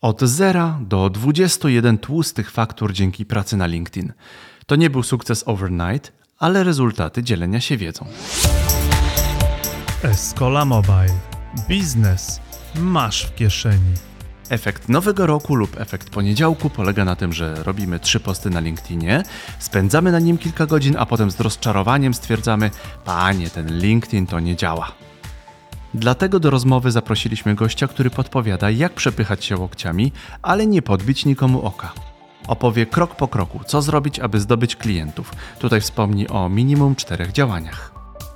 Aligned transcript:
Od 0.00 0.20
zera 0.20 0.78
do 0.80 1.10
21 1.10 1.98
tłustych 1.98 2.50
faktur 2.50 2.92
dzięki 2.92 3.26
pracy 3.26 3.56
na 3.56 3.66
LinkedIn. 3.66 4.12
To 4.66 4.76
nie 4.76 4.90
był 4.90 5.02
sukces 5.02 5.42
overnight, 5.46 6.12
ale 6.38 6.64
rezultaty 6.64 7.22
dzielenia 7.22 7.60
się 7.60 7.76
wiedzą. 7.76 8.06
Escola 10.02 10.64
Mobile. 10.64 11.18
Biznes 11.68 12.40
masz 12.74 13.26
w 13.26 13.34
kieszeni. 13.34 13.94
Efekt 14.50 14.88
nowego 14.88 15.26
roku 15.26 15.54
lub 15.54 15.80
efekt 15.80 16.10
poniedziałku 16.10 16.70
polega 16.70 17.04
na 17.04 17.16
tym, 17.16 17.32
że 17.32 17.54
robimy 17.54 18.00
trzy 18.00 18.20
posty 18.20 18.50
na 18.50 18.60
LinkedInie, 18.60 19.22
spędzamy 19.58 20.12
na 20.12 20.18
nim 20.18 20.38
kilka 20.38 20.66
godzin, 20.66 20.96
a 20.98 21.06
potem 21.06 21.30
z 21.30 21.40
rozczarowaniem 21.40 22.14
stwierdzamy: 22.14 22.70
Panie, 23.04 23.50
ten 23.50 23.78
LinkedIn 23.78 24.26
to 24.26 24.40
nie 24.40 24.56
działa. 24.56 24.92
Dlatego 25.94 26.40
do 26.40 26.50
rozmowy 26.50 26.90
zaprosiliśmy 26.90 27.54
gościa, 27.54 27.88
który 27.88 28.10
podpowiada, 28.10 28.70
jak 28.70 28.92
przepychać 28.92 29.44
się 29.44 29.56
łokciami, 29.56 30.12
ale 30.42 30.66
nie 30.66 30.82
podbić 30.82 31.24
nikomu 31.24 31.62
oka. 31.62 31.92
Opowie 32.46 32.86
krok 32.86 33.16
po 33.16 33.28
kroku, 33.28 33.60
co 33.66 33.82
zrobić, 33.82 34.18
aby 34.18 34.40
zdobyć 34.40 34.76
klientów. 34.76 35.32
Tutaj 35.58 35.80
wspomni 35.80 36.28
o 36.28 36.48
minimum 36.48 36.94
czterech 36.94 37.32
działaniach. 37.32 37.92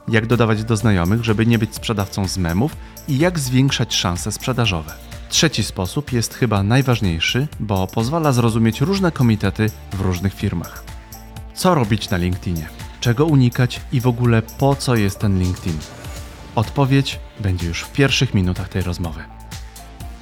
Jak 0.09 0.27
dodawać 0.27 0.65
do 0.65 0.77
znajomych, 0.77 1.25
żeby 1.25 1.47
nie 1.47 1.59
być 1.59 1.75
sprzedawcą 1.75 2.29
z 2.29 2.39
memów 2.39 2.77
i 3.09 3.19
jak 3.19 3.39
zwiększać 3.39 3.95
szanse 3.95 4.33
sprzedażowe. 4.33 4.93
Trzeci 5.29 5.65
sposób 5.65 6.13
jest 6.13 6.35
chyba 6.35 6.63
najważniejszy, 6.63 7.49
bo 7.61 7.87
pozwala 7.87 8.33
zrozumieć 8.33 8.81
różne 8.81 9.13
komitety 9.13 9.71
w 9.93 10.01
różnych 10.01 10.35
firmach. 10.35 10.85
Co 11.55 11.75
robić 11.75 12.11
na 12.11 12.17
LinkedInie? 12.17 12.69
Czego 13.01 13.25
unikać 13.25 13.81
i 13.93 14.01
w 14.01 14.07
ogóle 14.07 14.43
po 14.43 14.77
co 14.77 14.97
jest 14.97 15.19
ten 15.19 15.39
LinkedIn? 15.39 15.79
Odpowiedź 16.55 17.21
będzie 17.41 17.67
już 17.67 17.83
w 17.83 17.93
pierwszych 17.93 18.35
minutach 18.35 18.69
tej 18.69 18.83
rozmowy. 18.83 19.25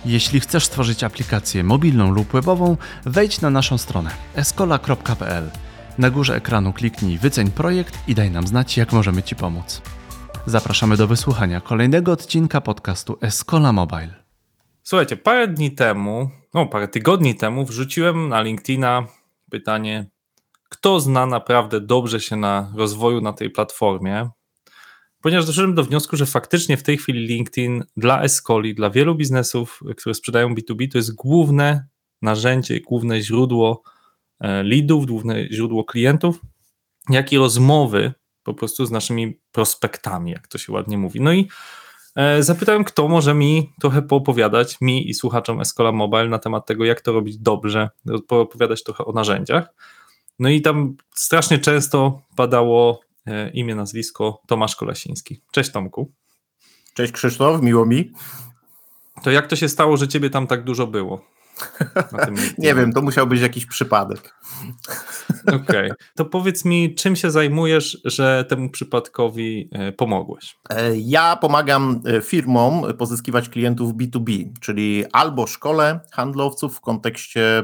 Jeśli 0.04 0.40
chcesz 0.40 0.64
stworzyć 0.64 1.04
aplikację 1.04 1.64
mobilną 1.64 2.10
lub 2.10 2.28
webową, 2.28 2.76
wejdź 3.04 3.40
na 3.40 3.50
naszą 3.50 3.78
stronę 3.78 4.10
escola.pl. 4.34 5.50
Na 5.98 6.10
górze 6.10 6.36
ekranu 6.36 6.72
kliknij 6.72 7.18
Wyceń 7.18 7.50
projekt 7.50 8.08
i 8.08 8.14
daj 8.14 8.30
nam 8.30 8.46
znać, 8.46 8.76
jak 8.76 8.92
możemy 8.92 9.22
Ci 9.22 9.36
pomóc. 9.36 9.82
Zapraszamy 10.46 10.96
do 10.96 11.06
wysłuchania 11.06 11.60
kolejnego 11.60 12.12
odcinka 12.12 12.60
podcastu 12.60 13.18
Escola 13.20 13.72
Mobile. 13.72 14.14
Słuchajcie, 14.82 15.16
parę 15.16 15.48
dni 15.48 15.70
temu, 15.70 16.30
no 16.54 16.66
parę 16.66 16.88
tygodni 16.88 17.34
temu 17.34 17.64
wrzuciłem 17.64 18.28
na 18.28 18.42
LinkedIna 18.42 19.06
pytanie, 19.50 20.06
kto 20.68 21.00
zna 21.00 21.26
naprawdę 21.26 21.80
dobrze 21.80 22.20
się 22.20 22.36
na 22.36 22.72
rozwoju 22.76 23.20
na 23.20 23.32
tej 23.32 23.50
platformie, 23.50 24.30
ponieważ 25.22 25.46
doszedłem 25.46 25.74
do 25.74 25.84
wniosku, 25.84 26.16
że 26.16 26.26
faktycznie 26.26 26.76
w 26.76 26.82
tej 26.82 26.98
chwili 26.98 27.26
LinkedIn 27.26 27.84
dla 27.96 28.22
Escoli, 28.22 28.74
dla 28.74 28.90
wielu 28.90 29.14
biznesów, 29.14 29.80
które 29.96 30.14
sprzedają 30.14 30.54
B2B, 30.54 30.92
to 30.92 30.98
jest 30.98 31.14
główne 31.14 31.86
narzędzie, 32.22 32.80
główne 32.80 33.20
źródło 33.20 33.82
e, 34.40 34.62
leadów, 34.62 35.06
główne 35.06 35.48
źródło 35.50 35.84
klientów, 35.84 36.40
jak 37.08 37.32
i 37.32 37.38
rozmowy 37.38 38.12
po 38.42 38.54
prostu 38.54 38.86
z 38.86 38.90
naszymi 38.90 39.38
prospektami, 39.52 40.30
jak 40.30 40.48
to 40.48 40.58
się 40.58 40.72
ładnie 40.72 40.98
mówi. 40.98 41.20
No 41.20 41.32
i 41.32 41.48
e, 42.16 42.42
zapytałem, 42.42 42.84
kto 42.84 43.08
może 43.08 43.34
mi 43.34 43.72
trochę 43.80 44.02
poopowiadać, 44.02 44.80
mi 44.80 45.10
i 45.10 45.14
słuchaczom 45.14 45.60
Escola 45.60 45.92
Mobile 45.92 46.28
na 46.28 46.38
temat 46.38 46.66
tego, 46.66 46.84
jak 46.84 47.00
to 47.00 47.12
robić 47.12 47.38
dobrze, 47.38 47.90
poopowiadać 48.28 48.82
trochę 48.82 49.04
o 49.04 49.12
narzędziach. 49.12 49.74
No 50.38 50.48
i 50.48 50.62
tam 50.62 50.96
strasznie 51.14 51.58
często 51.58 52.22
padało 52.36 53.00
imię, 53.54 53.74
nazwisko 53.74 54.42
Tomasz 54.46 54.76
Kolasiński. 54.76 55.40
Cześć 55.52 55.70
Tomku. 55.70 56.12
Cześć 56.94 57.12
Krzysztof, 57.12 57.62
miło 57.62 57.86
mi. 57.86 58.12
To 59.22 59.30
jak 59.30 59.46
to 59.46 59.56
się 59.56 59.68
stało, 59.68 59.96
że 59.96 60.08
ciebie 60.08 60.30
tam 60.30 60.46
tak 60.46 60.64
dużo 60.64 60.86
było? 60.86 61.24
Nie 62.58 62.74
wiem, 62.74 62.92
to 62.92 63.02
musiał 63.02 63.26
być 63.26 63.40
jakiś 63.40 63.66
przypadek. 63.66 64.34
Okej, 65.46 65.56
okay. 65.60 65.94
to 66.14 66.24
powiedz 66.24 66.64
mi, 66.64 66.94
czym 66.94 67.16
się 67.16 67.30
zajmujesz, 67.30 68.00
że 68.04 68.44
temu 68.48 68.70
przypadkowi 68.70 69.68
e, 69.72 69.92
pomogłeś? 69.92 70.56
E, 70.70 70.96
ja 70.96 71.36
pomagam 71.36 72.02
firmom 72.22 72.82
pozyskiwać 72.98 73.48
klientów 73.48 73.94
B2B, 73.94 74.52
czyli 74.60 75.04
albo 75.12 75.46
szkole 75.46 76.00
handlowców 76.12 76.76
w 76.76 76.80
kontekście 76.80 77.62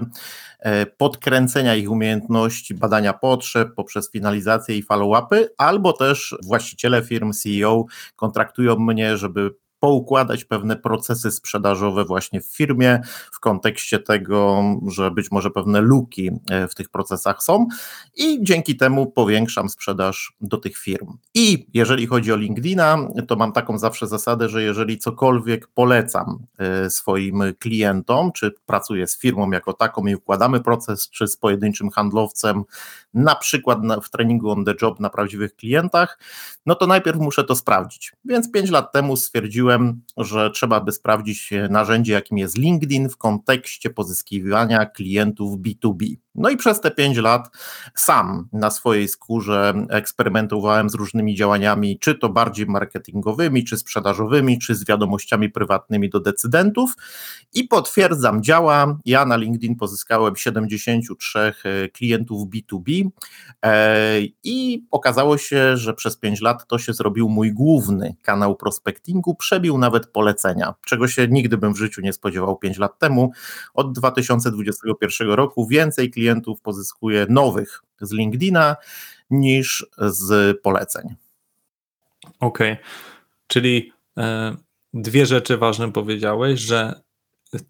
E, 0.58 0.87
podkręcenia 0.87 1.75
ich 1.75 1.91
umiejętności, 1.91 2.75
badania 2.75 3.12
potrzeb 3.12 3.75
poprzez 3.75 4.10
finalizację 4.10 4.76
i 4.76 4.84
follow-upy, 4.84 5.47
albo 5.58 5.92
też 5.92 6.37
właściciele 6.42 7.03
firm, 7.03 7.32
CEO 7.32 7.84
kontraktują 8.16 8.76
mnie, 8.78 9.16
żeby 9.16 9.54
poukładać 9.80 10.44
pewne 10.44 10.76
procesy 10.76 11.30
sprzedażowe 11.30 12.04
właśnie 12.04 12.40
w 12.40 12.46
firmie, 12.46 13.00
w 13.32 13.40
kontekście 13.40 13.98
tego, 13.98 14.62
że 14.86 15.10
być 15.10 15.30
może 15.30 15.50
pewne 15.50 15.80
luki 15.80 16.30
e, 16.50 16.68
w 16.68 16.74
tych 16.74 16.88
procesach 16.88 17.42
są 17.42 17.66
i 18.16 18.38
dzięki 18.42 18.76
temu 18.76 19.06
powiększam 19.06 19.68
sprzedaż 19.68 20.32
do 20.40 20.56
tych 20.56 20.78
firm. 20.78 21.16
I 21.34 21.66
jeżeli 21.74 22.06
chodzi 22.06 22.32
o 22.32 22.36
LinkedIna, 22.36 22.96
to 23.28 23.36
mam 23.36 23.52
taką 23.52 23.78
zawsze 23.78 24.06
zasadę, 24.06 24.48
że 24.48 24.62
jeżeli 24.62 24.98
cokolwiek 24.98 25.66
polecam 25.66 26.38
e, 26.58 26.90
swoim 26.90 27.42
klientom, 27.58 28.32
czy 28.32 28.54
pracuję 28.66 29.06
z 29.06 29.18
firmą 29.18 29.50
jako 29.50 29.72
taką 29.72 30.06
i 30.06 30.14
układamy 30.14 30.60
proces, 30.60 31.10
czy 31.10 31.28
z 31.28 31.36
pojedynczym 31.36 31.90
handlowcem, 31.90 32.64
na 33.14 33.34
przykład 33.34 33.78
w 34.02 34.10
treningu 34.10 34.50
on 34.50 34.64
the 34.64 34.74
job 34.82 35.00
na 35.00 35.10
prawdziwych 35.10 35.56
klientach, 35.56 36.18
no 36.66 36.74
to 36.74 36.86
najpierw 36.86 37.18
muszę 37.18 37.44
to 37.44 37.56
sprawdzić. 37.56 38.12
Więc 38.24 38.52
pięć 38.52 38.70
lat 38.70 38.92
temu 38.92 39.16
stwierdziłem, 39.16 39.67
że 40.16 40.50
trzeba 40.50 40.80
by 40.80 40.92
sprawdzić 40.92 41.50
narzędzie, 41.70 42.12
jakim 42.12 42.38
jest 42.38 42.58
LinkedIn 42.58 43.08
w 43.08 43.16
kontekście 43.16 43.90
pozyskiwania 43.90 44.86
klientów 44.86 45.58
B2B. 45.58 46.16
No 46.38 46.50
i 46.50 46.56
przez 46.56 46.81
te 46.81 46.91
pięć 46.91 47.16
lat 47.16 47.50
sam 47.94 48.49
na 48.53 48.71
swojej 48.71 49.09
skórze 49.09 49.75
eksperymentowałem 49.91 50.91
z 50.91 50.94
różnymi 50.94 51.34
działaniami, 51.34 51.99
czy 51.99 52.15
to 52.15 52.28
bardziej 52.28 52.66
marketingowymi, 52.66 53.65
czy 53.65 53.76
sprzedażowymi, 53.76 54.59
czy 54.59 54.75
z 54.75 54.87
wiadomościami 54.87 55.50
prywatnymi 55.50 56.10
do 56.10 56.21
decydentów 56.21 56.94
i 57.54 57.65
potwierdzam, 57.65 58.43
działa. 58.43 58.99
Ja 59.04 59.25
na 59.25 59.37
LinkedIn 59.37 59.76
pozyskałem 59.76 60.37
73 60.37 61.38
e, 61.38 61.88
klientów 61.88 62.49
B2B 62.49 63.09
e, 63.65 64.20
i 64.44 64.87
okazało 64.91 65.38
się, 65.38 65.76
że 65.76 65.94
przez 65.94 66.16
pięć 66.16 66.41
lat 66.41 66.66
to 66.66 66.78
się 66.78 66.93
zrobił 66.93 67.28
mój 67.28 67.53
główny 67.53 68.15
kanał 68.22 68.56
prospectingu, 68.56 69.34
przebił 69.34 69.78
nawet 69.78 70.06
polecenia, 70.06 70.75
czego 70.87 71.09
się 71.09 71.28
nigdy 71.28 71.56
bym 71.56 71.75
w 71.75 71.78
życiu 71.78 72.00
nie 72.00 72.12
spodziewał 72.12 72.56
pięć 72.56 72.78
lat 72.78 72.99
temu. 72.99 73.31
Od 73.75 73.93
2021 73.93 75.31
roku 75.31 75.66
więcej 75.66 76.10
klientów 76.10 76.27
klientów 76.28 76.60
pozyskuje 76.60 77.26
nowych 77.28 77.82
z 78.00 78.12
LinkedIna 78.12 78.76
niż 79.30 79.86
z 79.98 80.60
poleceń. 80.62 81.14
Okej, 82.40 82.72
okay. 82.72 82.84
czyli 83.46 83.92
e, 84.18 84.56
dwie 84.94 85.26
rzeczy 85.26 85.56
ważne 85.56 85.92
powiedziałeś, 85.92 86.60
że 86.60 87.00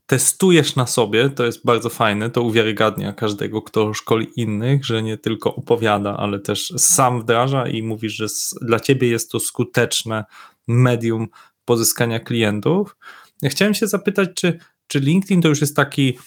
testujesz 0.06 0.76
na 0.76 0.86
sobie, 0.86 1.30
to 1.30 1.44
jest 1.46 1.64
bardzo 1.64 1.88
fajne, 1.88 2.30
to 2.30 2.42
uwiarygadnia 2.42 3.12
każdego, 3.12 3.62
kto 3.62 3.94
szkoli 3.94 4.26
innych, 4.36 4.84
że 4.84 5.02
nie 5.02 5.18
tylko 5.18 5.54
opowiada, 5.54 6.16
ale 6.16 6.38
też 6.38 6.72
sam 6.76 7.20
wdraża 7.20 7.68
i 7.68 7.82
mówisz, 7.82 8.12
że 8.12 8.26
dla 8.62 8.80
ciebie 8.80 9.08
jest 9.08 9.30
to 9.30 9.40
skuteczne 9.40 10.24
medium 10.66 11.28
pozyskania 11.64 12.20
klientów. 12.20 12.96
Chciałem 13.44 13.74
się 13.74 13.86
zapytać, 13.86 14.28
czy, 14.34 14.58
czy 14.86 15.00
LinkedIn 15.00 15.42
to 15.42 15.48
już 15.48 15.60
jest 15.60 15.76
taki 15.76 16.18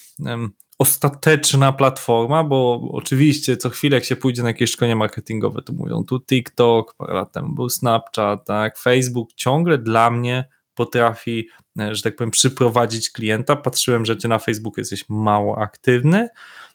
ostateczna 0.81 1.73
platforma, 1.73 2.43
bo 2.43 2.89
oczywiście 2.91 3.57
co 3.57 3.69
chwilę 3.69 3.95
jak 3.97 4.05
się 4.05 4.15
pójdzie 4.15 4.41
na 4.41 4.49
jakieś 4.49 4.71
szkolenie 4.71 4.95
marketingowe, 4.95 5.61
to 5.61 5.73
mówią 5.73 6.03
tu 6.03 6.19
TikTok, 6.19 6.95
parę 6.97 7.13
lat 7.13 7.31
temu 7.31 7.55
był 7.55 7.69
Snapchat, 7.69 8.45
tak, 8.45 8.77
Facebook 8.77 9.33
ciągle 9.33 9.77
dla 9.77 10.11
mnie 10.11 10.49
potrafi, 10.75 11.47
e, 11.79 11.95
że 11.95 12.01
tak 12.01 12.15
powiem, 12.15 12.31
przyprowadzić 12.31 13.09
klienta. 13.09 13.55
Patrzyłem, 13.55 14.05
że 14.05 14.15
ty 14.15 14.27
na 14.27 14.39
Facebooku 14.39 14.79
jesteś 14.81 15.05
mało 15.09 15.57
aktywny, 15.57 16.29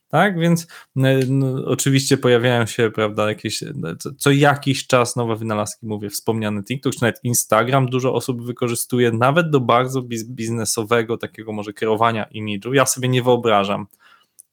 tak? 0.09 0.39
Więc 0.39 0.67
e, 0.97 1.21
no, 1.29 1.65
oczywiście 1.65 2.17
pojawiają 2.17 2.67
się, 2.67 2.91
prawda, 2.91 3.29
jakieś 3.29 3.63
e, 3.63 3.73
co, 3.99 4.11
co, 4.19 4.31
jakiś 4.31 4.87
czas 4.87 5.17
nowe 5.17 5.37
wynalazki, 5.37 5.87
mówię, 5.87 6.11
wspomniany 6.11 6.63
TikTok, 6.63 6.95
czy 6.95 7.03
nawet 7.03 7.25
Instagram 7.25 7.87
dużo 7.87 8.15
osób 8.15 8.43
wykorzystuje, 8.43 9.13
nawet 9.13 9.51
do 9.51 9.61
bardzo 9.61 10.03
biznesowego 10.29 11.19
takiego 11.19 11.53
może 11.53 11.73
kierowania 11.73 12.25
imidżu. 12.25 12.75
Ja 12.75 12.87
sobie 12.87 13.09
nie 13.09 13.23
wyobrażam, 13.23 13.87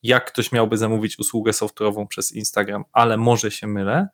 jak 0.04 0.32
ktoś 0.32 0.52
miałby 0.52 0.78
zamówić 0.78 1.20
usługę 1.20 1.52
software'ową 1.52 2.08
przez 2.08 2.32
Instagram, 2.32 2.84
ale 2.92 3.18
może 3.18 3.52
się 3.52 3.68
mylę. 3.68 4.08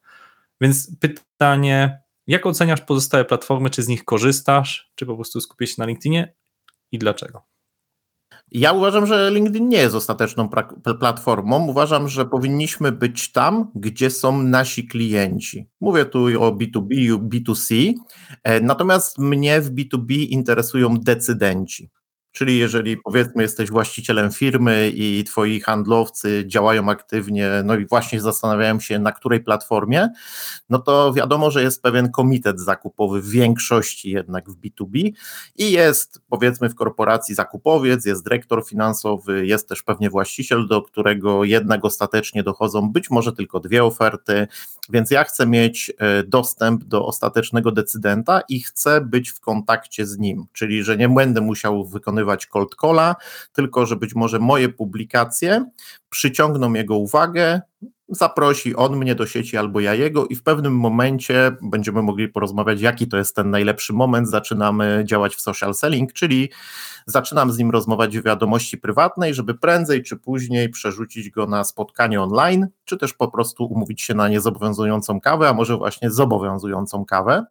Więc 0.62 0.92
pytanie, 1.00 2.02
jak 2.28 2.46
oceniasz 2.46 2.82
pozostałe 2.82 3.26
platformy, 3.26 3.70
czy 3.70 3.84
z 3.84 3.88
nich 3.88 4.06
korzystasz, 4.06 4.92
czy 4.96 5.06
po 5.06 5.16
prostu 5.16 5.42
skupisz 5.42 5.70
się 5.70 5.76
na 5.78 5.86
LinkedInie 5.86 6.34
i 6.92 7.00
dlaczego? 7.00 7.44
Ja 8.52 8.74
uważam, 8.74 9.06
że 9.06 9.32
LinkedIn 9.32 9.70
nie 9.70 9.78
jest 9.78 9.96
ostateczną 9.96 10.50
platformą. 11.00 11.68
Uważam, 11.68 12.10
że 12.10 12.26
powinniśmy 12.26 12.92
być 12.92 13.32
tam, 13.32 13.72
gdzie 13.76 14.10
są 14.10 14.44
nasi 14.44 14.88
klienci. 14.88 15.68
Mówię 15.82 16.06
tu 16.06 16.26
o 16.40 16.52
B2B, 16.52 17.18
B2C, 17.30 17.94
e, 18.44 18.62
natomiast 18.62 19.18
mnie 19.18 19.62
w 19.62 19.74
B2B 19.74 20.14
interesują 20.30 20.98
decydenci. 20.98 21.90
Czyli 22.32 22.58
jeżeli 22.58 22.98
powiedzmy 22.98 23.44
jesteś 23.44 23.70
właścicielem 23.70 24.32
firmy 24.32 24.92
i 24.96 25.24
twoi 25.24 25.60
handlowcy 25.60 26.44
działają 26.48 26.90
aktywnie, 26.90 27.50
no 27.66 27.76
i 27.76 27.86
właśnie 27.86 28.22
zastanawiają 28.22 28.80
się 28.80 29.00
na 29.00 29.12
której 29.12 29.40
platformie, 29.44 30.10
no 30.70 30.80
to 30.80 31.14
wiadomo, 31.14 31.52
że 31.52 31.64
jest 31.64 31.82
pewien 31.82 32.12
komitet 32.12 32.60
zakupowy 32.60 33.22
w 33.22 33.30
większości 33.30 34.12
jednak 34.12 34.50
w 34.50 34.62
B2B 34.62 35.12
i 35.56 35.72
jest 35.72 36.22
powiedzmy 36.30 36.70
w 36.70 36.76
korporacji 36.76 37.36
zakupowiec, 37.36 38.06
jest 38.06 38.24
dyrektor 38.24 38.68
finansowy, 38.68 39.48
jest 39.48 39.70
też 39.70 39.84
pewnie 39.84 40.10
właściciel, 40.10 40.68
do 40.68 40.82
którego 40.82 41.44
jednak 41.44 41.86
ostatecznie 41.86 42.44
dochodzą 42.44 42.92
być 42.92 43.10
może 43.10 43.34
tylko 43.34 43.60
dwie 43.60 43.84
oferty, 43.84 44.48
więc 44.90 45.12
ja 45.12 45.24
chcę 45.24 45.48
mieć 45.48 45.92
e, 45.98 46.24
dostęp 46.24 46.84
do 46.84 47.06
ostatecznego 47.06 47.72
decydenta 47.72 48.42
i 48.50 48.60
chcę 48.60 49.02
być 49.02 49.30
w 49.30 49.40
kontakcie 49.40 50.06
z 50.06 50.18
nim, 50.18 50.46
czyli 50.54 50.84
że 50.84 50.98
nie 50.98 51.10
będę 51.10 51.42
musiał 51.42 51.86
wykonywać 51.86 52.19
cold 52.50 52.76
calla, 52.82 53.16
tylko 53.54 53.86
że 53.86 53.96
być 53.96 54.16
może 54.16 54.40
moje 54.40 54.70
publikacje 54.70 55.66
przyciągną 56.10 56.74
jego 56.74 56.98
uwagę, 56.98 57.62
zaprosi 58.10 58.76
on 58.76 58.98
mnie 58.98 59.16
do 59.16 59.26
sieci 59.26 59.58
albo 59.58 59.80
ja 59.80 59.94
jego 59.94 60.26
i 60.26 60.36
w 60.36 60.44
pewnym 60.44 60.78
momencie 60.78 61.52
będziemy 61.62 62.02
mogli 62.02 62.28
porozmawiać, 62.28 62.82
jaki 62.82 63.08
to 63.08 63.18
jest 63.18 63.36
ten 63.36 63.50
najlepszy 63.50 63.94
moment. 63.94 64.30
Zaczynamy 64.30 65.04
działać 65.06 65.36
w 65.36 65.42
social 65.42 65.74
selling, 65.74 66.14
czyli 66.14 66.50
zaczynam 67.06 67.52
z 67.52 67.58
nim 67.58 67.72
rozmawiać 67.72 68.18
w 68.18 68.24
wiadomości 68.24 68.78
prywatnej, 68.78 69.34
żeby 69.34 69.54
prędzej 69.54 70.04
czy 70.04 70.18
później 70.18 70.70
przerzucić 70.70 71.30
go 71.30 71.48
na 71.48 71.64
spotkanie 71.64 72.22
online, 72.22 72.68
czy 72.86 72.98
też 72.98 73.14
po 73.14 73.28
prostu 73.28 73.66
umówić 73.66 74.02
się 74.02 74.14
na 74.14 74.30
niezobowiązującą 74.30 75.22
kawę, 75.22 75.50
a 75.50 75.54
może 75.54 75.78
właśnie 75.78 76.12
zobowiązującą 76.12 77.06
kawę. 77.06 77.46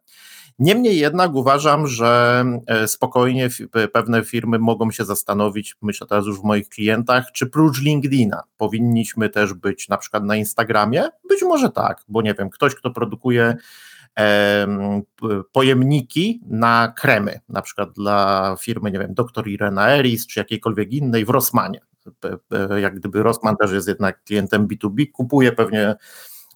Niemniej 0.59 0.99
jednak 0.99 1.33
uważam, 1.33 1.87
że 1.87 2.43
e, 2.67 2.87
spokojnie 2.87 3.49
pewne 3.93 4.23
firmy 4.23 4.59
mogą 4.59 4.91
się 4.91 5.05
zastanowić, 5.05 5.75
myślę 5.81 6.07
teraz 6.07 6.25
już 6.25 6.39
w 6.39 6.43
moich 6.43 6.69
klientach, 6.69 7.31
czy 7.31 7.47
prócz 7.47 7.81
LinkedIna 7.81 8.43
powinniśmy 8.57 9.29
też 9.29 9.53
być 9.53 9.89
na 9.89 9.97
przykład 9.97 10.23
na 10.23 10.35
Instagramie? 10.35 11.03
Być 11.29 11.41
może 11.41 11.69
tak, 11.69 12.03
bo 12.07 12.21
nie 12.21 12.33
wiem, 12.33 12.49
ktoś, 12.49 12.75
kto 12.75 12.91
produkuje 12.91 13.55
pojemniki 15.51 16.41
na 16.45 16.93
kremy, 16.97 17.39
na 17.49 17.61
przykład 17.61 17.91
dla 17.91 18.55
firmy, 18.59 18.91
nie 18.91 18.99
wiem, 18.99 19.13
Dr. 19.13 19.47
Irena 19.47 19.89
Eris 19.89 20.27
czy 20.27 20.39
jakiejkolwiek 20.39 20.91
innej 20.91 21.25
w 21.25 21.29
Rossmanie. 21.29 21.81
Jak 22.81 22.95
gdyby 22.99 23.23
Rossmann 23.23 23.55
też 23.55 23.71
jest 23.71 23.87
jednak 23.87 24.23
klientem 24.23 24.67
B2B, 24.67 25.11
kupuje 25.11 25.51
pewnie 25.51 25.95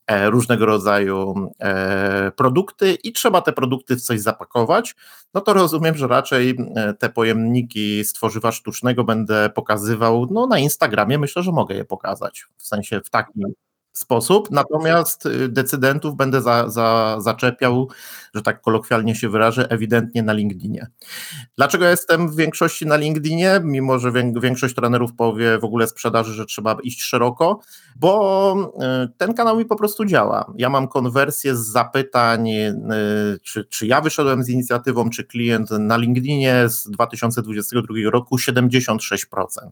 różnego 0.08 0.66
rodzaju 0.66 1.50
e, 1.60 2.32
produkty 2.32 2.98
i 3.04 3.14
trzeba 3.14 3.42
te 3.42 3.54
produkty 3.54 3.96
w 3.96 4.02
coś 4.02 4.20
zapakować, 4.20 4.96
no 5.34 5.42
to 5.42 5.54
rozumiem, 5.54 5.98
że 5.98 6.08
raczej 6.08 6.58
e, 6.76 6.94
te 6.94 7.10
pojemniki 7.10 8.04
z 8.04 8.14
tworzywa 8.14 8.52
sztucznego 8.52 9.04
będę 9.04 9.50
pokazywał 9.50 10.28
no, 10.32 10.48
na 10.48 10.60
Instagramie. 10.60 11.18
Myślę, 11.18 11.44
że 11.44 11.52
mogę 11.52 11.76
je 11.76 11.86
pokazać 11.86 12.46
w 12.58 12.68
sensie 12.68 13.02
w 13.06 13.10
takim 13.10 13.54
sposób, 13.94 14.52
natomiast 14.52 15.26
y, 15.26 15.50
decydentów 15.50 16.16
będę 16.16 16.42
za, 16.42 16.70
za, 16.70 17.18
zaczepiał, 17.20 17.90
że 18.36 18.42
tak 18.42 18.62
kolokwialnie 18.62 19.16
się 19.16 19.30
wyrażę, 19.30 19.70
ewidentnie 19.70 20.24
na 20.24 20.34
LinkedInie. 20.34 20.88
Dlaczego 21.58 21.86
jestem 21.86 22.30
w 22.30 22.36
większości 22.36 22.86
na 22.86 22.96
LinkedInie, 22.96 23.62
mimo 23.64 24.00
że 24.00 24.12
większość 24.42 24.76
trenerów 24.76 25.14
powie 25.14 25.60
w 25.60 25.64
ogóle 25.64 25.88
sprzedaży, 25.88 26.34
że 26.34 26.46
trzeba 26.46 26.78
iść 26.84 27.02
szeroko, 27.02 27.60
bo 27.96 28.56
y, 29.06 29.10
ten 29.18 29.34
kanał 29.34 29.58
mi 29.58 29.66
po 29.66 29.76
prostu 29.76 30.06
działa. 30.06 30.54
Ja 30.58 30.70
mam 30.70 30.88
konwersję 30.88 31.56
z 31.56 31.60
zapytań, 31.60 32.50
y, 32.50 32.74
czy, 33.44 33.66
czy 33.66 33.88
ja 33.88 34.02
wyszedłem 34.02 34.44
z 34.44 34.50
inicjatywą, 34.50 35.10
czy 35.10 35.24
klient 35.24 35.72
na 35.72 35.98
LinkedInie 35.98 36.70
z 36.70 36.90
2022 36.90 37.94
roku 38.12 38.38
76%. 38.38 39.28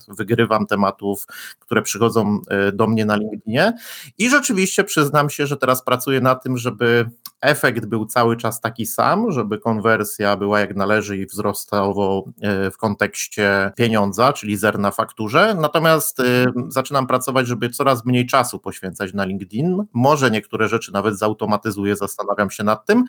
Wygrywam 0.07 0.65
tematów, 0.65 1.27
które 1.59 1.81
przychodzą 1.81 2.39
do 2.73 2.87
mnie 2.87 3.05
na 3.05 3.15
LinkedInie 3.15 3.73
i 4.17 4.29
rzeczywiście 4.29 4.83
przyznam 4.83 5.29
się, 5.29 5.47
że 5.47 5.57
teraz 5.57 5.83
pracuję 5.83 6.21
na 6.21 6.35
tym, 6.35 6.57
żeby 6.57 7.09
efekt 7.41 7.85
był 7.85 8.05
cały 8.05 8.37
czas 8.37 8.61
taki 8.61 8.85
sam, 8.85 9.31
żeby 9.31 9.59
konwersja 9.59 10.37
była 10.37 10.59
jak 10.59 10.75
należy 10.75 11.17
i 11.17 11.25
wzrostowo 11.25 12.25
e, 12.41 12.71
w 12.71 12.77
kontekście 12.77 13.71
pieniądza, 13.75 14.33
czyli 14.33 14.57
zer 14.57 14.79
na 14.79 14.91
fakturze. 14.91 15.55
Natomiast 15.59 16.19
e, 16.19 16.23
zaczynam 16.67 17.07
pracować, 17.07 17.47
żeby 17.47 17.69
coraz 17.69 18.05
mniej 18.05 18.25
czasu 18.25 18.59
poświęcać 18.59 19.13
na 19.13 19.25
LinkedIn. 19.25 19.85
Może 19.93 20.31
niektóre 20.31 20.67
rzeczy 20.67 20.93
nawet 20.93 21.19
zautomatyzuję, 21.19 21.95
zastanawiam 21.95 22.51
się 22.51 22.63
nad 22.63 22.85
tym 22.85 23.05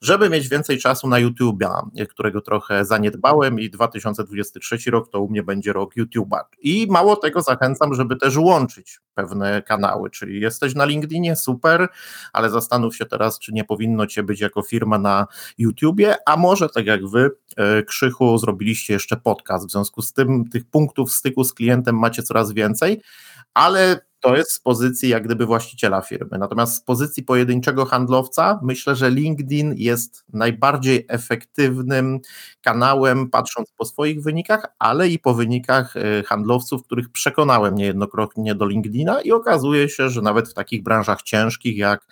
żeby 0.00 0.30
mieć 0.30 0.48
więcej 0.48 0.78
czasu 0.78 1.08
na 1.08 1.16
YouTube'a, 1.16 1.82
którego 2.08 2.40
trochę 2.40 2.84
zaniedbałem 2.84 3.60
i 3.60 3.70
2023 3.70 4.90
rok 4.90 5.10
to 5.10 5.20
u 5.20 5.30
mnie 5.30 5.42
będzie 5.42 5.72
rok 5.72 5.94
YouTube'a. 5.96 6.40
I 6.62 6.86
mało 6.90 7.16
tego 7.16 7.42
zachęcam, 7.42 7.94
żeby 7.94 8.16
też 8.16 8.36
łączyć 8.36 9.00
pewne 9.14 9.62
kanały, 9.62 10.10
czyli 10.10 10.40
jesteś 10.40 10.74
na 10.74 10.84
LinkedInie, 10.84 11.36
super, 11.36 11.88
ale 12.32 12.50
zastanów 12.50 12.96
się 12.96 13.06
teraz, 13.06 13.38
czy 13.38 13.52
nie 13.52 13.64
powinno 13.64 14.06
cię 14.06 14.22
być 14.22 14.40
jako 14.40 14.62
firma 14.62 14.98
na 14.98 15.26
YouTubie, 15.58 16.14
a 16.26 16.36
może 16.36 16.68
tak 16.68 16.86
jak 16.86 17.06
wy, 17.06 17.30
e, 17.56 17.82
Krzychu, 17.82 18.38
zrobiliście 18.38 18.92
jeszcze 18.92 19.16
podcast, 19.16 19.66
w 19.66 19.70
związku 19.70 20.02
z 20.02 20.12
tym 20.12 20.48
tych 20.48 20.64
punktów 20.64 21.12
styku 21.12 21.44
z 21.44 21.54
klientem 21.54 21.98
macie 21.98 22.22
coraz 22.22 22.52
więcej, 22.52 23.00
ale 23.56 24.00
to 24.20 24.36
jest 24.36 24.52
z 24.52 24.60
pozycji 24.60 25.08
jak 25.08 25.24
gdyby 25.24 25.46
właściciela 25.46 26.00
firmy. 26.00 26.38
Natomiast 26.38 26.76
z 26.76 26.80
pozycji 26.80 27.22
pojedynczego 27.22 27.84
handlowca 27.84 28.60
myślę, 28.62 28.96
że 28.96 29.10
LinkedIn 29.10 29.74
jest 29.76 30.24
najbardziej 30.32 31.06
efektywnym 31.08 32.20
kanałem, 32.62 33.30
patrząc 33.30 33.72
po 33.76 33.84
swoich 33.84 34.22
wynikach, 34.22 34.66
ale 34.78 35.08
i 35.08 35.18
po 35.18 35.34
wynikach 35.34 35.96
y, 35.96 36.24
handlowców, 36.26 36.82
których 36.82 37.08
przekonałem 37.08 37.74
niejednokrotnie 37.74 38.54
do 38.54 38.66
LinkedIna 38.66 39.20
i 39.20 39.32
okazuje 39.32 39.88
się, 39.88 40.10
że 40.10 40.22
nawet 40.22 40.48
w 40.48 40.54
takich 40.54 40.82
branżach 40.82 41.22
ciężkich 41.22 41.76
jak 41.76 42.06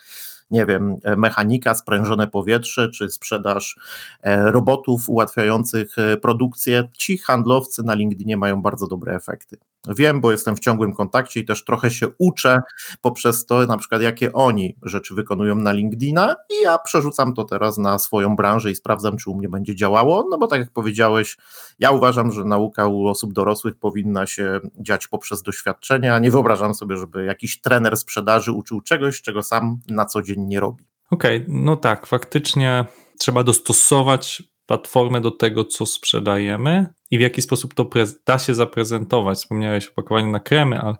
nie 0.50 0.66
wiem, 0.66 0.96
mechanika, 1.16 1.74
sprężone 1.74 2.26
powietrze, 2.26 2.90
czy 2.90 3.10
sprzedaż 3.10 3.78
e, 4.22 4.50
robotów 4.50 5.08
ułatwiających 5.08 5.98
e, 5.98 6.16
produkcję, 6.16 6.88
ci 6.98 7.18
handlowcy 7.18 7.82
na 7.82 7.94
LinkedInie 7.94 8.36
mają 8.36 8.62
bardzo 8.62 8.86
dobre 8.86 9.14
efekty. 9.14 9.56
Wiem, 9.88 10.20
bo 10.20 10.32
jestem 10.32 10.56
w 10.56 10.60
ciągłym 10.60 10.94
kontakcie 10.94 11.40
i 11.40 11.44
też 11.44 11.64
trochę 11.64 11.90
się 11.90 12.06
uczę 12.18 12.60
poprzez 13.00 13.46
to, 13.46 13.66
na 13.66 13.78
przykład, 13.78 14.02
jakie 14.02 14.32
oni 14.32 14.76
rzeczy 14.82 15.14
wykonują 15.14 15.54
na 15.54 15.72
LinkedIna, 15.72 16.36
i 16.50 16.62
ja 16.62 16.78
przerzucam 16.78 17.34
to 17.34 17.44
teraz 17.44 17.78
na 17.78 17.98
swoją 17.98 18.36
branżę 18.36 18.70
i 18.70 18.74
sprawdzam, 18.74 19.16
czy 19.16 19.30
u 19.30 19.36
mnie 19.36 19.48
będzie 19.48 19.76
działało. 19.76 20.26
No 20.30 20.38
bo 20.38 20.46
tak 20.46 20.60
jak 20.60 20.70
powiedziałeś, 20.70 21.36
ja 21.78 21.90
uważam, 21.90 22.32
że 22.32 22.44
nauka 22.44 22.86
u 22.86 23.06
osób 23.06 23.32
dorosłych 23.32 23.74
powinna 23.76 24.26
się 24.26 24.60
dziać 24.80 25.08
poprzez 25.08 25.42
doświadczenia. 25.42 26.18
Nie 26.18 26.30
wyobrażam 26.30 26.74
sobie, 26.74 26.96
żeby 26.96 27.24
jakiś 27.24 27.60
trener 27.60 27.96
sprzedaży 27.96 28.52
uczył 28.52 28.80
czegoś, 28.80 29.22
czego 29.22 29.42
sam 29.42 29.78
na 29.88 30.04
co 30.04 30.22
dzień 30.22 30.40
nie 30.40 30.60
robi. 30.60 30.84
Okej, 31.10 31.36
okay, 31.36 31.46
no 31.48 31.76
tak, 31.76 32.06
faktycznie 32.06 32.84
trzeba 33.18 33.44
dostosować 33.44 34.42
platformę 34.66 35.20
do 35.20 35.30
tego, 35.30 35.64
co 35.64 35.86
sprzedajemy 35.86 36.86
i 37.10 37.18
w 37.18 37.20
jaki 37.20 37.42
sposób 37.42 37.74
to 37.74 37.90
da 38.26 38.38
się 38.38 38.54
zaprezentować. 38.54 39.38
Wspomniałeś 39.38 39.86
o 39.86 39.92
pakowaniu 39.92 40.30
na 40.30 40.40
kremy, 40.40 40.80
ale 40.80 40.96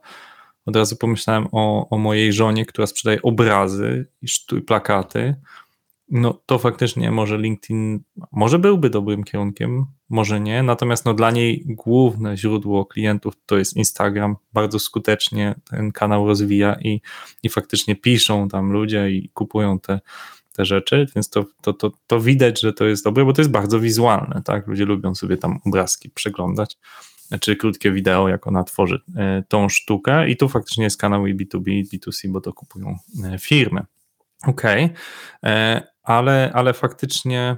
od 0.67 0.77
razu 0.77 0.97
pomyślałem 0.97 1.47
o, 1.53 1.89
o 1.91 1.99
mojej 1.99 2.33
żonie, 2.33 2.67
która 2.67 2.87
sprzedaje 2.87 3.23
obrazy 3.23 4.07
i 4.23 4.27
plakaty. 4.67 5.37
No 6.11 6.41
to 6.47 6.59
faktycznie 6.59 7.11
może 7.11 7.39
LinkedIn, 7.39 8.01
może 8.33 8.59
byłby 8.59 8.91
dobrym 8.91 9.25
kierunkiem, 9.25 9.87
może 10.09 10.41
nie, 10.41 10.63
natomiast 10.63 11.05
no 11.05 11.15
dla 11.15 11.31
niej 11.31 11.65
główne 11.67 12.37
źródło 12.37 12.87
klientów 12.87 13.35
to 13.47 13.59
jest 13.59 13.77
Instagram, 13.77 14.37
bardzo 14.53 14.79
skutecznie 14.79 15.55
ten 15.71 15.93
kanał 15.93 16.27
rozwija 16.27 16.77
i, 16.81 17.01
i 17.43 17.49
faktycznie 17.49 17.97
piszą 17.97 18.49
tam 18.49 18.73
ludzie 18.73 19.11
i 19.11 19.29
kupują 19.29 19.81
te 19.81 20.01
te 20.57 20.65
rzeczy, 20.65 21.07
więc 21.15 21.31
to, 21.31 21.45
to, 21.63 21.73
to, 21.73 21.93
to 22.07 22.21
widać, 22.21 22.61
że 22.61 22.73
to 22.73 22.85
jest 22.85 23.05
dobre, 23.05 23.25
bo 23.25 23.33
to 23.33 23.41
jest 23.41 23.51
bardzo 23.51 23.81
wizualne, 23.81 24.43
tak? 24.45 24.67
Ludzie 24.67 24.85
lubią 24.85 25.15
sobie 25.15 25.37
tam 25.37 25.59
obrazki 25.67 26.11
przeglądać, 26.11 26.79
czy 27.41 27.57
krótkie 27.57 27.93
wideo, 27.93 28.29
jak 28.29 28.47
ona 28.47 28.65
tworzy 28.65 29.01
e, 29.17 29.43
tą 29.49 29.69
sztukę 29.69 30.29
i 30.29 30.37
tu 30.37 30.49
faktycznie 30.49 30.85
jest 30.85 31.01
kanał 31.01 31.27
i 31.27 31.35
B2B, 31.35 31.69
i 31.69 31.85
B2C, 31.85 32.29
bo 32.29 32.41
to 32.41 32.53
kupują 32.53 32.99
e, 33.25 33.39
firmy. 33.39 33.81
Okej, 34.47 34.85
okay. 34.85 34.97
E, 35.45 35.83
ale, 36.03 36.51
ale 36.55 36.73
faktycznie 36.73 37.57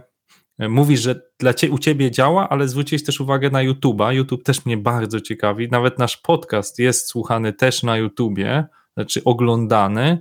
Mówisz, 0.58 1.00
że 1.00 1.20
dla 1.38 1.54
cie, 1.54 1.70
u 1.70 1.78
ciebie 1.78 2.10
działa, 2.10 2.48
ale 2.48 2.68
zwróciłeś 2.68 3.04
też 3.04 3.20
uwagę 3.20 3.50
na 3.50 3.58
YouTube'a. 3.58 4.14
YouTube 4.14 4.44
też 4.44 4.66
mnie 4.66 4.76
bardzo 4.76 5.20
ciekawi. 5.20 5.68
Nawet 5.70 5.98
nasz 5.98 6.16
podcast 6.16 6.78
jest 6.78 7.08
słuchany 7.08 7.52
też 7.52 7.82
na 7.82 7.96
YouTubie, 7.96 8.64
znaczy 8.94 9.24
oglądany. 9.24 10.18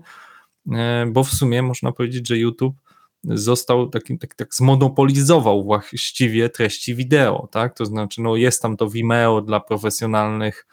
E, 0.72 1.06
bo 1.12 1.24
w 1.24 1.30
sumie 1.30 1.62
można 1.62 1.92
powiedzieć, 1.92 2.28
że 2.28 2.38
YouTube 2.38 2.76
został 3.24 3.90
takim, 3.90 4.18
tak, 4.18 4.36
tak 4.36 4.56
zmonopolizował 4.56 5.64
właściwie 5.64 6.50
treści 6.50 6.96
wideo, 6.96 7.48
tak? 7.52 7.78
To 7.78 7.86
znaczy, 7.86 8.22
no 8.22 8.36
jest 8.36 8.62
tam 8.62 8.78
to 8.78 8.90
Vimeo 8.90 9.42
dla 9.42 9.60
profesjonalnych 9.60 10.68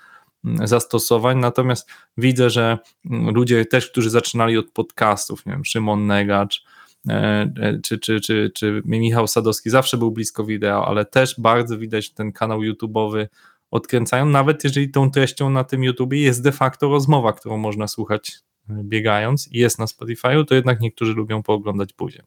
mm, 0.44 0.66
zastosowań, 0.66 1.38
natomiast 1.38 1.90
widzę, 2.16 2.50
że 2.50 2.78
mm, 3.10 3.34
ludzie 3.34 3.66
też, 3.66 3.90
którzy 3.90 4.10
zaczynali 4.10 4.58
od 4.58 4.70
podcastów, 4.70 5.46
nie 5.46 5.52
wiem, 5.52 5.64
Szymon 5.64 6.06
Negacz, 6.06 6.64
e, 7.08 7.12
e, 7.60 7.78
czy, 7.82 7.98
czy, 7.98 8.20
czy, 8.20 8.50
czy 8.54 8.82
Michał 8.84 9.26
Sadowski 9.28 9.70
zawsze 9.70 9.96
był 9.96 10.10
blisko 10.10 10.44
wideo, 10.44 10.86
ale 10.86 11.04
też 11.04 11.34
bardzo 11.40 11.78
widać 11.78 12.10
ten 12.10 12.32
kanał 12.32 12.60
YouTube'owy 12.60 13.26
odkręcają, 13.70 14.26
nawet 14.26 14.64
jeżeli 14.64 14.90
tą 14.90 15.10
treścią 15.10 15.50
na 15.50 15.64
tym 15.64 15.84
YouTubie 15.84 16.20
jest 16.20 16.42
de 16.42 16.52
facto 16.52 16.88
rozmowa, 16.88 17.32
którą 17.32 17.56
można 17.56 17.88
słuchać 17.88 18.42
biegając 18.68 19.48
i 19.52 19.58
jest 19.58 19.78
na 19.78 19.84
Spotify'u, 19.84 20.44
to 20.44 20.54
jednak 20.54 20.80
niektórzy 20.80 21.12
lubią 21.12 21.42
pooglądać 21.42 21.92
buzię. 21.92 22.22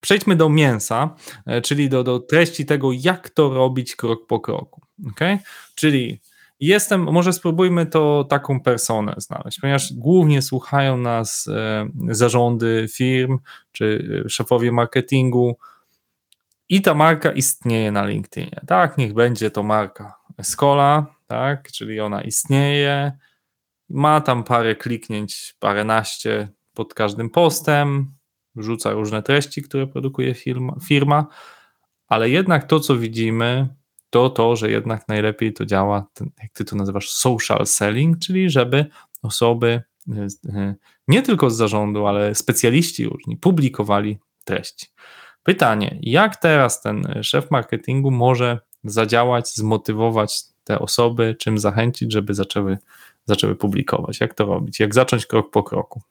Przejdźmy 0.00 0.36
do 0.36 0.48
mięsa, 0.48 1.14
e, 1.46 1.60
czyli 1.60 1.88
do, 1.88 2.04
do 2.04 2.20
treści 2.20 2.66
tego, 2.66 2.92
jak 2.92 3.30
to 3.30 3.54
robić 3.54 3.96
krok 3.96 4.26
po 4.26 4.40
kroku. 4.40 4.82
Okay? 5.10 5.38
Czyli 5.74 6.20
jestem, 6.60 7.02
może 7.02 7.32
spróbujmy 7.32 7.86
to 7.86 8.24
taką 8.24 8.60
personę 8.60 9.14
znaleźć, 9.16 9.60
ponieważ 9.60 9.92
głównie 9.92 10.42
słuchają 10.42 10.96
nas 10.96 11.48
e, 11.48 11.88
zarządy 12.08 12.86
firm 12.92 13.38
czy 13.72 14.22
e, 14.24 14.28
szefowie 14.28 14.72
marketingu 14.72 15.58
i 16.68 16.82
ta 16.82 16.94
marka 16.94 17.32
istnieje 17.32 17.92
na 17.92 18.06
LinkedInie. 18.06 18.60
Tak, 18.66 18.98
niech 18.98 19.14
będzie 19.14 19.50
to 19.50 19.62
marka 19.62 20.16
Escola, 20.38 21.06
tak, 21.26 21.72
czyli 21.72 22.00
ona 22.00 22.22
istnieje, 22.22 23.12
ma 23.88 24.20
tam 24.20 24.44
parę 24.44 24.76
kliknięć, 24.76 25.54
paręnaście 25.58 26.48
pod 26.74 26.94
każdym 26.94 27.30
postem, 27.30 28.14
wrzuca 28.54 28.92
różne 28.92 29.22
treści, 29.22 29.62
które 29.62 29.86
produkuje 29.86 30.34
firma, 30.34 30.76
firma, 30.88 31.26
ale 32.06 32.30
jednak 32.30 32.66
to, 32.66 32.80
co 32.80 32.96
widzimy, 32.96 33.68
to 34.10 34.30
to, 34.30 34.56
że 34.56 34.70
jednak 34.70 35.08
najlepiej 35.08 35.52
to 35.52 35.66
działa, 35.66 36.06
ten, 36.14 36.30
jak 36.42 36.52
ty 36.52 36.64
to 36.64 36.76
nazywasz, 36.76 37.10
social 37.10 37.66
selling, 37.66 38.18
czyli 38.18 38.50
żeby 38.50 38.86
osoby 39.22 39.82
e, 40.12 40.26
e, 40.48 40.74
nie 41.08 41.22
tylko 41.22 41.50
z 41.50 41.56
zarządu, 41.56 42.06
ale 42.06 42.34
specjaliści 42.34 43.04
różni 43.04 43.36
publikowali 43.36 44.18
treści. 44.44 44.86
Pytanie, 45.42 45.98
jak 46.02 46.36
teraz 46.36 46.82
ten 46.82 47.22
szef 47.22 47.50
marketingu 47.50 48.10
może 48.10 48.60
zadziałać, 48.84 49.48
zmotywować 49.48 50.42
te 50.64 50.78
osoby, 50.78 51.36
czym 51.38 51.58
zachęcić, 51.58 52.12
żeby 52.12 52.34
zaczęły, 52.34 52.78
zaczęły 53.26 53.54
publikować? 53.54 54.20
Jak 54.20 54.34
to 54.34 54.46
robić? 54.46 54.80
Jak 54.80 54.94
zacząć 54.94 55.26
krok 55.26 55.50
po 55.50 55.62
kroku? 55.62 56.02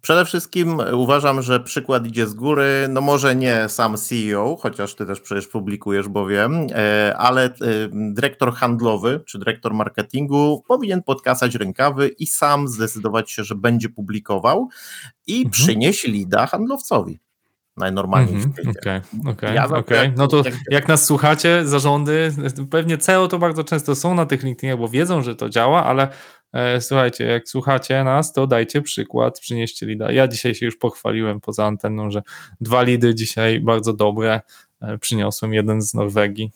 Przede 0.00 0.24
wszystkim 0.24 0.80
uważam, 0.92 1.42
że 1.42 1.60
przykład 1.60 2.06
idzie 2.06 2.26
z 2.26 2.34
góry. 2.34 2.86
No 2.88 3.00
może 3.00 3.36
nie 3.36 3.68
sam 3.68 3.96
CEO, 3.96 4.56
chociaż 4.60 4.94
ty 4.94 5.06
też 5.06 5.20
przecież 5.20 5.48
publikujesz, 5.48 6.08
bo 6.08 6.26
wiem, 6.26 6.66
e, 6.70 7.14
ale 7.16 7.44
e, 7.44 7.50
dyrektor 7.92 8.52
handlowy 8.52 9.20
czy 9.26 9.38
dyrektor 9.38 9.74
marketingu 9.74 10.62
powinien 10.68 11.02
podkasać 11.02 11.54
rękawy 11.54 12.08
i 12.08 12.26
sam 12.26 12.68
zdecydować 12.68 13.30
się, 13.30 13.44
że 13.44 13.54
będzie 13.54 13.88
publikował 13.88 14.68
i 15.26 15.36
mhm. 15.36 15.50
przynieść 15.50 16.04
lida 16.04 16.46
handlowcowi 16.46 17.18
najnormalniej 17.78 18.34
mm 18.34 18.48
-hmm, 18.48 18.52
w 18.52 18.54
świecie. 18.54 18.80
Okej, 18.80 19.00
okay, 19.20 19.32
okay, 19.32 19.54
ja 19.54 19.66
okay. 19.66 20.12
No 20.16 20.26
to 20.26 20.36
jak, 20.36 20.54
jak 20.70 20.88
nas 20.88 21.04
słuchacie, 21.04 21.66
zarządy, 21.66 22.32
pewnie 22.70 22.98
CEO 22.98 23.28
to 23.28 23.38
bardzo 23.38 23.64
często 23.64 23.94
są 23.94 24.14
na 24.14 24.26
tych 24.26 24.42
LinkedInach, 24.42 24.78
bo 24.78 24.88
wiedzą, 24.88 25.22
że 25.22 25.36
to 25.36 25.48
działa, 25.48 25.84
ale 25.84 26.08
e, 26.52 26.80
słuchajcie, 26.80 27.24
jak 27.24 27.48
słuchacie 27.48 28.04
nas, 28.04 28.32
to 28.32 28.46
dajcie 28.46 28.82
przykład, 28.82 29.40
przynieście 29.40 29.86
lida. 29.86 30.12
Ja 30.12 30.28
dzisiaj 30.28 30.54
się 30.54 30.66
już 30.66 30.76
pochwaliłem 30.76 31.40
poza 31.40 31.66
anteną, 31.66 32.10
że 32.10 32.22
dwa 32.60 32.82
lidy 32.82 33.14
dzisiaj 33.14 33.60
bardzo 33.60 33.92
dobre 33.92 34.40
e, 34.80 34.98
przyniosłem, 34.98 35.54
jeden 35.54 35.82
z 35.82 35.94
Norwegii, 35.94 36.52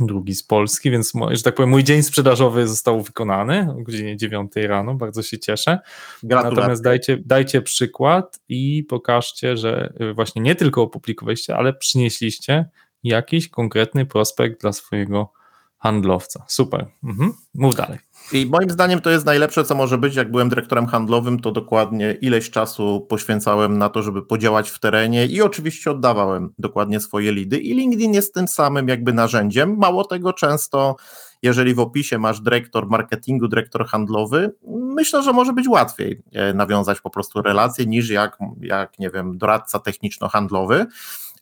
drugi 0.00 0.34
z 0.34 0.42
Polski, 0.42 0.90
więc 0.90 1.12
że 1.30 1.42
tak 1.42 1.54
powiem, 1.54 1.70
mój 1.70 1.84
dzień 1.84 2.02
sprzedażowy 2.02 2.68
został 2.68 3.02
wykonany 3.02 3.70
o 3.70 3.82
godzinie 3.82 4.16
9 4.16 4.52
rano, 4.56 4.94
bardzo 4.94 5.22
się 5.22 5.38
cieszę. 5.38 5.78
Gratulacje. 6.22 6.56
Natomiast 6.56 6.82
dajcie, 6.82 7.18
dajcie 7.24 7.62
przykład 7.62 8.40
i 8.48 8.84
pokażcie, 8.88 9.56
że 9.56 9.92
właśnie 10.14 10.42
nie 10.42 10.54
tylko 10.54 10.82
opublikowaliście, 10.82 11.56
ale 11.56 11.72
przynieśliście 11.72 12.68
jakiś 13.02 13.48
konkretny 13.48 14.06
prospekt 14.06 14.60
dla 14.60 14.72
swojego 14.72 15.32
handlowca. 15.78 16.44
Super. 16.48 16.86
Mhm. 17.04 17.32
Mów 17.54 17.74
dalej. 17.74 17.98
I 18.32 18.46
moim 18.46 18.70
zdaniem 18.70 19.00
to 19.00 19.10
jest 19.10 19.26
najlepsze, 19.26 19.64
co 19.64 19.74
może 19.74 19.98
być. 19.98 20.14
Jak 20.16 20.30
byłem 20.30 20.48
dyrektorem 20.48 20.86
handlowym, 20.86 21.40
to 21.40 21.52
dokładnie 21.52 22.16
ileś 22.20 22.50
czasu 22.50 23.06
poświęcałem 23.08 23.78
na 23.78 23.88
to, 23.88 24.02
żeby 24.02 24.22
podziałać 24.22 24.70
w 24.70 24.78
terenie 24.78 25.26
i 25.26 25.42
oczywiście 25.42 25.90
oddawałem 25.90 26.52
dokładnie 26.58 27.00
swoje 27.00 27.32
lidy. 27.32 27.58
I 27.58 27.74
LinkedIn 27.74 28.14
jest 28.14 28.34
tym 28.34 28.48
samym 28.48 28.88
jakby 28.88 29.12
narzędziem. 29.12 29.76
Mało 29.78 30.04
tego, 30.04 30.32
często 30.32 30.96
jeżeli 31.42 31.74
w 31.74 31.80
opisie 31.80 32.18
masz 32.18 32.40
dyrektor 32.40 32.88
marketingu, 32.88 33.48
dyrektor 33.48 33.86
handlowy, 33.86 34.54
myślę, 34.70 35.22
że 35.22 35.32
może 35.32 35.52
być 35.52 35.68
łatwiej 35.68 36.22
e, 36.32 36.54
nawiązać 36.54 37.00
po 37.00 37.10
prostu 37.10 37.42
relacje 37.42 37.86
niż 37.86 38.10
jak, 38.10 38.38
jak 38.60 38.98
nie 38.98 39.10
wiem, 39.10 39.38
doradca 39.38 39.78
techniczno-handlowy. 39.78 40.86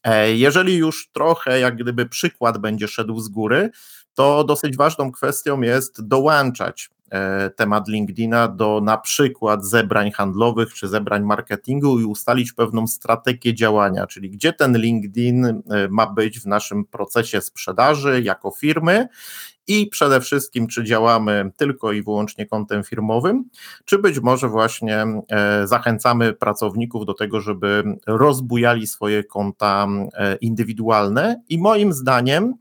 E, 0.05 0.35
jeżeli 0.35 0.77
już 0.77 1.09
trochę 1.13 1.61
jak 1.61 1.77
gdyby 1.77 2.07
przykład 2.07 2.59
będzie 2.59 2.89
szedł 2.89 3.21
z 3.21 3.29
góry, 3.29 3.71
to 4.17 4.45
dosyć 4.45 4.77
ważną 4.77 5.13
kwestią 5.13 5.61
jest 5.61 6.07
dołączać 6.07 6.91
e, 7.11 7.51
temat 7.51 7.89
LinkedIna 7.89 8.49
do 8.49 8.81
na 8.85 8.99
przykład 8.99 9.65
zebrań 9.65 10.11
handlowych 10.11 10.75
czy 10.75 10.89
zebrań 10.89 11.23
marketingu 11.23 12.01
i 12.01 12.05
ustalić 12.05 12.53
pewną 12.53 12.87
strategię 12.87 13.55
działania, 13.55 14.07
czyli 14.07 14.31
gdzie 14.31 14.53
ten 14.53 14.79
LinkedIn 14.79 15.45
e, 15.45 15.63
ma 15.91 16.07
być 16.07 16.41
w 16.41 16.47
naszym 16.47 16.85
procesie 16.85 17.41
sprzedaży 17.41 18.23
jako 18.23 18.51
firmy 18.51 19.09
i 19.67 19.87
przede 19.87 20.21
wszystkim, 20.21 20.67
czy 20.67 20.85
działamy 20.85 21.51
tylko 21.57 21.93
i 21.93 22.03
wyłącznie 22.03 22.47
kontem 22.47 22.85
firmowym, 22.85 23.45
czy 23.85 23.99
być 23.99 24.21
może 24.21 24.49
właśnie 24.49 25.07
e, 25.29 25.67
zachęcamy 25.67 26.33
pracowników 26.33 27.07
do 27.07 27.15
tego, 27.15 27.41
żeby 27.41 27.85
rozbujali 28.07 28.87
swoje 28.87 29.25
konta 29.25 29.87
indywidualne 30.41 31.43
i 31.49 31.59
moim 31.59 31.93
zdaniem 31.93 32.55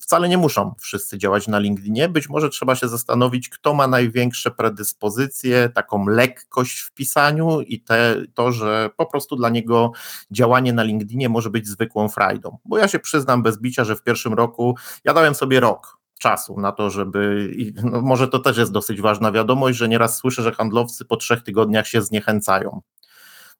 Wcale 0.00 0.28
nie 0.28 0.38
muszą 0.38 0.74
wszyscy 0.80 1.18
działać 1.18 1.48
na 1.48 1.58
LinkedInie. 1.58 2.08
Być 2.08 2.28
może 2.28 2.48
trzeba 2.48 2.74
się 2.74 2.88
zastanowić, 2.88 3.48
kto 3.48 3.74
ma 3.74 3.86
największe 3.86 4.50
predyspozycje, 4.50 5.68
taką 5.68 6.06
lekkość 6.06 6.78
w 6.80 6.92
pisaniu 6.92 7.60
i 7.60 7.80
te, 7.80 8.16
to, 8.34 8.52
że 8.52 8.90
po 8.96 9.06
prostu 9.06 9.36
dla 9.36 9.48
niego 9.48 9.92
działanie 10.30 10.72
na 10.72 10.82
LinkedInie 10.82 11.28
może 11.28 11.50
być 11.50 11.68
zwykłą 11.68 12.08
frajdą. 12.08 12.58
Bo 12.64 12.78
ja 12.78 12.88
się 12.88 12.98
przyznam 12.98 13.42
bez 13.42 13.60
bicia, 13.60 13.84
że 13.84 13.96
w 13.96 14.02
pierwszym 14.02 14.34
roku 14.34 14.76
ja 15.04 15.14
dałem 15.14 15.34
sobie 15.34 15.60
rok 15.60 15.98
czasu 16.18 16.60
na 16.60 16.72
to, 16.72 16.90
żeby. 16.90 17.52
No 17.82 18.00
może 18.02 18.28
to 18.28 18.38
też 18.38 18.56
jest 18.56 18.72
dosyć 18.72 19.00
ważna 19.00 19.32
wiadomość, 19.32 19.78
że 19.78 19.88
nieraz 19.88 20.16
słyszę, 20.16 20.42
że 20.42 20.52
handlowcy 20.52 21.04
po 21.04 21.16
trzech 21.16 21.42
tygodniach 21.42 21.86
się 21.86 22.02
zniechęcają. 22.02 22.80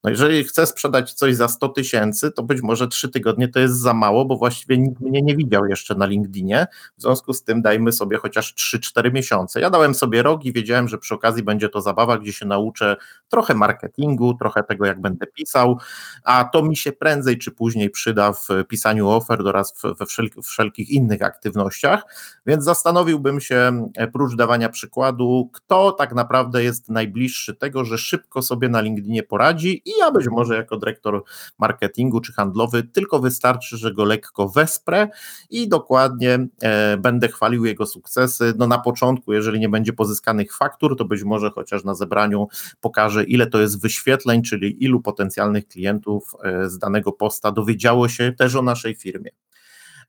No 0.05 0.11
jeżeli 0.11 0.45
chcę 0.45 0.67
sprzedać 0.67 1.13
coś 1.13 1.37
za 1.37 1.49
100 1.49 1.69
tysięcy, 1.69 2.33
to 2.33 2.43
być 2.43 2.63
może 2.63 2.89
3 2.89 3.09
tygodnie 3.09 3.49
to 3.49 3.61
jest 3.61 3.81
za 3.81 3.95
mało, 3.95 4.25
bo 4.25 4.37
właściwie 4.37 4.79
nikt 4.79 5.01
mnie 5.01 5.23
nie 5.23 5.37
widział 5.37 5.67
jeszcze 5.67 5.95
na 5.95 6.07
LinkedInie. 6.07 6.67
W 6.97 7.03
związku 7.03 7.33
z 7.33 7.43
tym 7.43 7.63
dajmy 7.63 7.93
sobie 7.93 8.19
chociaż 8.19 8.55
3-4 8.55 9.13
miesiące. 9.13 9.61
Ja 9.61 9.71
dałem 9.71 9.95
sobie 9.95 10.23
rok 10.23 10.45
i 10.45 10.53
wiedziałem, 10.53 10.89
że 10.89 10.99
przy 10.99 11.15
okazji 11.15 11.43
będzie 11.43 11.69
to 11.69 11.81
zabawa, 11.81 12.19
gdzie 12.19 12.33
się 12.33 12.47
nauczę 12.47 12.97
trochę 13.29 13.55
marketingu, 13.55 14.35
trochę 14.35 14.63
tego, 14.63 14.87
jak 14.87 15.01
będę 15.01 15.27
pisał, 15.27 15.79
a 16.25 16.45
to 16.45 16.63
mi 16.63 16.77
się 16.77 16.93
prędzej 16.93 17.39
czy 17.39 17.51
później 17.51 17.91
przyda 17.91 18.33
w 18.33 18.49
pisaniu 18.69 19.09
ofert 19.09 19.47
oraz 19.47 19.75
we 19.99 20.43
wszelkich 20.43 20.91
innych 20.91 21.23
aktywnościach. 21.23 22.03
Więc 22.47 22.65
zastanowiłbym 22.65 23.41
się, 23.41 23.91
e, 23.97 24.09
prócz 24.09 24.37
dawania 24.37 24.69
przykładu, 24.69 25.51
kto 25.53 25.93
tak 25.93 26.15
naprawdę 26.15 26.65
jest 26.65 26.89
najbliższy 26.89 27.55
tego, 27.55 27.85
że 27.85 27.99
szybko 27.99 28.43
sobie 28.43 28.69
na 28.69 28.81
LinkedInie 28.81 29.23
poradzi 29.23 29.83
i 29.89 29.99
ja 30.01 30.11
być 30.11 30.29
może 30.29 30.57
jako 30.57 30.77
dyrektor 30.77 31.23
marketingu 31.59 32.21
czy 32.21 32.33
handlowy 32.33 32.83
tylko 32.83 33.19
wystarczy, 33.19 33.77
że 33.77 33.95
go 33.95 34.05
lekko 34.05 34.49
wesprę 34.49 35.09
i 35.51 35.69
dokładnie 35.69 36.39
e, 36.63 36.97
będę 36.97 37.29
chwalił 37.29 37.65
jego 37.65 37.87
sukcesy. 37.87 38.55
No 38.59 38.67
na 38.67 38.79
początku, 38.79 39.33
jeżeli 39.33 39.61
nie 39.61 39.69
będzie 39.69 39.93
pozyskanych 39.93 40.57
faktur, 40.57 40.97
to 40.97 41.05
być 41.05 41.25
może 41.25 41.51
chociaż 41.51 41.85
na 41.85 41.95
zebraniu 41.95 42.49
pokażę, 42.81 43.25
ile 43.25 43.47
to 43.47 43.61
jest 43.61 43.83
wyświetleń, 43.83 44.43
czyli 44.43 44.85
ilu 44.85 45.03
potencjalnych 45.03 45.69
klientów 45.69 46.33
e, 46.45 46.69
z 46.69 46.79
danego 46.79 47.13
posta 47.13 47.53
dowiedziało 47.53 48.09
się 48.09 48.33
też 48.33 48.55
o 48.55 48.63
naszej 48.63 48.95
firmie. 48.95 49.31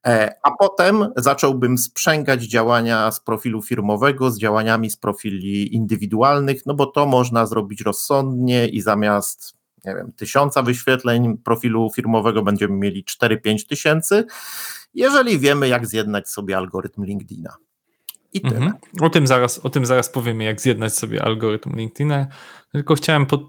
E, 0.08 0.36
a 0.44 0.52
potem 0.52 1.08
zacząłbym 1.18 1.78
sprzęgać 1.78 2.44
działania 2.44 3.12
z 3.12 3.20
profilu 3.20 3.62
firmowego 3.62 4.32
z 4.32 4.40
działaniami 4.40 4.90
z 4.90 4.98
profili 4.98 5.76
indywidualnych, 5.76 6.66
no 6.66 6.74
bo 6.74 6.86
to 6.86 7.06
można 7.06 7.46
zrobić 7.46 7.82
rozsądnie 7.82 8.68
i 8.68 8.82
zamiast 8.82 9.59
nie 9.86 9.96
wiem, 9.96 10.12
tysiąca 10.14 10.62
wyświetleń 10.62 11.38
profilu 11.38 11.90
firmowego 11.96 12.42
będziemy 12.42 12.74
mieli 12.74 13.04
4-5 13.04 13.68
tysięcy, 13.68 14.26
jeżeli 14.94 15.40
wiemy, 15.40 15.68
jak 15.68 15.88
zjednać 15.88 16.30
sobie 16.30 16.58
algorytm 16.58 17.04
LinkedIna. 17.04 17.56
I 18.34 18.42
tyle. 18.42 18.56
Mhm. 18.56 18.74
O, 19.02 19.10
tym 19.10 19.28
zaraz, 19.28 19.60
o 19.60 19.70
tym 19.70 19.86
zaraz 19.86 20.10
powiemy, 20.10 20.44
jak 20.44 20.62
zjednać 20.62 20.96
sobie 20.96 21.24
algorytm 21.24 21.76
LinkedIna. 21.76 22.28
Tylko 22.72 22.96
chciałem 22.96 23.26
pod, 23.26 23.42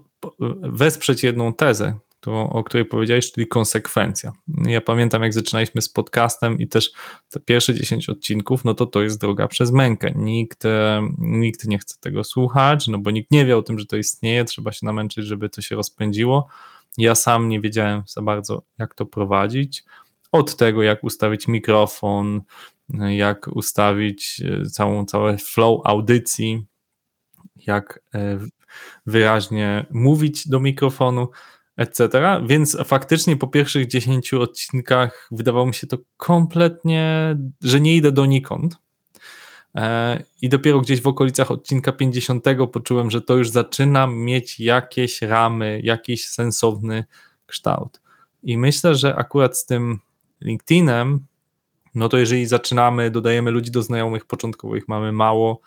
wesprzeć 0.61 1.23
jedną 1.23 1.53
tezę, 1.53 1.99
to, 2.21 2.49
o 2.49 2.63
której 2.63 2.85
powiedziałeś, 2.85 3.31
czyli 3.31 3.47
konsekwencja. 3.47 4.31
Ja 4.47 4.81
pamiętam, 4.81 5.23
jak 5.23 5.33
zaczynaliśmy 5.33 5.81
z 5.81 5.89
podcastem 5.89 6.59
i 6.59 6.67
też 6.67 6.91
te 7.29 7.39
pierwsze 7.39 7.73
10 7.73 8.09
odcinków, 8.09 8.65
no 8.65 8.73
to 8.73 8.85
to 8.85 9.01
jest 9.01 9.21
droga 9.21 9.47
przez 9.47 9.71
mękę. 9.71 10.11
Nikt, 10.15 10.65
e, 10.65 11.01
nikt 11.17 11.67
nie 11.67 11.79
chce 11.79 11.95
tego 11.99 12.23
słuchać, 12.23 12.87
no 12.87 12.97
bo 12.97 13.11
nikt 13.11 13.31
nie 13.31 13.45
wie 13.45 13.57
o 13.57 13.61
tym, 13.61 13.79
że 13.79 13.85
to 13.85 13.97
istnieje, 13.97 14.45
trzeba 14.45 14.71
się 14.71 14.85
namęczyć, 14.85 15.25
żeby 15.25 15.49
to 15.49 15.61
się 15.61 15.75
rozpędziło. 15.75 16.47
Ja 16.97 17.15
sam 17.15 17.49
nie 17.49 17.61
wiedziałem 17.61 18.03
za 18.07 18.21
bardzo, 18.21 18.61
jak 18.79 18.93
to 18.93 19.05
prowadzić. 19.05 19.83
Od 20.31 20.55
tego, 20.55 20.83
jak 20.83 21.03
ustawić 21.03 21.47
mikrofon, 21.47 22.41
jak 23.09 23.47
ustawić 23.47 24.41
e, 24.45 24.65
całą, 24.65 25.05
całe 25.05 25.37
flow 25.37 25.81
audycji, 25.83 26.65
jak 27.55 28.03
e, 28.13 28.39
wyraźnie 29.05 29.85
mówić 29.91 30.47
do 30.47 30.59
mikrofonu, 30.59 31.27
etc. 31.81 32.09
Więc 32.45 32.77
faktycznie 32.85 33.37
po 33.37 33.47
pierwszych 33.47 33.87
10 33.87 34.33
odcinkach 34.33 35.27
wydawało 35.31 35.65
mi 35.65 35.73
się 35.73 35.87
to 35.87 35.97
kompletnie, 36.17 37.35
że 37.61 37.81
nie 37.81 37.95
idę 37.95 38.11
donikąd. 38.11 38.77
E, 39.75 40.23
I 40.41 40.49
dopiero 40.49 40.81
gdzieś 40.81 41.01
w 41.01 41.07
okolicach 41.07 41.51
odcinka 41.51 41.91
50 41.91 42.45
poczułem, 42.71 43.11
że 43.11 43.21
to 43.21 43.37
już 43.37 43.49
zaczyna 43.49 44.07
mieć 44.07 44.59
jakieś 44.59 45.21
ramy, 45.21 45.81
jakiś 45.83 46.27
sensowny 46.27 47.05
kształt. 47.45 48.01
I 48.43 48.57
myślę, 48.57 48.95
że 48.95 49.15
akurat 49.15 49.57
z 49.57 49.65
tym 49.65 49.99
LinkedInem, 50.41 51.25
no 51.95 52.09
to 52.09 52.17
jeżeli 52.17 52.45
zaczynamy, 52.45 53.11
dodajemy 53.11 53.51
ludzi 53.51 53.71
do 53.71 53.83
znajomych 53.83 54.25
początkowych, 54.25 54.87
mamy 54.87 55.11
mało, 55.11 55.61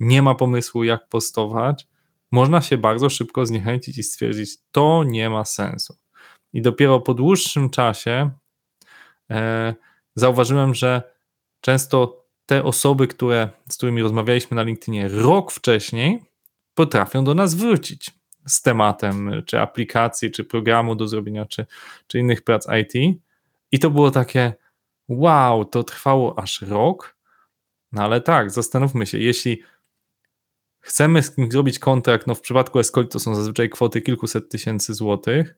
nie 0.00 0.22
ma 0.22 0.34
pomysłu, 0.34 0.84
jak 0.84 1.08
postować, 1.08 1.86
można 2.32 2.60
się 2.60 2.78
bardzo 2.78 3.10
szybko 3.10 3.46
zniechęcić 3.46 3.98
i 3.98 4.02
stwierdzić, 4.02 4.50
to 4.72 5.04
nie 5.04 5.30
ma 5.30 5.44
sensu. 5.44 5.96
I 6.52 6.62
dopiero 6.62 7.00
po 7.00 7.14
dłuższym 7.14 7.70
czasie 7.70 8.30
e, 9.30 9.74
zauważyłem, 10.14 10.74
że 10.74 11.02
często 11.60 12.24
te 12.46 12.64
osoby, 12.64 13.06
które, 13.06 13.48
z 13.68 13.76
którymi 13.76 14.02
rozmawialiśmy 14.02 14.54
na 14.54 14.62
LinkedInie 14.62 15.08
rok 15.08 15.52
wcześniej, 15.52 16.22
potrafią 16.74 17.24
do 17.24 17.34
nas 17.34 17.54
wrócić 17.54 18.10
z 18.46 18.62
tematem, 18.62 19.42
czy 19.46 19.60
aplikacji, 19.60 20.30
czy 20.30 20.44
programu 20.44 20.94
do 20.94 21.08
zrobienia, 21.08 21.46
czy, 21.46 21.66
czy 22.06 22.18
innych 22.18 22.42
prac 22.42 22.66
IT. 22.82 23.20
I 23.72 23.78
to 23.78 23.90
było 23.90 24.10
takie, 24.10 24.52
wow, 25.08 25.64
to 25.64 25.84
trwało 25.84 26.38
aż 26.38 26.62
rok. 26.62 27.16
No 27.92 28.02
ale 28.02 28.20
tak, 28.20 28.50
zastanówmy 28.50 29.06
się, 29.06 29.18
jeśli 29.18 29.62
chcemy 30.80 31.22
z 31.22 31.34
kimś 31.34 31.52
zrobić 31.52 31.78
kontrakt, 31.78 32.26
no 32.26 32.34
w 32.34 32.40
przypadku 32.40 32.78
Escoli 32.78 33.08
to 33.08 33.18
są 33.18 33.34
zazwyczaj 33.34 33.70
kwoty 33.70 34.00
kilkuset 34.00 34.48
tysięcy 34.48 34.94
złotych, 34.94 35.54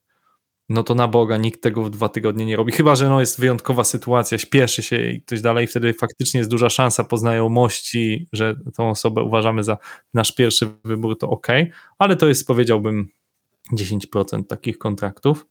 no 0.69 0.83
to 0.83 0.95
na 0.95 1.09
Boga 1.09 1.37
nikt 1.37 1.63
tego 1.63 1.83
w 1.83 1.91
dwa 1.91 2.09
tygodnie 2.09 2.47
nie 2.47 2.57
robi, 2.57 2.73
chyba 2.73 2.97
że 2.97 3.09
no 3.09 3.21
jest 3.21 3.41
wyjątkowa 3.41 3.85
sytuacja, 3.85 4.39
śpieszy 4.39 4.83
się 4.83 5.11
i 5.11 5.23
ktoś 5.23 5.41
dalej, 5.41 5.67
wtedy 5.67 5.95
faktycznie 5.95 6.39
jest 6.39 6.51
duża 6.51 6.71
szansa 6.71 7.05
poznajomości, 7.05 8.29
że 8.33 8.57
tą 8.77 8.91
osobę 8.91 9.23
uważamy 9.23 9.65
za 9.65 9.79
nasz 10.15 10.35
pierwszy 10.35 10.69
wybór, 10.85 11.19
to 11.19 11.31
ok, 11.31 11.47
ale 11.99 12.17
to 12.17 12.29
jest 12.29 12.47
powiedziałbym 12.47 13.09
10% 13.73 14.45
takich 14.47 14.79
kontraktów, 14.79 15.47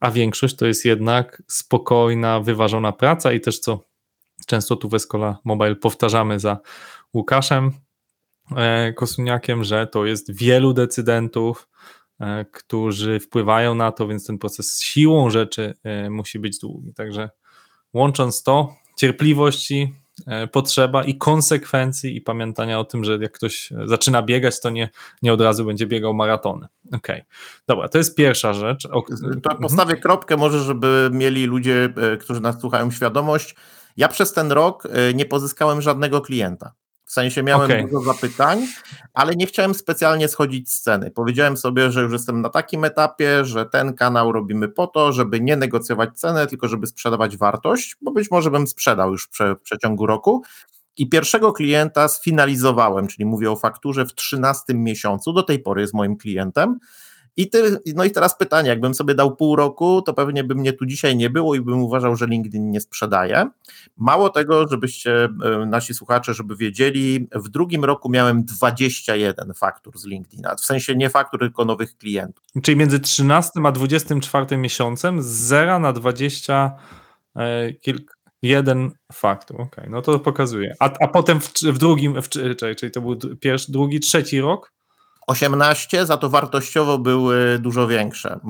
a 0.00 0.10
większość 0.10 0.56
to 0.56 0.66
jest 0.66 0.84
jednak 0.84 1.42
spokojna, 1.48 2.40
wyważona 2.40 2.92
praca 2.92 3.32
i 3.32 3.40
też 3.40 3.58
co 3.58 3.84
często 4.46 4.76
tu 4.76 4.88
w 4.88 4.94
Escola 4.94 5.38
Mobile 5.44 5.76
powtarzamy 5.76 6.40
za 6.40 6.58
Łukaszem 7.14 7.72
Kosuniakiem, 8.96 9.64
że 9.64 9.86
to 9.86 10.06
jest 10.06 10.36
wielu 10.36 10.72
decydentów, 10.72 11.68
E, 12.22 12.44
którzy 12.44 13.20
wpływają 13.20 13.74
na 13.74 13.92
to, 13.92 14.08
więc 14.08 14.26
ten 14.26 14.38
proces 14.38 14.80
siłą 14.80 15.30
rzeczy 15.30 15.74
e, 15.84 16.10
musi 16.10 16.38
być 16.38 16.58
długi. 16.58 16.94
Także 16.94 17.30
łącząc 17.92 18.42
to, 18.42 18.74
cierpliwości, 18.96 19.94
e, 20.26 20.46
potrzeba 20.46 21.04
i 21.04 21.18
konsekwencji 21.18 22.16
i 22.16 22.20
pamiętania 22.20 22.80
o 22.80 22.84
tym, 22.84 23.04
że 23.04 23.18
jak 23.20 23.32
ktoś 23.32 23.72
zaczyna 23.84 24.22
biegać, 24.22 24.60
to 24.60 24.70
nie, 24.70 24.90
nie 25.22 25.32
od 25.32 25.40
razu 25.40 25.64
będzie 25.64 25.86
biegał 25.86 26.14
maratony. 26.14 26.66
Okej, 26.86 26.98
okay. 26.98 27.24
dobra, 27.66 27.88
to 27.88 27.98
jest 27.98 28.16
pierwsza 28.16 28.52
rzecz. 28.52 28.86
O... 28.86 29.02
To 29.02 29.12
mhm. 29.26 29.58
postawię 29.62 29.96
kropkę 29.96 30.36
może, 30.36 30.60
żeby 30.60 31.10
mieli 31.12 31.46
ludzie, 31.46 31.94
którzy 32.20 32.40
nas 32.40 32.60
słuchają 32.60 32.90
świadomość. 32.90 33.54
Ja 33.96 34.08
przez 34.08 34.32
ten 34.32 34.52
rok 34.52 34.88
nie 35.14 35.26
pozyskałem 35.26 35.82
żadnego 35.82 36.20
klienta. 36.20 36.72
W 37.12 37.14
sensie 37.14 37.42
miałem 37.42 37.70
okay. 37.70 37.82
dużo 37.82 38.00
zapytań, 38.00 38.66
ale 39.14 39.36
nie 39.36 39.46
chciałem 39.46 39.74
specjalnie 39.74 40.28
schodzić 40.28 40.70
z 40.70 40.80
ceny. 40.80 41.10
Powiedziałem 41.10 41.56
sobie, 41.56 41.90
że 41.90 42.02
już 42.02 42.12
jestem 42.12 42.40
na 42.40 42.48
takim 42.48 42.84
etapie, 42.84 43.44
że 43.44 43.66
ten 43.66 43.94
kanał 43.94 44.32
robimy 44.32 44.68
po 44.68 44.86
to, 44.86 45.12
żeby 45.12 45.40
nie 45.40 45.56
negocjować 45.56 46.18
cenę, 46.18 46.46
tylko 46.46 46.68
żeby 46.68 46.86
sprzedawać 46.86 47.36
wartość, 47.36 47.96
bo 48.02 48.10
być 48.10 48.30
może 48.30 48.50
bym 48.50 48.66
sprzedał 48.66 49.12
już 49.12 49.28
w 49.32 49.60
przeciągu 49.62 50.06
roku. 50.06 50.42
I 50.96 51.08
pierwszego 51.08 51.52
klienta 51.52 52.08
sfinalizowałem, 52.08 53.06
czyli 53.06 53.26
mówię 53.26 53.50
o 53.50 53.56
fakturze 53.56 54.06
w 54.06 54.14
13 54.14 54.74
miesiącu, 54.74 55.32
do 55.32 55.42
tej 55.42 55.58
pory 55.58 55.80
jest 55.80 55.94
moim 55.94 56.16
klientem. 56.16 56.78
I 57.36 57.50
ty, 57.50 57.78
no 57.94 58.04
i 58.04 58.10
teraz 58.10 58.38
pytanie, 58.38 58.68
jakbym 58.68 58.94
sobie 58.94 59.14
dał 59.14 59.36
pół 59.36 59.56
roku, 59.56 60.02
to 60.02 60.14
pewnie 60.14 60.44
by 60.44 60.54
mnie 60.54 60.72
tu 60.72 60.86
dzisiaj 60.86 61.16
nie 61.16 61.30
było 61.30 61.54
i 61.54 61.60
bym 61.60 61.82
uważał, 61.82 62.16
że 62.16 62.26
LinkedIn 62.26 62.70
nie 62.70 62.80
sprzedaje. 62.80 63.50
Mało 63.96 64.30
tego, 64.30 64.68
żebyście 64.68 65.24
e, 65.24 65.66
nasi 65.66 65.94
słuchacze, 65.94 66.34
żeby 66.34 66.56
wiedzieli, 66.56 67.28
w 67.34 67.48
drugim 67.48 67.84
roku 67.84 68.10
miałem 68.10 68.44
21 68.44 69.54
faktur 69.54 69.98
z 69.98 70.04
LinkedIna, 70.04 70.54
w 70.54 70.60
sensie 70.60 70.96
nie 70.96 71.10
faktur, 71.10 71.40
tylko 71.40 71.64
nowych 71.64 71.96
klientów. 71.96 72.44
Czyli 72.62 72.76
między 72.76 73.00
13 73.00 73.50
a 73.64 73.72
24 73.72 74.56
miesiącem 74.56 75.22
z 75.22 75.26
0 75.26 75.78
na 75.78 75.92
20 75.92 76.72
e, 77.36 77.72
kilka 77.72 78.14
Jeden 78.42 78.90
faktur, 79.12 79.60
okej, 79.60 79.72
okay, 79.72 79.90
no 79.90 80.02
to 80.02 80.18
pokazuje. 80.18 80.74
A, 80.80 80.90
a 81.00 81.08
potem 81.08 81.40
w, 81.40 81.52
w 81.62 81.78
drugim, 81.78 82.22
w, 82.22 82.28
czyli, 82.28 82.90
to 82.92 83.00
był 83.00 83.18
pierwszy, 83.40 83.72
drugi, 83.72 84.00
trzeci 84.00 84.40
rok? 84.40 84.72
18, 85.26 86.06
za 86.06 86.16
to 86.16 86.30
wartościowo 86.30 86.98
były 86.98 87.58
dużo 87.58 87.86
większe. 87.86 88.40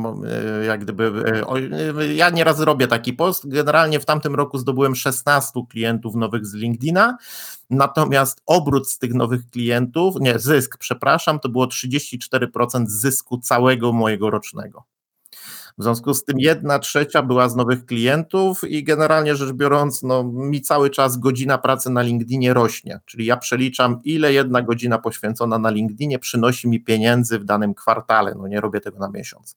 E, 0.60 0.64
jak 0.64 0.80
gdyby, 0.80 1.12
e, 1.26 2.00
e, 2.00 2.14
ja 2.14 2.30
nieraz 2.30 2.60
robię 2.60 2.86
taki 2.86 3.12
post. 3.12 3.48
Generalnie 3.48 4.00
w 4.00 4.04
tamtym 4.04 4.34
roku 4.34 4.58
zdobyłem 4.58 4.94
16 4.94 5.60
klientów 5.70 6.14
nowych 6.14 6.46
z 6.46 6.54
LinkedIna, 6.54 7.16
natomiast 7.70 8.42
obrót 8.46 8.90
z 8.90 8.98
tych 8.98 9.14
nowych 9.14 9.50
klientów, 9.50 10.14
nie, 10.20 10.38
zysk, 10.38 10.78
przepraszam, 10.78 11.40
to 11.40 11.48
było 11.48 11.66
34% 11.66 12.86
zysku 12.86 13.38
całego 13.38 13.92
mojego 13.92 14.30
rocznego. 14.30 14.91
W 15.78 15.82
związku 15.82 16.14
z 16.14 16.24
tym 16.24 16.38
jedna 16.38 16.78
trzecia 16.78 17.22
była 17.22 17.48
z 17.48 17.56
nowych 17.56 17.86
klientów 17.86 18.64
i 18.64 18.84
generalnie 18.84 19.36
rzecz 19.36 19.52
biorąc, 19.52 20.02
no, 20.02 20.24
mi 20.24 20.60
cały 20.60 20.90
czas 20.90 21.16
godzina 21.16 21.58
pracy 21.58 21.90
na 21.90 22.02
LinkedInie 22.02 22.54
rośnie. 22.54 23.00
Czyli 23.04 23.26
ja 23.26 23.36
przeliczam, 23.36 24.00
ile 24.04 24.32
jedna 24.32 24.62
godzina 24.62 24.98
poświęcona 24.98 25.58
na 25.58 25.70
LinkedInie 25.70 26.18
przynosi 26.18 26.68
mi 26.68 26.80
pieniędzy 26.80 27.38
w 27.38 27.44
danym 27.44 27.74
kwartale. 27.74 28.34
No 28.38 28.48
nie 28.48 28.60
robię 28.60 28.80
tego 28.80 28.98
na 28.98 29.10
miesiąc. 29.10 29.56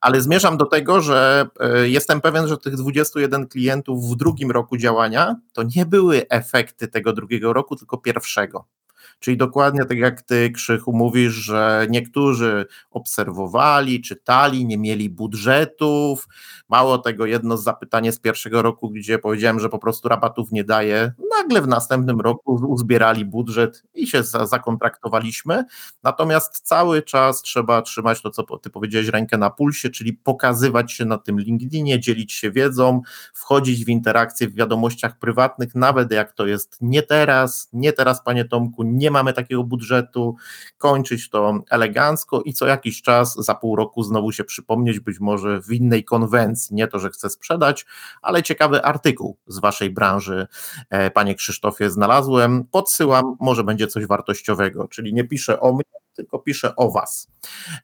Ale 0.00 0.20
zmierzam 0.20 0.56
do 0.56 0.66
tego, 0.66 1.00
że 1.00 1.46
e, 1.60 1.88
jestem 1.88 2.20
pewien, 2.20 2.48
że 2.48 2.58
tych 2.58 2.76
21 2.76 3.46
klientów 3.48 4.10
w 4.10 4.16
drugim 4.16 4.50
roku 4.50 4.76
działania 4.76 5.36
to 5.52 5.62
nie 5.76 5.86
były 5.86 6.28
efekty 6.28 6.88
tego 6.88 7.12
drugiego 7.12 7.52
roku, 7.52 7.76
tylko 7.76 7.98
pierwszego. 7.98 8.77
Czyli 9.20 9.36
dokładnie 9.36 9.84
tak 9.84 9.98
jak 9.98 10.22
ty, 10.22 10.50
Krzychu, 10.50 10.92
mówisz, 10.92 11.32
że 11.32 11.86
niektórzy 11.90 12.66
obserwowali, 12.90 14.00
czytali, 14.00 14.66
nie 14.66 14.78
mieli 14.78 15.10
budżetów. 15.10 16.28
Mało 16.68 16.98
tego, 16.98 17.26
jedno 17.26 17.56
zapytanie 17.56 18.12
z 18.12 18.18
pierwszego 18.18 18.62
roku, 18.62 18.90
gdzie 18.90 19.18
powiedziałem, 19.18 19.60
że 19.60 19.68
po 19.68 19.78
prostu 19.78 20.08
rabatów 20.08 20.52
nie 20.52 20.64
daje, 20.64 21.12
nagle 21.38 21.62
w 21.62 21.68
następnym 21.68 22.20
roku 22.20 22.54
uzbierali 22.68 23.24
budżet 23.24 23.82
i 23.94 24.06
się 24.06 24.22
zakontraktowaliśmy. 24.44 25.64
Natomiast 26.02 26.60
cały 26.60 27.02
czas 27.02 27.42
trzeba 27.42 27.82
trzymać 27.82 28.22
to, 28.22 28.30
co 28.30 28.58
ty 28.58 28.70
powiedziałeś, 28.70 29.08
rękę 29.08 29.38
na 29.38 29.50
pulsie, 29.50 29.90
czyli 29.90 30.12
pokazywać 30.12 30.92
się 30.92 31.04
na 31.04 31.18
tym 31.18 31.40
LinkedInie, 31.40 32.00
dzielić 32.00 32.32
się 32.32 32.50
wiedzą, 32.50 33.00
wchodzić 33.34 33.84
w 33.84 33.88
interakcje 33.88 34.48
w 34.48 34.54
wiadomościach 34.54 35.18
prywatnych, 35.18 35.74
nawet 35.74 36.12
jak 36.12 36.32
to 36.32 36.46
jest 36.46 36.78
nie 36.80 37.02
teraz, 37.02 37.68
nie 37.72 37.92
teraz, 37.92 38.22
panie 38.24 38.44
Tomku, 38.44 38.82
nie 38.82 39.07
nie 39.08 39.12
mamy 39.12 39.32
takiego 39.32 39.64
budżetu, 39.64 40.36
kończyć 40.78 41.30
to 41.30 41.58
elegancko 41.70 42.42
i 42.42 42.52
co 42.52 42.66
jakiś 42.66 43.02
czas, 43.02 43.34
za 43.34 43.54
pół 43.54 43.76
roku 43.76 44.02
znowu 44.02 44.32
się 44.32 44.44
przypomnieć, 44.44 45.00
być 45.00 45.20
może 45.20 45.60
w 45.60 45.72
innej 45.72 46.04
konwencji, 46.04 46.76
nie 46.76 46.86
to, 46.88 46.98
że 46.98 47.10
chcę 47.10 47.30
sprzedać, 47.30 47.86
ale 48.22 48.42
ciekawy 48.42 48.84
artykuł 48.84 49.36
z 49.46 49.58
waszej 49.58 49.90
branży, 49.90 50.46
e, 50.90 51.10
panie 51.10 51.34
Krzysztofie, 51.34 51.90
znalazłem, 51.90 52.64
podsyłam, 52.64 53.36
może 53.40 53.64
będzie 53.64 53.86
coś 53.86 54.06
wartościowego, 54.06 54.88
czyli 54.88 55.14
nie 55.14 55.24
piszę 55.24 55.60
o 55.60 55.72
mnie, 55.72 55.97
tylko 56.18 56.38
piszę 56.38 56.76
o 56.76 56.90
Was. 56.90 57.28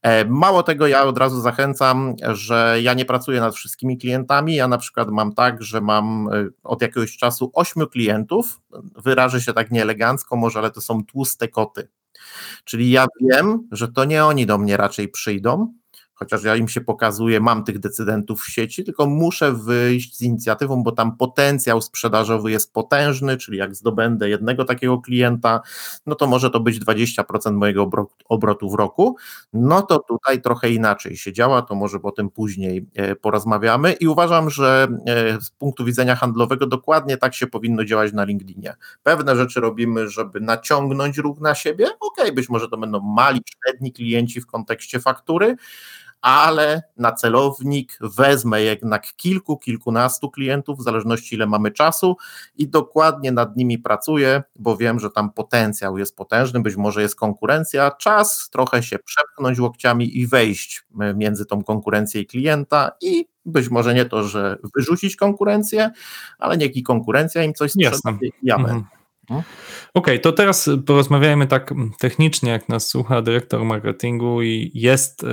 E, 0.02 0.24
mało 0.24 0.62
tego, 0.62 0.86
ja 0.86 1.04
od 1.04 1.18
razu 1.18 1.40
zachęcam, 1.40 2.14
że 2.32 2.76
ja 2.82 2.94
nie 2.94 3.04
pracuję 3.04 3.40
nad 3.40 3.54
wszystkimi 3.54 3.98
klientami. 3.98 4.54
Ja 4.54 4.68
na 4.68 4.78
przykład 4.78 5.08
mam 5.10 5.34
tak, 5.34 5.62
że 5.62 5.80
mam 5.80 6.28
e, 6.32 6.48
od 6.64 6.82
jakiegoś 6.82 7.16
czasu 7.16 7.50
ośmiu 7.54 7.86
klientów. 7.86 8.60
Wyrażę 9.04 9.40
się 9.40 9.52
tak 9.52 9.70
nieelegancko, 9.70 10.36
może, 10.36 10.58
ale 10.58 10.70
to 10.70 10.80
są 10.80 11.04
tłuste 11.04 11.48
koty. 11.48 11.88
Czyli 12.64 12.90
ja 12.90 13.06
wiem, 13.20 13.68
że 13.72 13.88
to 13.88 14.04
nie 14.04 14.24
oni 14.24 14.46
do 14.46 14.58
mnie 14.58 14.76
raczej 14.76 15.08
przyjdą, 15.08 15.74
chociaż 16.14 16.44
ja 16.44 16.56
im 16.56 16.68
się 16.68 16.80
pokazuję, 16.80 17.40
mam 17.40 17.64
tych 17.64 17.78
decydentów 17.78 18.42
w 18.42 18.50
sieci, 18.50 18.84
tylko 18.84 19.06
muszę 19.06 19.52
wyjść 19.52 20.16
z 20.16 20.22
inicjatywą, 20.22 20.82
bo 20.82 20.92
tam 20.92 21.16
potencjał 21.16 21.82
sprzedażowy 21.82 22.50
jest 22.50 22.72
potężny, 22.72 23.36
czyli 23.36 23.58
jak 23.58 23.74
zdobędę 23.74 24.28
jednego 24.28 24.64
takiego 24.64 24.98
klienta, 24.98 25.60
no 26.06 26.14
to 26.14 26.26
może 26.26 26.50
to 26.50 26.60
być 26.60 26.80
20% 26.80 27.52
mojego 27.52 27.90
obrotu, 28.28 28.70
w 28.70 28.74
roku. 28.74 29.16
No 29.52 29.82
to 29.82 29.98
tutaj 29.98 30.42
trochę 30.42 30.70
inaczej 30.70 31.16
się 31.16 31.32
działa, 31.32 31.62
to 31.62 31.74
może 31.74 32.00
potem 32.00 32.30
później 32.30 32.86
e, 32.94 33.16
porozmawiamy 33.16 33.92
i 33.92 34.08
uważam, 34.08 34.50
że 34.50 34.88
e, 35.06 35.40
z 35.40 35.50
punktu 35.50 35.84
widzenia 35.84 36.16
handlowego 36.16 36.66
dokładnie 36.66 37.16
tak 37.16 37.34
się 37.34 37.46
powinno 37.46 37.84
działać 37.84 38.12
na 38.12 38.24
LinkedInie. 38.24 38.74
Pewne 39.02 39.36
rzeczy 39.36 39.60
robimy, 39.60 40.08
żeby 40.08 40.40
naciągnąć 40.40 41.18
ruch 41.18 41.40
na 41.40 41.54
siebie. 41.54 41.86
Ok, 42.00 42.32
być 42.34 42.48
może 42.48 42.68
to 42.68 42.76
będą 42.76 43.00
mali, 43.00 43.40
średni 43.64 43.92
klienci 43.92 44.40
w 44.40 44.46
kontekście 44.46 45.00
faktury, 45.00 45.56
ale 46.24 46.82
na 46.96 47.12
celownik 47.12 47.98
wezmę 48.00 48.62
jednak 48.62 49.06
kilku, 49.16 49.58
kilkunastu 49.58 50.30
klientów, 50.30 50.78
w 50.78 50.82
zależności 50.82 51.34
ile 51.34 51.46
mamy 51.46 51.70
czasu 51.70 52.16
i 52.56 52.68
dokładnie 52.68 53.32
nad 53.32 53.56
nimi 53.56 53.78
pracuję, 53.78 54.42
bo 54.58 54.76
wiem, 54.76 55.00
że 55.00 55.10
tam 55.10 55.32
potencjał 55.32 55.98
jest 55.98 56.16
potężny, 56.16 56.60
być 56.60 56.76
może 56.76 57.02
jest 57.02 57.16
konkurencja, 57.16 57.90
czas 57.90 58.50
trochę 58.50 58.82
się 58.82 58.98
przepchnąć 58.98 59.58
łokciami 59.58 60.18
i 60.18 60.26
wejść 60.26 60.86
między 61.14 61.46
tą 61.46 61.64
konkurencję 61.64 62.20
i 62.20 62.26
klienta 62.26 62.90
i 63.00 63.26
być 63.46 63.70
może 63.70 63.94
nie 63.94 64.04
to, 64.04 64.22
że 64.22 64.58
wyrzucić 64.76 65.16
konkurencję, 65.16 65.90
ale 66.38 66.56
niech 66.56 66.76
i 66.76 66.82
konkurencja 66.82 67.42
im 67.42 67.54
coś 67.54 67.72
sprzeda, 67.72 68.18
ja 68.42 68.56
mhm. 68.56 68.84
No. 69.30 69.36
Okej, 69.38 69.44
okay, 69.94 70.18
to 70.18 70.32
teraz 70.32 70.70
porozmawiajmy 70.86 71.46
tak 71.46 71.74
technicznie, 71.98 72.50
jak 72.50 72.68
nas 72.68 72.88
słucha 72.88 73.22
dyrektor 73.22 73.64
marketingu 73.64 74.42
i 74.42 74.70
jest 74.74 75.24
e, 75.24 75.26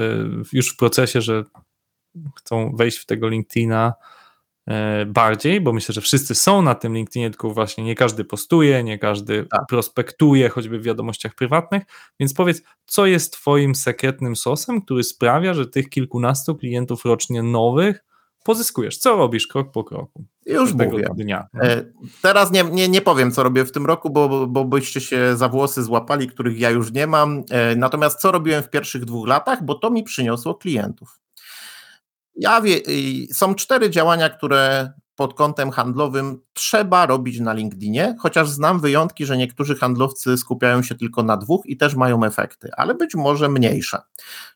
już 0.53 0.73
w 0.73 0.77
procesie, 0.77 1.21
że 1.21 1.43
chcą 2.37 2.75
wejść 2.75 2.97
w 2.97 3.05
tego 3.05 3.29
LinkedIna 3.29 3.93
e, 4.67 5.05
bardziej, 5.05 5.61
bo 5.61 5.73
myślę, 5.73 5.93
że 5.93 6.01
wszyscy 6.01 6.35
są 6.35 6.61
na 6.61 6.75
tym 6.75 6.95
LinkedInie, 6.95 7.29
tylko 7.29 7.49
właśnie 7.49 7.83
nie 7.83 7.95
każdy 7.95 8.25
postuje, 8.25 8.83
nie 8.83 8.99
każdy 8.99 9.45
tak. 9.45 9.61
prospektuje, 9.69 10.49
choćby 10.49 10.79
w 10.79 10.83
wiadomościach 10.83 11.35
prywatnych. 11.35 11.83
Więc 12.19 12.33
powiedz, 12.33 12.61
co 12.85 13.05
jest 13.05 13.33
Twoim 13.33 13.75
sekretnym 13.75 14.35
sosem, 14.35 14.81
który 14.81 15.03
sprawia, 15.03 15.53
że 15.53 15.67
tych 15.67 15.89
kilkunastu 15.89 16.55
klientów 16.55 17.05
rocznie 17.05 17.43
nowych 17.43 18.03
pozyskujesz? 18.43 18.97
Co 18.97 19.15
robisz 19.15 19.47
krok 19.47 19.71
po 19.71 19.83
kroku? 19.83 20.25
Już 20.45 20.73
mówię. 20.73 21.05
Dnia. 21.15 21.47
E, 21.61 21.83
teraz 22.21 22.51
nie, 22.51 22.63
nie, 22.63 22.89
nie 22.89 23.01
powiem, 23.01 23.31
co 23.31 23.43
robię 23.43 23.65
w 23.65 23.71
tym 23.71 23.85
roku, 23.85 24.09
bo, 24.09 24.47
bo 24.47 24.65
byście 24.65 25.01
się 25.01 25.37
za 25.37 25.49
włosy 25.49 25.83
złapali, 25.83 26.27
których 26.27 26.59
ja 26.59 26.69
już 26.69 26.91
nie 26.91 27.07
mam. 27.07 27.43
E, 27.49 27.75
natomiast 27.75 28.19
co 28.19 28.31
robiłem 28.31 28.63
w 28.63 28.69
pierwszych 28.69 29.05
dwóch 29.05 29.27
latach, 29.27 29.63
bo 29.65 29.75
to 29.75 29.89
mi 29.89 30.03
przyniosło 30.03 30.55
klientów. 30.55 31.19
Ja 32.35 32.61
wie, 32.61 32.79
są 33.33 33.55
cztery 33.55 33.89
działania, 33.89 34.29
które 34.29 34.91
pod 35.21 35.33
kątem 35.33 35.71
handlowym 35.71 36.41
trzeba 36.53 37.05
robić 37.05 37.39
na 37.39 37.53
LinkedInie, 37.53 38.15
chociaż 38.19 38.49
znam 38.49 38.79
wyjątki, 38.79 39.25
że 39.25 39.37
niektórzy 39.37 39.75
handlowcy 39.75 40.37
skupiają 40.37 40.83
się 40.83 40.95
tylko 40.95 41.23
na 41.23 41.37
dwóch 41.37 41.65
i 41.65 41.77
też 41.77 41.95
mają 41.95 42.23
efekty, 42.23 42.69
ale 42.77 42.95
być 42.95 43.15
może 43.15 43.49
mniejsze. 43.49 44.01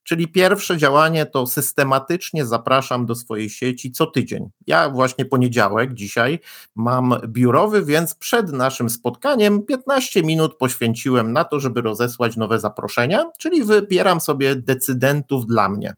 Czyli 0.04 0.28
pierwsze 0.28 0.78
działanie 0.78 1.26
to 1.26 1.48
systematycznie 1.48 2.46
zapraszam 2.46 3.06
do 3.06 3.16
swojej 3.16 3.50
sieci 3.50 3.92
co 3.92 4.06
tydzień. 4.06 4.50
Ja 4.68 4.90
właśnie 4.90 5.26
poniedziałek 5.26 5.94
dzisiaj 5.94 6.40
mam 6.76 7.16
biurowy, 7.28 7.86
więc 7.86 8.16
przed 8.16 8.52
naszym 8.52 8.90
spotkaniem 8.90 9.64
15 9.64 10.24
minut 10.24 10.58
poświęciłem 10.58 11.34
na 11.34 11.44
to, 11.44 11.60
żeby 11.60 11.82
rozesłać 11.82 12.38
nowe 12.38 12.60
zaproszenia, 12.60 13.26
czyli 13.38 13.64
wybieram 13.64 14.22
sobie 14.22 14.56
decydentów 14.56 15.46
dla 15.46 15.70
mnie. 15.70 15.96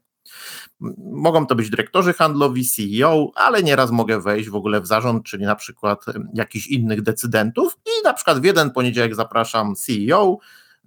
Mogą 0.98 1.46
to 1.46 1.54
być 1.54 1.70
dyrektorzy 1.70 2.12
handlowi, 2.12 2.64
CEO, 2.68 3.30
ale 3.34 3.62
nieraz 3.62 3.90
mogę 3.90 4.20
wejść 4.20 4.48
w 4.48 4.54
ogóle 4.54 4.80
w 4.80 4.86
zarząd, 4.86 5.24
czyli 5.24 5.44
na 5.44 5.56
przykład 5.56 6.04
jakichś 6.34 6.66
innych 6.66 7.02
decydentów 7.02 7.76
i 7.86 8.04
na 8.04 8.14
przykład 8.14 8.40
w 8.40 8.44
jeden 8.44 8.70
poniedziałek 8.70 9.14
zapraszam 9.14 9.74
CEO, 9.74 10.38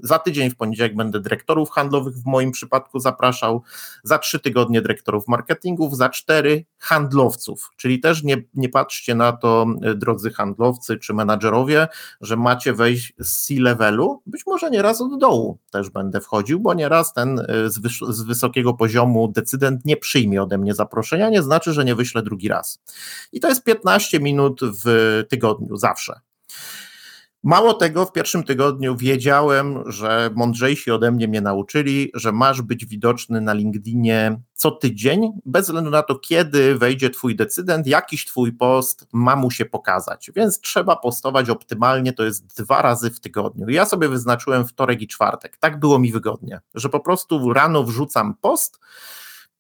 za 0.03 0.19
tydzień 0.19 0.49
w 0.49 0.55
poniedziałek 0.55 0.95
będę 0.95 1.19
dyrektorów 1.19 1.69
handlowych 1.69 2.15
w 2.15 2.25
moim 2.25 2.51
przypadku 2.51 2.99
zapraszał, 2.99 3.61
za 4.03 4.17
trzy 4.17 4.39
tygodnie 4.39 4.81
dyrektorów 4.81 5.27
marketingów, 5.27 5.97
za 5.97 6.09
cztery 6.09 6.65
handlowców. 6.77 7.71
Czyli 7.77 7.99
też 7.99 8.23
nie, 8.23 8.37
nie 8.53 8.69
patrzcie 8.69 9.15
na 9.15 9.31
to, 9.31 9.65
e, 9.81 9.95
drodzy 9.95 10.31
handlowcy 10.31 10.97
czy 10.97 11.13
menadżerowie, 11.13 11.87
że 12.21 12.37
macie 12.37 12.73
wejść 12.73 13.13
z 13.19 13.45
C-levelu. 13.45 14.21
Być 14.25 14.45
może 14.45 14.69
nieraz 14.71 15.01
od 15.01 15.19
dołu 15.19 15.57
też 15.71 15.89
będę 15.89 16.21
wchodził, 16.21 16.59
bo 16.59 16.73
nieraz 16.73 17.13
ten 17.13 17.39
e, 17.39 17.69
z, 17.69 17.81
wys- 17.81 18.11
z 18.11 18.21
wysokiego 18.21 18.73
poziomu 18.73 19.27
decydent 19.27 19.85
nie 19.85 19.97
przyjmie 19.97 20.43
ode 20.43 20.57
mnie 20.57 20.73
zaproszenia, 20.73 21.29
nie 21.29 21.43
znaczy, 21.43 21.73
że 21.73 21.85
nie 21.85 21.95
wyślę 21.95 22.23
drugi 22.23 22.47
raz. 22.47 22.79
I 23.31 23.39
to 23.39 23.49
jest 23.49 23.63
15 23.63 24.19
minut 24.19 24.61
w 24.85 25.23
tygodniu, 25.29 25.77
zawsze. 25.77 26.19
Mało 27.43 27.73
tego, 27.73 28.05
w 28.05 28.11
pierwszym 28.11 28.43
tygodniu 28.43 28.95
wiedziałem, 28.97 29.83
że 29.85 30.29
mądrzejsi 30.35 30.91
ode 30.91 31.11
mnie 31.11 31.27
mnie 31.27 31.41
nauczyli, 31.41 32.11
że 32.13 32.31
masz 32.31 32.61
być 32.61 32.85
widoczny 32.85 33.41
na 33.41 33.53
LinkedInie 33.53 34.41
co 34.53 34.71
tydzień, 34.71 35.31
bez 35.45 35.65
względu 35.65 35.89
na 35.89 36.03
to, 36.03 36.15
kiedy 36.15 36.75
wejdzie 36.75 37.09
Twój 37.09 37.35
decydent, 37.35 37.87
jakiś 37.87 38.25
Twój 38.25 38.53
post 38.53 39.07
ma 39.13 39.35
mu 39.35 39.51
się 39.51 39.65
pokazać. 39.65 40.31
Więc 40.35 40.61
trzeba 40.61 40.95
postować 40.95 41.49
optymalnie, 41.49 42.13
to 42.13 42.23
jest 42.23 42.57
dwa 42.57 42.81
razy 42.81 43.09
w 43.09 43.19
tygodniu. 43.19 43.69
Ja 43.69 43.85
sobie 43.85 44.09
wyznaczyłem 44.09 44.67
wtorek 44.67 45.01
i 45.01 45.07
czwartek. 45.07 45.57
Tak 45.57 45.79
było 45.79 45.99
mi 45.99 46.11
wygodnie, 46.11 46.61
że 46.75 46.89
po 46.89 46.99
prostu 46.99 47.53
rano 47.53 47.83
wrzucam 47.83 48.35
post 48.41 48.79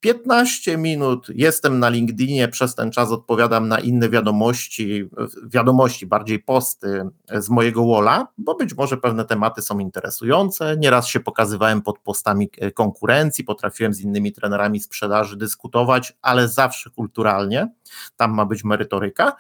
15 0.01 0.77
minut 0.77 1.27
jestem 1.35 1.79
na 1.79 1.89
LinkedInie, 1.89 2.47
przez 2.47 2.75
ten 2.75 2.91
czas 2.91 3.11
odpowiadam 3.11 3.67
na 3.67 3.79
inne 3.79 4.09
wiadomości, 4.09 5.09
wiadomości, 5.45 6.05
bardziej 6.05 6.39
posty 6.39 7.09
z 7.33 7.49
mojego 7.49 7.87
walla, 7.87 8.27
bo 8.37 8.55
być 8.55 8.75
może 8.77 8.97
pewne 8.97 9.25
tematy 9.25 9.61
są 9.61 9.79
interesujące. 9.79 10.77
Nieraz 10.77 11.07
się 11.07 11.19
pokazywałem 11.19 11.81
pod 11.81 11.99
postami 11.99 12.49
konkurencji, 12.73 13.43
potrafiłem 13.43 13.93
z 13.93 13.99
innymi 13.99 14.31
trenerami 14.31 14.79
sprzedaży 14.79 15.37
dyskutować, 15.37 16.13
ale 16.21 16.47
zawsze 16.47 16.89
kulturalnie. 16.89 17.73
Tam 18.15 18.33
ma 18.33 18.45
być 18.45 18.63
merytoryka. 18.63 19.35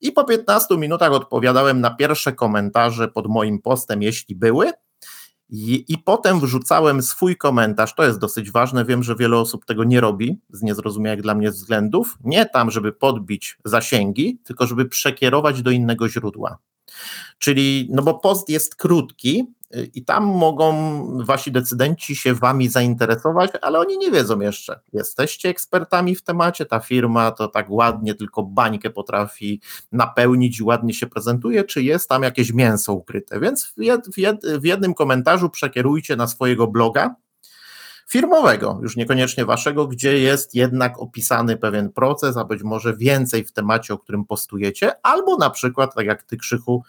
I 0.00 0.12
po 0.12 0.24
15 0.24 0.76
minutach 0.76 1.12
odpowiadałem 1.12 1.80
na 1.80 1.90
pierwsze 1.90 2.32
komentarze 2.32 3.08
pod 3.08 3.26
moim 3.26 3.58
postem, 3.58 4.02
jeśli 4.02 4.34
były. 4.34 4.72
I, 5.48 5.84
I, 5.88 5.98
potem 5.98 6.40
wrzucałem 6.40 7.02
swój 7.02 7.36
komentarz. 7.36 7.94
To 7.94 8.04
jest 8.04 8.18
dosyć 8.18 8.50
ważne. 8.50 8.84
Wiem, 8.84 9.02
że 9.02 9.16
wiele 9.16 9.36
osób 9.36 9.64
tego 9.64 9.84
nie 9.84 10.00
robi 10.00 10.40
z 10.50 10.62
niezrozumiałych 10.62 11.22
dla 11.22 11.34
mnie 11.34 11.50
względów. 11.50 12.18
Nie 12.24 12.46
tam, 12.46 12.70
żeby 12.70 12.92
podbić 12.92 13.58
zasięgi, 13.64 14.38
tylko 14.44 14.66
żeby 14.66 14.84
przekierować 14.84 15.62
do 15.62 15.70
innego 15.70 16.08
źródła. 16.08 16.58
Czyli, 17.38 17.88
no 17.92 18.02
bo 18.02 18.14
post 18.14 18.48
jest 18.48 18.76
krótki, 18.76 19.54
i 19.94 20.04
tam 20.04 20.24
mogą 20.24 20.74
wasi 21.24 21.52
decydenci 21.52 22.16
się 22.16 22.34
wami 22.34 22.68
zainteresować, 22.68 23.50
ale 23.62 23.78
oni 23.78 23.98
nie 23.98 24.10
wiedzą 24.10 24.40
jeszcze. 24.40 24.80
Jesteście 24.92 25.48
ekspertami 25.48 26.16
w 26.16 26.22
temacie, 26.22 26.66
ta 26.66 26.80
firma 26.80 27.30
to 27.30 27.48
tak 27.48 27.70
ładnie 27.70 28.14
tylko 28.14 28.42
bańkę 28.42 28.90
potrafi 28.90 29.60
napełnić 29.92 30.62
ładnie 30.62 30.94
się 30.94 31.06
prezentuje, 31.06 31.64
czy 31.64 31.82
jest 31.82 32.08
tam 32.08 32.22
jakieś 32.22 32.52
mięso 32.52 32.92
ukryte. 32.92 33.40
Więc 33.40 33.66
w, 33.66 33.82
jed, 33.82 34.14
w, 34.14 34.18
jed, 34.18 34.46
w 34.60 34.64
jednym 34.64 34.94
komentarzu 34.94 35.50
przekierujcie 35.50 36.16
na 36.16 36.26
swojego 36.26 36.66
bloga, 36.66 37.14
firmowego, 38.08 38.78
już 38.82 38.96
niekoniecznie 38.96 39.44
waszego, 39.44 39.86
gdzie 39.86 40.18
jest 40.18 40.54
jednak 40.54 40.98
opisany 40.98 41.56
pewien 41.56 41.92
proces, 41.92 42.36
a 42.36 42.44
być 42.44 42.62
może 42.62 42.96
więcej 42.96 43.44
w 43.44 43.52
temacie, 43.52 43.94
o 43.94 43.98
którym 43.98 44.24
postujecie, 44.24 44.92
albo 45.02 45.36
na 45.36 45.50
przykład, 45.50 45.94
tak 45.94 46.06
jak 46.06 46.22
ty 46.22 46.36
Krzychu, 46.36 46.84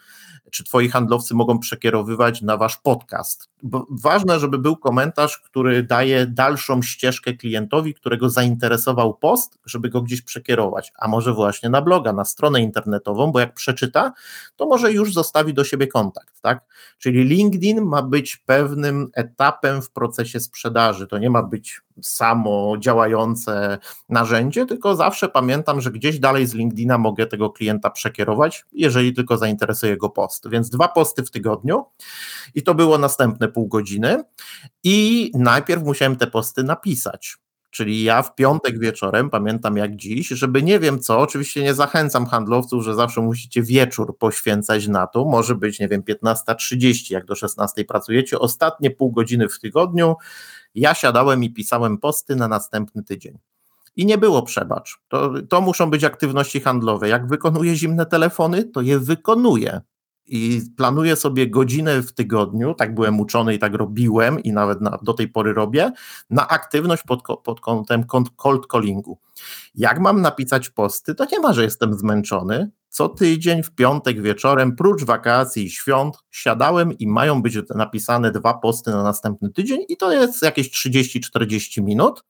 czy 0.50 0.64
twoi 0.64 0.88
handlowcy 0.88 1.34
mogą 1.34 1.58
przekierowywać 1.58 2.42
na 2.42 2.56
wasz 2.56 2.76
podcast. 2.76 3.48
Bo 3.62 3.86
ważne, 3.90 4.40
żeby 4.40 4.58
był 4.58 4.76
komentarz, 4.76 5.38
który 5.38 5.82
daje 5.82 6.26
dalszą 6.26 6.82
ścieżkę 6.82 7.34
klientowi, 7.34 7.94
którego 7.94 8.30
zainteresował 8.30 9.14
post, 9.14 9.58
żeby 9.64 9.88
go 9.88 10.02
gdzieś 10.02 10.22
przekierować, 10.22 10.92
a 10.98 11.08
może 11.08 11.32
właśnie 11.32 11.70
na 11.70 11.82
bloga, 11.82 12.12
na 12.12 12.24
stronę 12.24 12.60
internetową, 12.60 13.32
bo 13.32 13.40
jak 13.40 13.54
przeczyta, 13.54 14.12
to 14.56 14.66
może 14.66 14.92
już 14.92 15.12
zostawi 15.12 15.54
do 15.54 15.64
siebie 15.64 15.86
kontakt, 15.86 16.40
tak? 16.40 16.64
Czyli 16.98 17.24
LinkedIn 17.24 17.82
ma 17.82 18.02
być 18.02 18.36
pewnym 18.36 19.10
etapem 19.14 19.82
w 19.82 19.90
procesie 19.90 20.40
sprzedaży. 20.40 21.06
To 21.06 21.18
nie 21.18 21.30
ma 21.30 21.42
być 21.42 21.80
samo 22.02 22.74
działające 22.78 23.78
narzędzie, 24.08 24.66
tylko 24.66 24.96
zawsze 24.96 25.28
pamiętam, 25.28 25.80
że 25.80 25.90
gdzieś 25.90 26.18
dalej 26.18 26.46
z 26.46 26.54
LinkedIna 26.54 26.98
mogę 26.98 27.26
tego 27.26 27.50
klienta 27.50 27.90
przekierować, 27.90 28.64
jeżeli 28.72 29.14
tylko 29.14 29.38
zainteresuje 29.38 29.96
go 29.96 30.10
post. 30.10 30.50
Więc 30.50 30.70
dwa 30.70 30.88
posty 30.88 31.22
w 31.22 31.30
tygodniu 31.30 31.84
i 32.54 32.62
to 32.62 32.74
było 32.74 32.98
następne 32.98 33.48
pół 33.48 33.68
godziny 33.68 34.22
i 34.84 35.30
najpierw 35.34 35.82
musiałem 35.82 36.16
te 36.16 36.26
posty 36.26 36.62
napisać. 36.62 37.36
Czyli 37.76 38.02
ja 38.02 38.22
w 38.22 38.34
piątek 38.34 38.78
wieczorem, 38.78 39.30
pamiętam 39.30 39.76
jak 39.76 39.96
dziś, 39.96 40.28
żeby 40.28 40.62
nie 40.62 40.80
wiem 40.80 41.00
co, 41.00 41.18
oczywiście 41.18 41.62
nie 41.62 41.74
zachęcam 41.74 42.26
handlowców, 42.26 42.84
że 42.84 42.94
zawsze 42.94 43.20
musicie 43.20 43.62
wieczór 43.62 44.18
poświęcać 44.18 44.88
na 44.88 45.06
to, 45.06 45.24
może 45.24 45.54
być, 45.54 45.80
nie 45.80 45.88
wiem, 45.88 46.02
15.30, 46.02 47.12
jak 47.12 47.24
do 47.24 47.34
16 47.34 47.84
pracujecie, 47.84 48.38
ostatnie 48.38 48.90
pół 48.90 49.12
godziny 49.12 49.48
w 49.48 49.60
tygodniu 49.60 50.16
Ja 50.76 50.94
siadałem 50.94 51.44
i 51.44 51.50
pisałem 51.50 51.98
posty 51.98 52.36
na 52.36 52.48
następny 52.48 53.02
tydzień. 53.02 53.38
I 53.96 54.06
nie 54.06 54.18
było 54.18 54.42
przebacz. 54.42 54.98
To, 55.08 55.32
to 55.48 55.60
muszą 55.60 55.90
być 55.90 56.04
aktywności 56.04 56.60
handlowe. 56.60 57.08
Jak 57.08 57.26
wykonuję 57.26 57.76
zimne 57.76 58.06
telefony, 58.06 58.64
to 58.64 58.80
je 58.80 58.98
wykonuję 58.98 59.80
i 60.28 60.62
planuję 60.76 61.16
sobie 61.16 61.50
godzinę 61.50 62.02
w 62.02 62.12
tygodniu, 62.12 62.74
tak 62.74 62.94
byłem 62.94 63.20
uczony 63.20 63.54
i 63.54 63.58
tak 63.58 63.74
robiłem 63.74 64.42
i 64.42 64.52
nawet 64.52 64.80
na, 64.80 64.98
do 65.02 65.14
tej 65.14 65.28
pory 65.28 65.52
robię, 65.52 65.92
na 66.30 66.48
aktywność 66.48 67.02
pod, 67.02 67.22
pod 67.44 67.60
kątem 67.60 68.04
cold 68.36 68.66
callingu. 68.72 69.18
Jak 69.74 70.00
mam 70.00 70.20
napisać 70.20 70.70
posty, 70.70 71.14
to 71.14 71.26
nie 71.32 71.40
ma, 71.40 71.52
że 71.52 71.64
jestem 71.64 71.94
zmęczony. 71.94 72.70
Co 72.88 73.08
tydzień 73.08 73.62
w 73.62 73.70
piątek 73.70 74.22
wieczorem, 74.22 74.76
prócz 74.76 75.04
wakacji 75.04 75.64
i 75.64 75.70
świąt, 75.70 76.16
siadałem 76.30 76.92
i 76.98 77.06
mają 77.06 77.42
być 77.42 77.58
napisane 77.74 78.30
dwa 78.30 78.54
posty 78.54 78.90
na 78.90 79.02
następny 79.02 79.50
tydzień 79.50 79.80
i 79.88 79.96
to 79.96 80.12
jest 80.12 80.42
jakieś 80.42 80.70
30-40 80.88 81.82
minut 81.82 82.22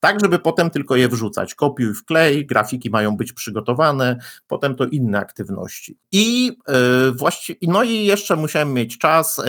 tak 0.00 0.20
żeby 0.20 0.38
potem 0.38 0.70
tylko 0.70 0.96
je 0.96 1.08
wrzucać. 1.08 1.54
Kopiuj, 1.54 1.94
wklej, 1.94 2.46
grafiki 2.46 2.90
mają 2.90 3.16
być 3.16 3.32
przygotowane, 3.32 4.16
potem 4.46 4.74
to 4.74 4.84
inne 4.84 5.18
aktywności. 5.18 5.98
I 6.12 6.46
yy, 6.46 7.12
właściwie, 7.12 7.58
no 7.62 7.82
i 7.82 8.04
jeszcze 8.04 8.36
musiałem 8.36 8.72
mieć 8.72 8.98
czas 8.98 9.42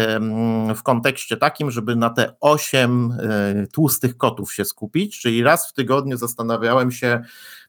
yy, 0.68 0.76
w 0.76 0.84
kontekście 0.84 1.38
takim, 1.38 1.72
żeby 1.72 1.96
na 1.96 2.10
te 2.10 2.34
osiem 2.42 3.18
yy, 3.56 3.68
tłustych 3.68 4.18
kotów 4.18 4.54
się 4.54 4.66
skupić, 4.66 5.22
czyli 5.22 5.44
raz 5.44 5.70
w 5.70 5.74
tygodniu 5.74 6.18
zastanawiałem 6.18 6.92
się, 6.92 7.22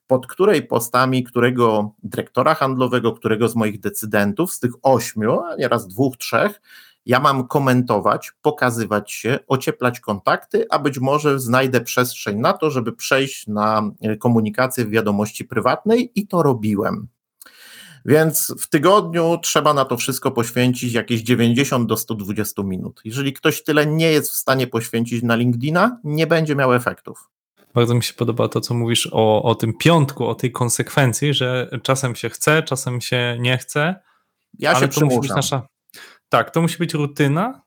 pod 0.06 0.26
której 0.26 0.62
postami, 0.62 1.24
którego 1.24 1.94
dyrektora 2.02 2.54
handlowego, 2.54 3.12
którego 3.12 3.48
z 3.48 3.56
moich 3.56 3.80
decydentów, 3.80 4.52
z 4.52 4.60
tych 4.60 4.72
ośmiu, 4.82 5.40
a 5.40 5.56
nieraz 5.56 5.88
dwóch, 5.88 6.16
trzech, 6.16 6.60
ja 7.08 7.20
mam 7.20 7.48
komentować, 7.48 8.32
pokazywać 8.42 9.12
się, 9.12 9.38
ocieplać 9.46 10.00
kontakty, 10.00 10.66
a 10.70 10.78
być 10.78 10.98
może 10.98 11.40
znajdę 11.40 11.80
przestrzeń 11.80 12.38
na 12.38 12.52
to, 12.52 12.70
żeby 12.70 12.92
przejść 12.92 13.46
na 13.46 13.90
e, 14.00 14.16
komunikację 14.16 14.84
w 14.84 14.90
wiadomości 14.90 15.44
prywatnej 15.44 16.12
i 16.14 16.26
to 16.26 16.42
robiłem. 16.42 17.08
Więc 18.04 18.54
w 18.60 18.68
tygodniu 18.68 19.38
trzeba 19.42 19.74
na 19.74 19.84
to 19.84 19.96
wszystko 19.96 20.30
poświęcić 20.30 20.92
jakieś 20.92 21.22
90 21.22 21.88
do 21.88 21.96
120 21.96 22.62
minut. 22.62 23.00
Jeżeli 23.04 23.32
ktoś 23.32 23.62
tyle 23.64 23.86
nie 23.86 24.12
jest 24.12 24.32
w 24.32 24.36
stanie 24.36 24.66
poświęcić 24.66 25.22
na 25.22 25.36
LinkedIna, 25.36 26.00
nie 26.04 26.26
będzie 26.26 26.56
miał 26.56 26.74
efektów. 26.74 27.30
Bardzo 27.74 27.94
mi 27.94 28.02
się 28.02 28.14
podoba 28.14 28.48
to, 28.48 28.60
co 28.60 28.74
mówisz 28.74 29.08
o, 29.12 29.42
o 29.42 29.54
tym 29.54 29.72
piątku, 29.74 30.26
o 30.26 30.34
tej 30.34 30.52
konsekwencji, 30.52 31.34
że 31.34 31.70
czasem 31.82 32.14
się 32.14 32.28
chce, 32.28 32.62
czasem 32.62 33.00
się 33.00 33.36
nie 33.40 33.58
chce. 33.58 33.94
Ja 34.58 34.70
ale 34.70 34.80
się 34.80 34.86
to 34.86 34.92
przymuszam. 34.92 35.16
musi 35.16 35.28
być 35.28 35.36
nasza 35.36 35.77
tak, 36.28 36.50
to 36.50 36.62
musi 36.62 36.78
być 36.78 36.94
rutyna, 36.94 37.62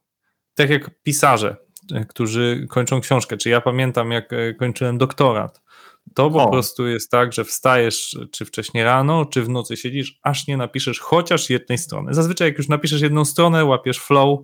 tak 0.54 0.70
jak 0.70 1.02
pisarze, 1.04 1.58
e, 1.94 2.06
którzy 2.06 2.68
kończą 2.70 3.02
książkę. 3.02 3.38
Czy 3.38 3.50
ja 3.50 3.62
pamiętam, 3.62 4.12
jak 4.12 4.34
e, 4.34 4.54
kończyłem 4.54 4.98
doktorat. 4.98 5.62
To 6.16 6.32
po 6.32 6.44
O. 6.44 6.52
prostu 6.52 6.88
jest 6.88 7.12
tak, 7.12 7.34
że 7.34 7.44
wstajesz 7.44 8.18
czy 8.32 8.46
wcześniej 8.46 8.84
rano, 8.84 9.26
czy 9.26 9.44
w 9.44 9.50
nocy 9.50 9.78
siedzisz, 9.78 10.20
aż 10.24 10.48
nie 10.48 10.58
napiszesz 10.58 11.00
chociaż 11.00 11.50
jednej 11.50 11.78
strony. 11.78 12.14
Zazwyczaj, 12.14 12.48
jak 12.48 12.58
już 12.58 12.68
napiszesz 12.68 13.02
jedną 13.02 13.26
stronę, 13.26 13.66
łapiesz 13.66 14.00
flow 14.00 14.40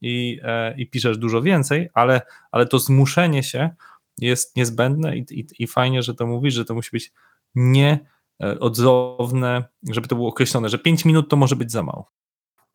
i, 0.00 0.40
e, 0.42 0.74
i 0.78 0.90
piszesz 0.90 1.18
dużo 1.18 1.42
więcej, 1.42 1.88
ale, 1.94 2.22
ale 2.52 2.66
to 2.66 2.78
zmuszenie 2.78 3.42
się 3.42 3.70
jest 4.18 4.56
niezbędne 4.56 5.16
i, 5.16 5.24
i, 5.30 5.46
i 5.58 5.66
fajnie, 5.66 6.02
że 6.02 6.14
to 6.14 6.26
mówisz, 6.26 6.54
że 6.54 6.64
to 6.64 6.74
musi 6.74 6.90
być 6.92 7.12
nieodzowne, 7.54 9.64
żeby 9.90 10.08
to 10.08 10.16
było 10.16 10.28
określone, 10.28 10.68
że 10.68 10.78
5 10.78 11.04
minut 11.04 11.28
to 11.28 11.36
może 11.36 11.56
być 11.56 11.72
za 11.72 11.82
mało. 11.82 12.10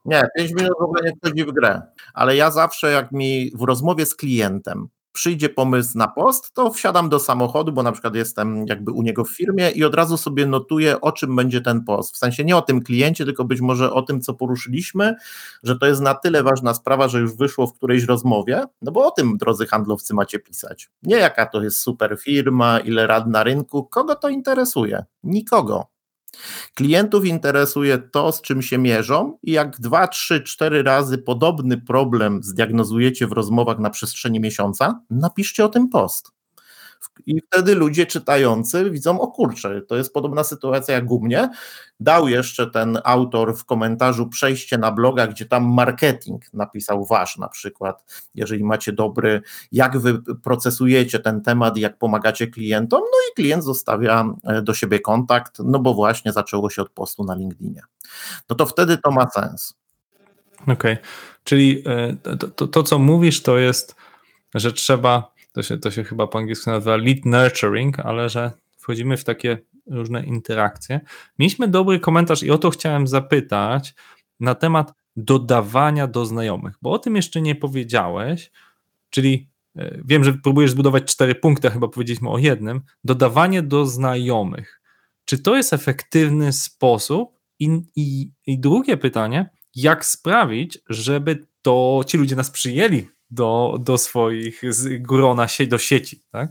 Nie, 0.05 0.27
5 0.37 0.51
minut 0.53 0.73
w 0.79 0.83
ogóle 0.83 1.01
nie 1.03 1.11
wchodzi 1.15 1.43
w 1.43 1.51
grę. 1.51 1.81
Ale 2.13 2.35
ja 2.35 2.51
zawsze, 2.51 2.91
jak 2.91 3.11
mi 3.11 3.51
w 3.55 3.61
rozmowie 3.61 4.05
z 4.05 4.15
klientem 4.15 4.89
przyjdzie 5.15 5.49
pomysł 5.49 5.97
na 5.97 6.07
post, 6.07 6.53
to 6.53 6.71
wsiadam 6.71 7.09
do 7.09 7.19
samochodu, 7.19 7.71
bo 7.71 7.83
na 7.83 7.91
przykład 7.91 8.15
jestem 8.15 8.65
jakby 8.67 8.91
u 8.91 9.01
niego 9.01 9.23
w 9.23 9.29
firmie 9.29 9.69
i 9.71 9.83
od 9.83 9.95
razu 9.95 10.17
sobie 10.17 10.45
notuję, 10.45 11.01
o 11.01 11.11
czym 11.11 11.35
będzie 11.35 11.61
ten 11.61 11.83
post. 11.83 12.15
W 12.15 12.17
sensie 12.17 12.43
nie 12.43 12.57
o 12.57 12.61
tym 12.61 12.81
kliencie, 12.81 13.25
tylko 13.25 13.45
być 13.45 13.61
może 13.61 13.93
o 13.93 14.01
tym, 14.01 14.21
co 14.21 14.33
poruszyliśmy, 14.33 15.15
że 15.63 15.79
to 15.79 15.85
jest 15.85 16.01
na 16.01 16.13
tyle 16.13 16.43
ważna 16.43 16.73
sprawa, 16.73 17.07
że 17.07 17.19
już 17.19 17.35
wyszło 17.35 17.67
w 17.67 17.73
którejś 17.73 18.03
rozmowie, 18.03 18.63
no 18.81 18.91
bo 18.91 19.07
o 19.07 19.11
tym, 19.11 19.37
drodzy 19.37 19.65
handlowcy, 19.65 20.13
macie 20.13 20.39
pisać. 20.39 20.89
Nie 21.03 21.15
jaka 21.15 21.45
to 21.45 21.63
jest 21.63 21.77
super 21.77 22.17
firma, 22.19 22.79
ile 22.79 23.07
rad 23.07 23.27
na 23.27 23.43
rynku, 23.43 23.83
kogo 23.83 24.15
to 24.15 24.29
interesuje? 24.29 25.05
Nikogo. 25.23 25.94
Klientów 26.73 27.25
interesuje 27.25 27.97
to, 27.97 28.31
z 28.31 28.41
czym 28.41 28.61
się 28.61 28.77
mierzą, 28.77 29.37
i 29.43 29.51
jak 29.51 29.79
dwa, 29.79 30.07
trzy, 30.07 30.41
cztery 30.41 30.83
razy 30.83 31.17
podobny 31.17 31.81
problem 31.81 32.43
zdiagnozujecie 32.43 33.27
w 33.27 33.31
rozmowach 33.31 33.79
na 33.79 33.89
przestrzeni 33.89 34.39
miesiąca, 34.39 35.01
napiszcie 35.09 35.65
o 35.65 35.69
tym 35.69 35.89
post. 35.89 36.34
I 37.25 37.41
wtedy 37.41 37.75
ludzie 37.75 38.06
czytający 38.06 38.91
widzą, 38.91 39.21
o 39.21 39.28
kurczę, 39.28 39.82
to 39.82 39.95
jest 39.95 40.13
podobna 40.13 40.43
sytuacja 40.43 40.95
jak 40.95 41.12
u 41.12 41.21
mnie. 41.21 41.49
Dał 41.99 42.28
jeszcze 42.28 42.71
ten 42.71 42.99
autor 43.04 43.58
w 43.58 43.65
komentarzu 43.65 44.30
przejście 44.30 44.78
na 44.78 44.91
bloga, 44.91 45.28
gdzie 45.28 45.45
tam 45.45 45.73
marketing 45.73 46.54
napisał 46.54 47.06
wasz 47.06 47.38
na 47.38 47.47
przykład, 47.47 48.04
jeżeli 48.36 48.63
macie 48.63 48.93
dobry, 48.93 49.41
jak 49.71 49.97
wy 49.97 50.21
procesujecie 50.43 51.19
ten 51.19 51.41
temat 51.41 51.78
jak 51.78 51.97
pomagacie 51.97 52.47
klientom, 52.47 53.01
no 53.01 53.17
i 53.32 53.36
klient 53.36 53.63
zostawia 53.63 54.25
e, 54.43 54.62
do 54.62 54.73
siebie 54.73 54.99
kontakt, 54.99 55.60
no 55.60 55.80
bo 55.80 55.93
właśnie 55.93 56.32
zaczęło 56.34 56.69
się 56.69 56.82
od 56.82 56.89
postu 56.89 57.23
na 57.23 57.36
LinkedInie. 57.36 57.82
No 58.49 58.56
to 58.56 58.65
wtedy 58.65 58.97
to 58.97 59.12
ma 59.12 59.30
sens. 59.30 59.73
Okej, 60.62 60.73
okay. 60.73 60.97
czyli 61.43 61.84
e, 61.86 62.15
to, 62.38 62.47
to, 62.47 62.67
to, 62.67 62.84
co 62.84 62.99
mówisz, 62.99 63.41
to 63.41 63.58
jest, 63.58 63.95
że 64.56 64.73
trzeba 64.73 65.34
to 65.55 65.63
się, 65.63 65.77
to 65.77 65.91
się 65.91 66.03
chyba 66.03 66.27
po 66.27 66.39
angielsku 66.39 66.69
nazywa 66.69 66.95
lead 66.97 67.25
nurturing, 67.25 67.99
ale 67.99 68.29
że 68.29 68.51
wchodzimy 68.77 69.17
w 69.17 69.23
takie 69.23 69.57
różne 69.87 70.25
interakcje. 70.25 70.99
Mieliśmy 71.39 71.67
dobry 71.67 71.99
komentarz 71.99 72.43
i 72.43 72.51
o 72.51 72.57
to 72.57 72.69
chciałem 72.69 73.07
zapytać 73.07 73.93
na 74.39 74.55
temat 74.55 74.93
dodawania 75.15 76.07
do 76.07 76.25
znajomych, 76.25 76.75
bo 76.81 76.91
o 76.91 76.99
tym 76.99 77.15
jeszcze 77.15 77.41
nie 77.41 77.55
powiedziałeś, 77.55 78.51
czyli 79.09 79.49
e, 79.75 79.97
wiem, 80.05 80.23
że 80.23 80.33
próbujesz 80.33 80.71
zbudować 80.71 81.03
cztery 81.03 81.35
punkty, 81.35 81.69
chyba 81.69 81.87
powiedzieliśmy 81.87 82.29
o 82.29 82.37
jednym, 82.37 82.81
dodawanie 83.03 83.61
do 83.61 83.85
znajomych. 83.85 84.81
Czy 85.25 85.39
to 85.39 85.55
jest 85.55 85.73
efektywny 85.73 86.53
sposób? 86.53 87.35
I, 87.59 87.81
i, 87.95 88.31
i 88.47 88.59
drugie 88.59 88.97
pytanie, 88.97 89.49
jak 89.75 90.05
sprawić, 90.05 90.79
żeby 90.89 91.47
to 91.61 92.01
ci 92.07 92.17
ludzie 92.17 92.35
nas 92.35 92.51
przyjęli 92.51 93.07
do, 93.35 93.77
do 93.79 93.97
swoich 93.97 94.61
grona, 94.99 95.47
do 95.67 95.77
sieci, 95.77 96.23
tak? 96.31 96.49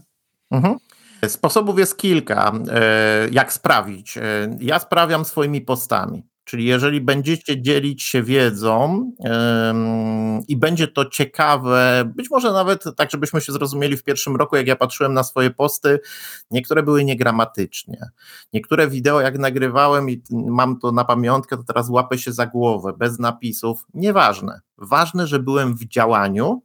Mhm. 0.51 0.77
Sposobów 1.29 1.79
jest 1.79 1.97
kilka, 1.97 2.53
e, 2.71 3.29
jak 3.33 3.53
sprawić. 3.53 4.19
E, 4.19 4.23
ja 4.61 4.79
sprawiam 4.79 5.25
swoimi 5.25 5.61
postami. 5.61 6.23
Czyli 6.45 6.65
jeżeli 6.65 7.01
będziecie 7.01 7.63
dzielić 7.63 8.03
się 8.03 8.23
wiedzą 8.23 9.13
i 10.49 10.57
będzie 10.57 10.89
to 10.89 11.05
ciekawe, 11.05 12.05
być 12.17 12.31
może 12.31 12.53
nawet 12.53 12.85
tak, 12.97 13.11
żebyśmy 13.11 13.41
się 13.41 13.53
zrozumieli 13.53 13.97
w 13.97 14.03
pierwszym 14.03 14.37
roku, 14.37 14.57
jak 14.57 14.67
ja 14.67 14.77
patrzyłem 14.77 15.15
na 15.15 15.23
swoje 15.23 15.51
posty, 15.51 16.01
niektóre 16.51 16.83
były 16.83 17.05
niegramatycznie. 17.05 18.11
Niektóre 18.53 18.89
wideo, 18.89 19.21
jak 19.21 19.39
nagrywałem 19.39 20.11
i 20.11 20.23
mam 20.31 20.79
to 20.79 20.93
na 20.93 21.05
pamiątkę, 21.05 21.57
to 21.57 21.63
teraz 21.63 21.89
łapę 21.89 22.19
się 22.19 22.33
za 22.33 22.47
głowę, 22.47 22.93
bez 22.99 23.19
napisów. 23.19 23.87
Nieważne. 23.95 24.61
Ważne, 24.79 25.27
że 25.27 25.39
byłem 25.39 25.75
w 25.75 25.85
działaniu 25.85 26.63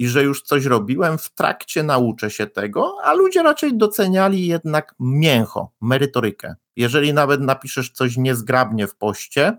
i 0.00 0.08
że 0.08 0.22
już 0.22 0.42
coś 0.42 0.64
robiłem, 0.64 1.18
w 1.18 1.30
trakcie 1.30 1.82
nauczę 1.82 2.30
się 2.30 2.46
tego, 2.46 2.96
a 3.02 3.12
ludzie 3.12 3.42
raczej 3.42 3.76
doceniali 3.76 4.46
jednak 4.46 4.94
mięcho, 5.00 5.72
merytorykę. 5.80 6.54
Jeżeli 6.76 7.12
nawet 7.12 7.40
napiszesz 7.40 7.90
coś 7.90 8.16
niezgrabnie 8.16 8.86
w 8.86 8.94
poście, 8.94 9.58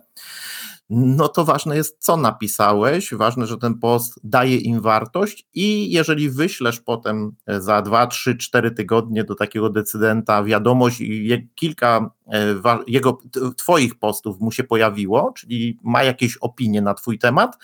no 0.89 1.27
to 1.27 1.45
ważne 1.45 1.75
jest, 1.75 1.97
co 1.99 2.17
napisałeś, 2.17 3.13
ważne, 3.13 3.47
że 3.47 3.58
ten 3.58 3.80
post 3.80 4.19
daje 4.23 4.58
im 4.58 4.82
wartość 4.82 5.47
i 5.54 5.91
jeżeli 5.91 6.30
wyślesz 6.30 6.80
potem 6.80 7.36
za 7.47 7.82
2, 7.82 8.08
3, 8.08 8.38
4 8.38 8.71
tygodnie 8.71 9.23
do 9.23 9.36
takiego 9.36 9.69
decydenta 9.69 10.43
wiadomość 10.43 11.01
i 11.01 11.49
kilka 11.56 12.12
e, 12.27 12.56
jego, 12.88 13.17
twoich 13.58 13.95
postów 13.95 14.39
mu 14.39 14.51
się 14.51 14.63
pojawiło, 14.63 15.34
czyli 15.38 15.80
ma 15.84 16.04
jakieś 16.04 16.38
opinie 16.38 16.82
na 16.82 16.93
twój 16.93 17.19
temat, 17.19 17.58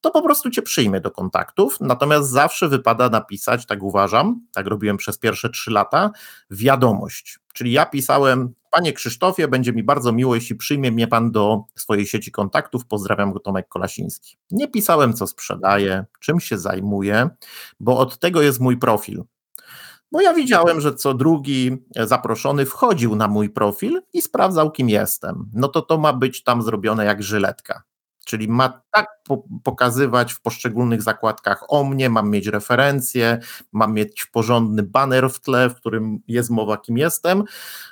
to 0.00 0.10
po 0.10 0.22
prostu 0.22 0.50
cię 0.50 0.62
przyjmie 0.62 1.00
do 1.00 1.10
kontaktów. 1.10 1.76
Natomiast 1.80 2.30
zawsze 2.30 2.68
wypada 2.68 3.08
napisać, 3.08 3.66
tak 3.66 3.82
uważam, 3.82 4.40
tak 4.52 4.66
robiłem 4.66 4.96
przez 4.96 5.18
pierwsze 5.18 5.50
trzy 5.50 5.70
lata, 5.70 6.10
wiadomość. 6.50 7.38
Czyli 7.54 7.72
ja 7.72 7.86
pisałem, 7.86 8.54
panie 8.70 8.92
Krzysztofie, 8.92 9.48
będzie 9.48 9.72
mi 9.72 9.82
bardzo 9.82 10.12
miło, 10.12 10.34
jeśli 10.34 10.56
przyjmie 10.56 10.92
mnie 10.92 11.08
pan 11.08 11.30
do 11.30 11.64
swojej 11.76 12.06
sieci 12.06 12.32
kontaktów. 12.32 12.86
Pozdrawiam 12.86 13.32
go 13.32 13.40
Tomek 13.40 13.68
Kolasiński. 13.68 14.36
Nie 14.50 14.68
pisałem, 14.68 15.12
co 15.12 15.26
sprzedaję, 15.26 16.04
czym 16.20 16.40
się 16.40 16.58
zajmuję, 16.58 17.28
bo 17.80 17.98
od 17.98 18.18
tego 18.18 18.42
jest 18.42 18.60
mój 18.60 18.76
profil. 18.76 19.24
Bo 20.12 20.20
ja 20.20 20.34
widziałem, 20.34 20.80
że 20.80 20.94
co 20.94 21.14
drugi 21.14 21.76
zaproszony 21.96 22.66
wchodził 22.66 23.16
na 23.16 23.28
mój 23.28 23.50
profil 23.50 24.02
i 24.12 24.22
sprawdzał, 24.22 24.70
kim 24.70 24.88
jestem. 24.88 25.50
No 25.54 25.68
to 25.68 25.82
to 25.82 25.98
ma 25.98 26.12
być 26.12 26.42
tam 26.42 26.62
zrobione 26.62 27.04
jak 27.04 27.22
żyletka 27.22 27.82
Czyli 28.28 28.48
ma 28.48 28.82
tak 28.90 29.06
po 29.24 29.44
pokazywać 29.64 30.32
w 30.32 30.40
poszczególnych 30.40 31.02
zakładkach 31.02 31.64
o 31.68 31.84
mnie, 31.84 32.10
mam 32.10 32.30
mieć 32.30 32.46
referencje, 32.46 33.38
mam 33.72 33.94
mieć 33.94 34.26
porządny 34.26 34.82
banner 34.82 35.30
w 35.30 35.40
tle, 35.40 35.70
w 35.70 35.74
którym 35.74 36.18
jest 36.28 36.50
mowa, 36.50 36.76
kim 36.76 36.98
jestem, 36.98 37.44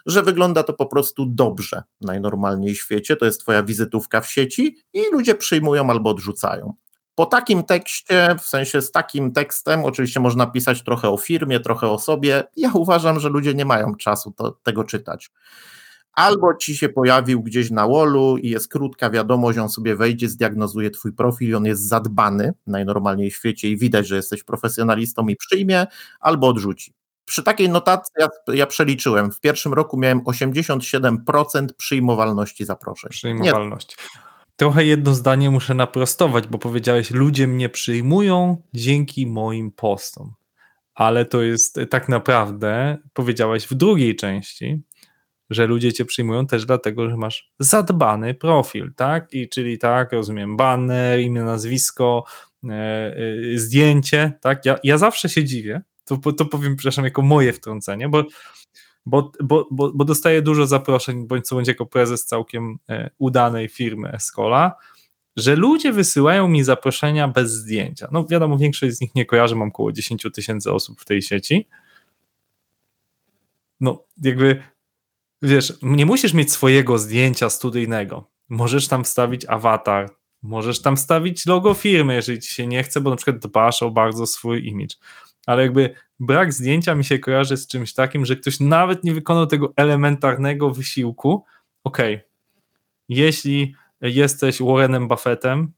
że 0.07 0.23
wygląda 0.23 0.63
to 0.63 0.73
po 0.73 0.87
prostu 0.87 1.27
dobrze 1.27 1.83
najnormalniej 2.01 2.75
w 2.75 2.79
świecie. 2.79 3.17
To 3.17 3.25
jest 3.25 3.41
Twoja 3.41 3.63
wizytówka 3.63 4.21
w 4.21 4.31
sieci 4.31 4.77
i 4.93 5.03
ludzie 5.13 5.35
przyjmują 5.35 5.91
albo 5.91 6.11
odrzucają. 6.11 6.75
Po 7.15 7.27
takim 7.27 7.65
tekście, 7.65 8.37
w 8.43 8.47
sensie 8.47 8.83
z 8.83 8.91
takim 8.91 9.33
tekstem, 9.33 9.85
oczywiście 9.85 10.21
można 10.21 10.47
pisać 10.47 10.85
trochę 10.85 11.09
o 11.09 11.17
firmie, 11.17 11.61
trochę 11.61 11.89
o 11.89 11.99
sobie. 11.99 12.45
Ja 12.57 12.71
uważam, 12.75 13.21
że 13.21 13.29
ludzie 13.29 13.55
nie 13.55 13.65
mają 13.65 13.95
czasu 13.95 14.33
to, 14.33 14.51
tego 14.51 14.85
czytać. 14.85 15.31
Albo 16.17 16.55
ci 16.55 16.77
się 16.77 16.89
pojawił 16.89 17.43
gdzieś 17.43 17.71
na 17.71 17.89
wallu 17.89 18.37
i 18.37 18.51
jest 18.51 18.69
krótka 18.69 19.11
wiadomość, 19.11 19.59
on 19.59 19.69
sobie 19.69 19.97
wejdzie, 19.97 20.29
zdiagnozuje 20.29 20.91
twój 20.91 21.13
profil 21.13 21.57
on 21.57 21.65
jest 21.65 21.89
zadbany 21.89 22.53
najnormalniej 22.67 23.31
w 23.31 23.37
świecie 23.37 23.69
i 23.69 23.77
widać, 23.77 24.07
że 24.07 24.17
jesteś 24.17 24.45
profesjonalistą 24.45 25.29
i 25.29 25.37
przyjmie, 25.37 25.87
albo 26.21 26.49
odrzuci. 26.49 26.93
Przy 27.25 27.43
takiej 27.43 27.69
notacji 27.69 28.13
ja, 28.19 28.29
ja 28.55 28.67
przeliczyłem, 28.67 29.33
w 29.33 29.41
pierwszym 29.41 29.75
roku 29.75 29.99
miałem 29.99 30.21
87% 30.21 31.67
przyjmowalności 31.77 32.65
zaproszeń. 32.65 33.11
Przyjmowalność. 33.11 33.97
Nie. 34.15 34.21
Trochę 34.57 34.85
jedno 34.85 35.15
zdanie 35.15 35.51
muszę 35.51 35.75
naprostować, 35.75 36.47
bo 36.47 36.59
powiedziałeś, 36.59 37.11
ludzie 37.11 37.47
mnie 37.47 37.69
przyjmują 37.69 38.63
dzięki 38.75 39.27
moim 39.27 39.71
postom. 39.73 40.35
Ale 40.95 41.25
to 41.25 41.43
jest 41.43 41.81
tak 41.91 42.09
naprawdę, 42.09 42.99
powiedziałeś 43.13 43.67
w 43.67 43.75
drugiej 43.75 44.17
części, 44.17 44.83
że 45.51 45.67
ludzie 45.67 45.93
cię 45.93 46.05
przyjmują 46.05 46.47
też 46.47 46.67
dlatego, 46.67 47.11
że 47.11 47.17
masz 47.17 47.51
zadbany 47.59 48.35
profil, 48.35 48.93
tak? 48.97 49.35
I 49.35 49.49
czyli 49.49 49.79
tak, 49.79 50.13
rozumiem, 50.13 50.57
banner, 50.57 51.21
imię, 51.21 51.43
nazwisko, 51.43 52.25
e, 52.65 52.73
e, 52.75 53.59
zdjęcie, 53.59 54.33
tak? 54.41 54.65
Ja, 54.65 54.79
ja 54.85 54.99
zawsze 54.99 55.29
się 55.29 55.45
dziwię, 55.45 55.81
to, 56.05 56.33
to 56.33 56.45
powiem, 56.45 56.77
przepraszam, 56.77 57.05
jako 57.05 57.23
moje 57.23 57.53
wtrącenie, 57.53 58.09
bo, 58.09 58.25
bo, 59.07 59.33
bo, 59.41 59.69
bo, 59.71 59.93
bo 59.93 60.05
dostaję 60.05 60.43
dużo 60.43 60.67
zaproszeń, 60.67 61.27
bądź 61.27 61.47
co 61.47 61.55
bądź 61.55 61.69
jako 61.69 61.87
prezes 61.87 62.25
całkiem 62.25 62.79
e, 62.89 63.11
udanej 63.19 63.69
firmy 63.69 64.13
Escola, 64.13 64.75
że 65.37 65.57
ludzie 65.57 65.93
wysyłają 65.93 66.49
mi 66.49 66.65
zaproszenia 66.65 67.29
bez 67.29 67.53
zdjęcia. 67.53 68.09
No 68.13 68.25
wiadomo, 68.25 68.59
większość 68.59 68.97
z 68.97 69.01
nich 69.01 69.15
nie 69.15 69.27
kojarzy, 69.27 69.57
mam 69.57 69.69
około 69.69 69.93
10 69.93 70.27
tysięcy 70.35 70.73
osób 70.73 71.01
w 71.01 71.05
tej 71.05 71.23
sieci. 71.23 71.69
No, 73.81 74.05
jakby 74.23 74.63
wiesz, 75.43 75.73
nie 75.83 76.07
musisz 76.07 76.35
mieć 76.35 76.53
swojego 76.53 76.99
zdjęcia 76.99 77.51
studyjnego. 77.51 78.31
Możesz 78.49 78.89
tam 78.89 79.05
wstawić 79.05 79.45
awatar, 79.45 80.11
możesz 80.43 80.83
tam 80.83 80.97
wstawić 80.97 81.47
logo 81.47 81.75
firmy, 81.75 82.15
jeżeli 82.15 82.41
ci 82.41 82.55
się 82.55 82.67
nie 82.67 82.83
chce, 82.83 83.01
bo 83.01 83.11
na 83.11 83.17
przykład 83.17 83.39
dbasz 83.39 83.83
o 83.83 83.91
bardzo 83.91 84.27
swój 84.27 84.67
image. 84.67 84.97
Ale 85.47 85.63
jakby 85.63 85.95
brak 86.21 86.53
zdjęcia 86.53 86.95
mi 86.95 87.05
się 87.05 87.19
kojarzy 87.19 87.57
z 87.57 87.67
czymś 87.67 87.95
takim, 87.95 88.27
że 88.27 88.37
ktoś 88.37 88.61
nawet 88.61 89.05
nie 89.05 89.15
wykonał 89.15 89.47
tego 89.47 89.73
elementarnego 89.77 90.71
wysiłku. 90.71 91.45
Okej, 91.85 92.15
okay. 92.15 92.29
jeśli 93.09 93.75
jesteś 94.01 94.63
Warrenem 94.63 95.09
Buffettem, 95.09 95.73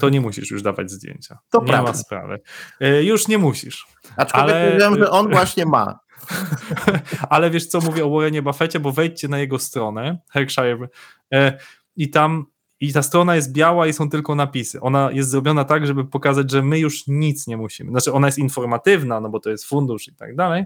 to 0.00 0.08
nie 0.08 0.20
musisz 0.20 0.50
już 0.50 0.62
dawać 0.62 0.90
zdjęcia. 0.90 1.38
To 1.50 1.60
nie 1.60 1.66
prawda. 1.66 1.92
ma 1.92 1.98
sprawy. 1.98 2.40
E, 2.80 3.02
już 3.02 3.28
nie 3.28 3.38
musisz. 3.38 3.86
Aczkolwiek 4.16 4.56
Ale... 4.56 4.78
wiem, 4.78 4.98
że 4.98 5.10
on 5.10 5.30
właśnie 5.30 5.66
ma. 5.66 5.98
Ale 7.30 7.50
wiesz 7.50 7.66
co 7.66 7.80
mówię 7.80 8.04
o 8.04 8.10
Warrenie 8.10 8.42
Buffetcie, 8.42 8.80
bo 8.80 8.92
wejdźcie 8.92 9.28
na 9.28 9.38
jego 9.38 9.58
stronę, 9.58 10.18
Hershire, 10.30 10.88
e, 11.34 11.58
i 11.96 12.10
tam 12.10 12.46
i 12.80 12.92
ta 12.92 13.02
strona 13.02 13.36
jest 13.36 13.52
biała 13.52 13.86
i 13.86 13.92
są 13.92 14.10
tylko 14.10 14.34
napisy. 14.34 14.80
Ona 14.80 15.10
jest 15.12 15.30
zrobiona 15.30 15.64
tak, 15.64 15.86
żeby 15.86 16.04
pokazać, 16.04 16.50
że 16.50 16.62
my 16.62 16.78
już 16.78 17.06
nic 17.06 17.46
nie 17.46 17.56
musimy. 17.56 17.90
Znaczy 17.90 18.12
ona 18.12 18.28
jest 18.28 18.38
informatywna, 18.38 19.20
no 19.20 19.28
bo 19.28 19.40
to 19.40 19.50
jest 19.50 19.64
fundusz 19.64 20.08
i 20.08 20.14
tak 20.14 20.36
dalej, 20.36 20.64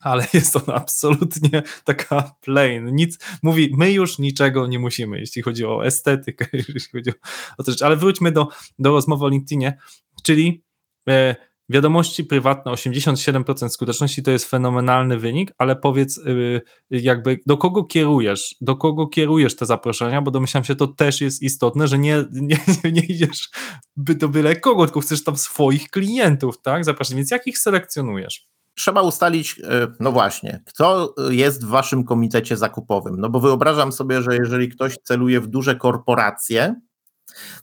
ale 0.00 0.26
jest 0.34 0.56
ona 0.56 0.74
absolutnie 0.74 1.62
taka 1.84 2.34
plain. 2.40 2.94
Nic, 2.94 3.18
mówi, 3.42 3.74
my 3.76 3.92
już 3.92 4.18
niczego 4.18 4.66
nie 4.66 4.78
musimy, 4.78 5.20
jeśli 5.20 5.42
chodzi 5.42 5.64
o 5.66 5.86
estetykę, 5.86 6.46
jeśli 6.52 6.90
chodzi 6.92 7.10
o, 7.10 7.14
o 7.58 7.70
rzecz. 7.70 7.82
Ale 7.82 7.96
wróćmy 7.96 8.32
do, 8.32 8.48
do 8.78 8.90
rozmowy 8.90 9.24
o 9.24 9.28
LinkedInie, 9.28 9.78
czyli 10.22 10.64
e, 11.08 11.36
Wiadomości 11.72 12.24
prywatne 12.24 12.72
87% 12.72 13.68
skuteczności 13.68 14.22
to 14.22 14.30
jest 14.30 14.50
fenomenalny 14.50 15.18
wynik, 15.18 15.52
ale 15.58 15.76
powiedz 15.76 16.18
y, 16.18 16.62
jakby 16.90 17.38
do 17.46 17.56
kogo 17.56 17.84
kierujesz, 17.84 18.56
do 18.60 18.76
kogo 18.76 19.06
kierujesz 19.06 19.56
te 19.56 19.66
zaproszenia, 19.66 20.22
bo 20.22 20.30
domyślam 20.30 20.64
się 20.64 20.76
to 20.76 20.86
też 20.86 21.20
jest 21.20 21.42
istotne, 21.42 21.88
że 21.88 21.98
nie, 21.98 22.24
nie, 22.32 22.58
nie 22.92 23.02
idziesz 23.02 23.48
by 23.96 24.14
do 24.14 24.28
byle 24.28 24.56
kogo, 24.56 24.84
tylko 24.84 25.00
chcesz 25.00 25.24
tam 25.24 25.36
swoich 25.36 25.88
klientów, 25.90 26.62
tak, 26.62 26.84
zapraszać, 26.84 27.16
więc 27.16 27.30
jak 27.30 27.46
ich 27.46 27.58
selekcjonujesz? 27.58 28.46
Trzeba 28.74 29.02
ustalić, 29.02 29.58
y, 29.58 29.62
no 30.00 30.12
właśnie, 30.12 30.62
kto 30.66 31.14
jest 31.30 31.64
w 31.64 31.68
waszym 31.68 32.04
komitecie 32.04 32.56
zakupowym. 32.56 33.20
No 33.20 33.30
bo 33.30 33.40
wyobrażam 33.40 33.92
sobie, 33.92 34.22
że 34.22 34.36
jeżeli 34.36 34.68
ktoś 34.68 34.96
celuje 35.02 35.40
w 35.40 35.46
duże 35.46 35.76
korporacje, 35.76 36.74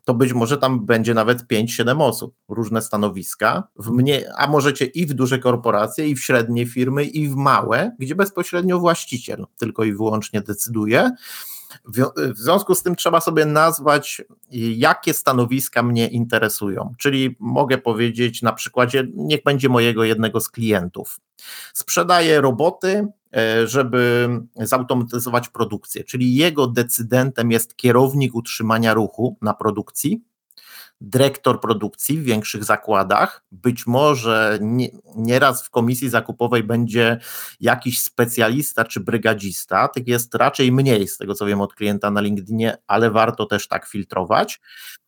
to 0.05 0.13
być 0.13 0.33
może 0.33 0.57
tam 0.57 0.85
będzie 0.85 1.13
nawet 1.13 1.43
5-7 1.43 2.01
osób, 2.01 2.35
różne 2.49 2.81
stanowiska, 2.81 3.63
w 3.75 3.89
mnie, 3.89 4.31
a 4.37 4.47
możecie 4.47 4.85
i 4.85 5.05
w 5.05 5.13
duże 5.13 5.39
korporacje, 5.39 6.07
i 6.07 6.15
w 6.15 6.23
średnie 6.23 6.65
firmy, 6.65 7.05
i 7.05 7.27
w 7.27 7.35
małe, 7.35 7.95
gdzie 7.99 8.15
bezpośrednio 8.15 8.79
właściciel 8.79 9.45
tylko 9.57 9.83
i 9.83 9.93
wyłącznie 9.93 10.41
decyduje. 10.41 11.11
W 12.15 12.37
związku 12.37 12.75
z 12.75 12.83
tym 12.83 12.95
trzeba 12.95 13.21
sobie 13.21 13.45
nazwać, 13.45 14.21
jakie 14.51 15.13
stanowiska 15.13 15.83
mnie 15.83 16.07
interesują. 16.07 16.93
Czyli 16.97 17.35
mogę 17.39 17.77
powiedzieć 17.77 18.41
na 18.41 18.53
przykładzie, 18.53 19.07
niech 19.15 19.43
będzie 19.43 19.69
mojego 19.69 20.03
jednego 20.03 20.39
z 20.39 20.49
klientów. 20.49 21.19
Sprzedaję 21.73 22.41
roboty, 22.41 23.07
e, 23.35 23.67
żeby 23.67 24.29
zautomatyzować 24.55 25.49
produkcję, 25.49 26.03
czyli 26.03 26.35
jego 26.35 26.67
decydentem 26.67 27.51
jest 27.51 27.75
kierownik 27.75 28.35
utrzymania 28.35 28.93
ruchu 28.93 29.37
na 29.41 29.53
produkcji, 29.53 30.21
dyrektor 31.01 31.61
produkcji 31.61 32.17
w 32.17 32.23
większych 32.23 32.63
zakładach. 32.63 33.43
Być 33.51 33.87
może 33.87 34.57
nie, 34.61 34.89
nieraz 35.15 35.63
w 35.63 35.69
komisji 35.69 36.09
zakupowej 36.09 36.63
będzie 36.63 37.19
jakiś 37.59 38.01
specjalista 38.01 38.85
czy 38.85 38.99
brygadzista. 38.99 39.87
Tych 39.87 40.07
jest 40.07 40.35
raczej 40.35 40.71
mniej, 40.71 41.07
z 41.07 41.17
tego 41.17 41.35
co 41.35 41.45
wiem 41.45 41.61
od 41.61 41.73
klienta 41.73 42.11
na 42.11 42.21
LinkedInie, 42.21 42.77
ale 42.87 43.11
warto 43.11 43.45
też 43.45 43.67
tak 43.67 43.87
filtrować. 43.87 44.61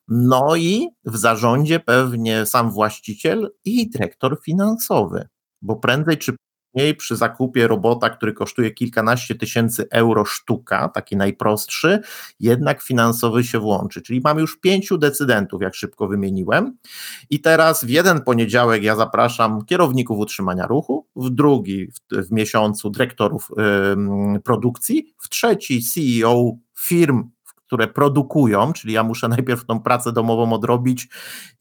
No 0.07 0.55
i 0.55 0.87
w 1.05 1.17
zarządzie 1.17 1.79
pewnie 1.79 2.45
sam 2.45 2.71
właściciel 2.71 3.51
i 3.65 3.89
dyrektor 3.89 4.41
finansowy, 4.45 5.27
bo 5.61 5.75
prędzej 5.75 6.17
czy 6.17 6.35
Mniej 6.75 6.95
przy 6.95 7.15
zakupie 7.15 7.67
robota, 7.67 8.09
który 8.09 8.33
kosztuje 8.33 8.71
kilkanaście 8.71 9.35
tysięcy 9.35 9.89
euro 9.89 10.25
sztuka, 10.25 10.89
taki 10.89 11.17
najprostszy, 11.17 11.99
jednak 12.39 12.81
finansowy 12.81 13.43
się 13.43 13.59
włączy. 13.59 14.01
Czyli 14.01 14.21
mam 14.23 14.39
już 14.39 14.59
pięciu 14.59 14.97
decydentów, 14.97 15.61
jak 15.61 15.75
szybko 15.75 16.07
wymieniłem. 16.07 16.77
I 17.29 17.39
teraz 17.39 17.85
w 17.85 17.89
jeden 17.89 18.21
poniedziałek 18.21 18.83
ja 18.83 18.95
zapraszam 18.95 19.65
kierowników 19.65 20.19
utrzymania 20.19 20.67
ruchu, 20.67 21.07
w 21.15 21.29
drugi 21.29 21.87
w, 21.87 22.27
w 22.27 22.31
miesiącu 22.31 22.89
dyrektorów 22.89 23.51
yy, 24.33 24.39
produkcji, 24.39 25.13
w 25.17 25.29
trzeci 25.29 25.83
CEO 25.83 26.51
firm 26.79 27.29
które 27.65 27.87
produkują, 27.87 28.73
czyli 28.73 28.93
ja 28.93 29.03
muszę 29.03 29.27
najpierw 29.27 29.65
tą 29.65 29.79
pracę 29.79 30.11
domową 30.11 30.53
odrobić 30.53 31.07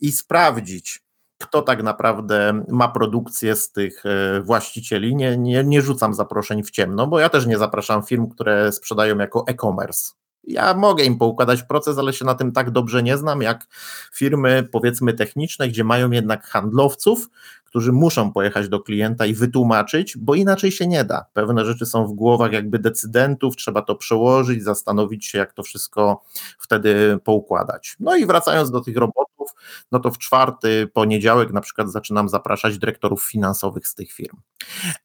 i 0.00 0.12
sprawdzić, 0.12 1.02
kto 1.40 1.62
tak 1.62 1.83
naprawdę 1.83 2.62
ma 2.68 2.88
produkcję 2.88 3.57
z 3.57 3.72
tych 3.72 4.07
e, 4.07 4.40
właścicieli. 4.40 5.16
Nie, 5.16 5.37
nie, 5.37 5.64
nie 5.64 5.83
rzucam 5.83 6.14
zaproszeń 6.14 6.62
w 6.62 6.70
ciemno, 6.70 7.07
bo 7.07 7.20
ja 7.20 7.29
też 7.29 7.46
nie 7.46 7.59
zapraszam 7.59 8.03
firm, 8.03 8.29
które 8.29 8.72
sprzedają 8.72 9.18
jako 9.18 9.44
e-commerce. 9.46 10.19
Ja 10.44 10.74
mogę 10.74 11.05
im 11.05 11.18
poukładać 11.18 11.62
proces, 11.62 11.98
ale 11.98 12.12
się 12.12 12.24
na 12.24 12.35
tym 12.35 12.53
tak 12.53 12.70
dobrze 12.70 13.03
nie 13.03 13.18
znam, 13.18 13.42
jak 13.42 13.66
firmy 14.14 14.68
powiedzmy 14.72 15.12
techniczne, 15.12 15.68
gdzie 15.68 15.85
mają 15.85 16.11
jednak 16.11 16.46
handlowców, 16.46 17.29
którzy 17.64 17.92
muszą 17.92 18.33
pojechać 18.33 18.68
do 18.68 18.81
klienta 18.81 19.26
i 19.26 19.35
wytłumaczyć, 19.35 20.18
bo 20.18 20.35
inaczej 20.35 20.72
się 20.72 20.87
nie 20.87 21.05
da. 21.05 21.24
Pewne 21.33 21.64
rzeczy 21.64 21.87
są 21.87 22.07
w 22.07 22.12
głowach 22.12 22.53
jakby 22.53 22.79
decydentów, 22.79 23.57
trzeba 23.57 23.83
to 23.83 23.94
przełożyć, 23.94 24.64
zastanowić 24.64 25.26
się, 25.26 25.38
jak 25.38 25.53
to 25.53 25.62
wszystko 25.62 26.24
wtedy 26.59 27.18
poukładać. 27.24 27.96
No 28.00 28.16
i 28.16 28.26
wracając 28.26 28.70
do 28.70 28.81
tych 28.81 28.96
robotów, 28.96 29.50
no 29.92 30.00
to 30.00 30.11
w 30.11 30.18
czwarty 30.18 30.90
poniedziałek 30.92 31.53
na 31.53 31.61
przykład 31.61 31.92
zaczynam 31.92 32.29
zapraszać 32.29 32.79
dyrektorów 32.79 33.24
finansowych 33.24 33.88
z 33.88 33.94
tych 33.94 34.12
firm. 34.12 34.37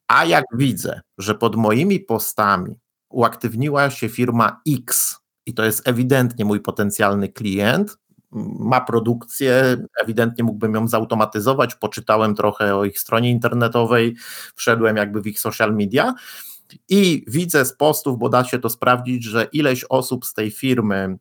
A 0.08 0.26
jak 0.26 0.46
widzę, 0.54 1.02
że 1.18 1.36
pod 1.36 1.56
moimi 1.56 2.00
postami 2.00 2.76
uaktywniła 3.10 3.90
się 3.90 4.10
firma 4.10 4.62
X, 4.68 5.18
i 5.46 5.54
to 5.54 5.64
jest 5.64 5.88
ewidentnie 5.88 6.46
mój 6.46 6.60
potencjalny 6.60 7.30
klient, 7.30 7.98
ma 8.60 8.82
produkcję, 8.82 9.78
ewidentnie 10.04 10.44
mógłbym 10.44 10.74
ją 10.74 10.88
zautomatyzować, 10.88 11.76
poczytałem 11.76 12.36
trochę 12.36 12.76
o 12.76 12.86
ich 12.86 13.00
stronie 13.00 13.32
internetowej, 13.32 14.16
wszedłem 14.56 14.98
jakby 14.98 15.22
w 15.22 15.28
ich 15.28 15.40
social 15.40 15.76
media 15.76 16.14
i 16.90 17.26
widzę 17.28 17.66
z 17.66 17.74
postów, 17.74 18.20
bo 18.20 18.30
da 18.30 18.44
się 18.44 18.60
to 18.60 18.70
sprawdzić, 18.70 19.24
że 19.24 19.48
ileś 19.52 19.86
osób 19.90 20.26
z 20.26 20.34
tej 20.34 20.52
firmy 20.52 21.18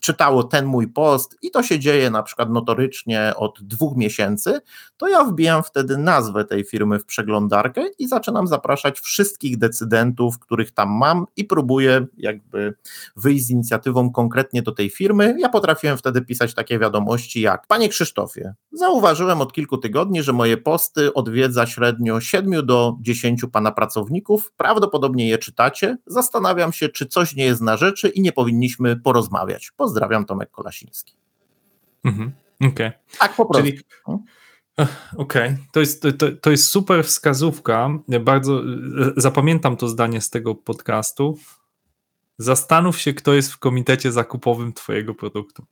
czytało 0.00 0.44
ten 0.44 0.66
mój 0.66 0.88
post 0.88 1.36
i 1.42 1.50
to 1.50 1.62
się 1.62 1.78
dzieje 1.78 2.10
na 2.10 2.22
przykład 2.22 2.50
notorycznie 2.50 3.32
od 3.36 3.62
dwóch 3.62 3.96
miesięcy, 3.96 4.60
to 4.96 5.08
ja 5.08 5.24
wbijam 5.24 5.62
wtedy 5.62 5.98
nazwę 5.98 6.44
tej 6.44 6.64
firmy 6.64 6.98
w 6.98 7.04
przeglądarkę 7.04 7.84
i 7.98 8.08
zaczynam 8.08 8.46
zapraszać 8.46 9.00
wszystkich 9.00 9.58
decydentów, 9.58 10.38
których 10.38 10.72
tam 10.72 10.88
mam 10.88 11.26
i 11.36 11.44
próbuję 11.44 12.06
jakby 12.16 12.74
wyjść 13.16 13.44
z 13.44 13.50
inicjatywą 13.50 14.10
konkretnie 14.10 14.62
do 14.62 14.72
tej 14.72 14.90
firmy. 14.90 15.36
Ja 15.38 15.48
potrafiłem 15.48 15.98
wtedy 15.98 16.22
pisać 16.22 16.54
takie 16.54 16.78
wiadomości 16.78 17.40
jak 17.40 17.66
Panie 17.66 17.88
Krzysztofie, 17.88 18.54
zauważyłem 18.72 19.40
od 19.40 19.52
kilku 19.52 19.78
tygodni, 19.78 20.22
że 20.22 20.32
moje 20.32 20.56
posty 20.56 21.14
odwiedza 21.14 21.66
średnio 21.66 22.20
7 22.20 22.66
do 22.66 22.96
10 23.00 23.42
Pana 23.52 23.72
pracowników, 23.72 24.52
prawdopodobnie 24.56 25.28
je 25.28 25.38
czytacie, 25.38 25.96
zastanawiam 26.06 26.72
się, 26.72 26.88
czy 26.88 27.06
coś 27.06 27.34
nie 27.34 27.44
jest 27.44 27.60
na 27.60 27.76
rzeczy 27.76 28.08
i 28.08 28.20
nie 28.20 28.32
powinniśmy 28.32 28.95
porozmawiać. 29.04 29.70
Pozdrawiam, 29.76 30.24
Tomek 30.24 30.50
Kolasiński. 30.50 31.16
Mhm. 32.04 32.32
Okej. 32.56 32.70
Okay. 32.70 32.92
Tak 33.18 33.36
po 33.36 33.46
prostu. 33.46 33.70
Czyli, 33.70 33.82
Okej, 35.16 35.48
okay. 35.48 35.58
to, 35.72 35.80
jest, 35.80 36.02
to, 36.18 36.26
to 36.40 36.50
jest 36.50 36.70
super 36.70 37.04
wskazówka. 37.04 37.90
Bardzo 38.20 38.62
zapamiętam 39.16 39.76
to 39.76 39.88
zdanie 39.88 40.20
z 40.20 40.30
tego 40.30 40.54
podcastu. 40.54 41.38
Zastanów 42.38 42.98
się, 42.98 43.14
kto 43.14 43.34
jest 43.34 43.52
w 43.52 43.58
komitecie 43.58 44.12
zakupowym 44.12 44.72
Twojego 44.72 45.14
produktu. 45.14 45.66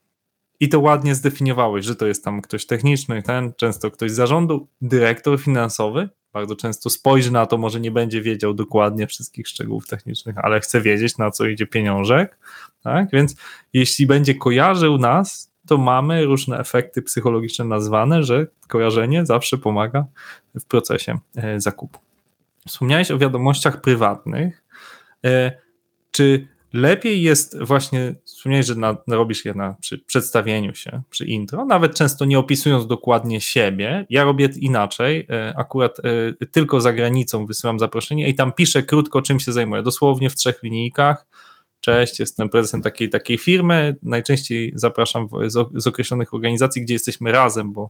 I 0.59 0.69
to 0.69 0.79
ładnie 0.79 1.15
zdefiniowałeś, 1.15 1.85
że 1.85 1.95
to 1.95 2.07
jest 2.07 2.23
tam 2.23 2.41
ktoś 2.41 2.65
techniczny, 2.65 3.23
ten, 3.23 3.53
często 3.53 3.91
ktoś 3.91 4.11
z 4.11 4.15
zarządu, 4.15 4.67
dyrektor 4.81 5.39
finansowy, 5.39 6.09
bardzo 6.33 6.55
często 6.55 6.89
spojrzy 6.89 7.31
na 7.31 7.45
to, 7.45 7.57
może 7.57 7.79
nie 7.79 7.91
będzie 7.91 8.21
wiedział 8.21 8.53
dokładnie 8.53 9.07
wszystkich 9.07 9.47
szczegółów 9.47 9.87
technicznych, 9.87 10.37
ale 10.37 10.59
chce 10.59 10.81
wiedzieć, 10.81 11.17
na 11.17 11.31
co 11.31 11.45
idzie 11.45 11.67
pieniążek. 11.67 12.37
Tak? 12.83 13.11
Więc 13.11 13.35
jeśli 13.73 14.07
będzie 14.07 14.35
kojarzył 14.35 14.97
nas, 14.97 15.51
to 15.67 15.77
mamy 15.77 16.25
różne 16.25 16.59
efekty 16.59 17.01
psychologiczne 17.01 17.65
nazwane, 17.65 18.23
że 18.23 18.47
kojarzenie 18.67 19.25
zawsze 19.25 19.57
pomaga 19.57 20.05
w 20.55 20.65
procesie 20.65 21.19
e, 21.35 21.61
zakupu. 21.61 21.99
Wspomniałeś 22.67 23.11
o 23.11 23.17
wiadomościach 23.17 23.81
prywatnych. 23.81 24.63
E, 25.25 25.51
czy 26.11 26.47
lepiej 26.75 27.21
jest 27.21 27.63
właśnie, 27.63 28.15
wspomniałeś, 28.23 28.65
że 28.65 28.75
na, 28.75 28.97
robisz 29.07 29.45
je 29.45 29.53
na, 29.53 29.75
przy 29.81 29.99
przedstawieniu 29.99 30.75
się, 30.75 31.01
przy 31.09 31.25
intro, 31.25 31.65
nawet 31.65 31.95
często 31.95 32.25
nie 32.25 32.39
opisując 32.39 32.87
dokładnie 32.87 33.41
siebie. 33.41 34.05
Ja 34.09 34.23
robię 34.23 34.49
inaczej, 34.59 35.27
e, 35.29 35.53
akurat 35.57 35.97
tylko 36.51 36.81
za 36.81 36.93
granicą 36.93 37.45
wysyłam 37.45 37.79
zaproszenie 37.79 38.29
i 38.29 38.35
tam 38.35 38.51
piszę 38.53 38.83
krótko, 38.83 39.21
czym 39.21 39.39
się 39.39 39.51
zajmuję, 39.51 39.83
dosłownie 39.83 40.29
w 40.29 40.35
trzech 40.35 40.63
linijkach 40.63 41.25
Cześć, 41.79 42.19
jestem 42.19 42.49
prezesem 42.49 42.81
takiej 42.81 43.09
takiej 43.09 43.37
firmy. 43.37 43.95
Najczęściej 44.03 44.71
zapraszam 44.75 45.27
z 45.75 45.87
określonych 45.87 46.33
organizacji, 46.33 46.81
gdzie 46.81 46.93
jesteśmy 46.93 47.31
razem, 47.31 47.73
bo 47.73 47.89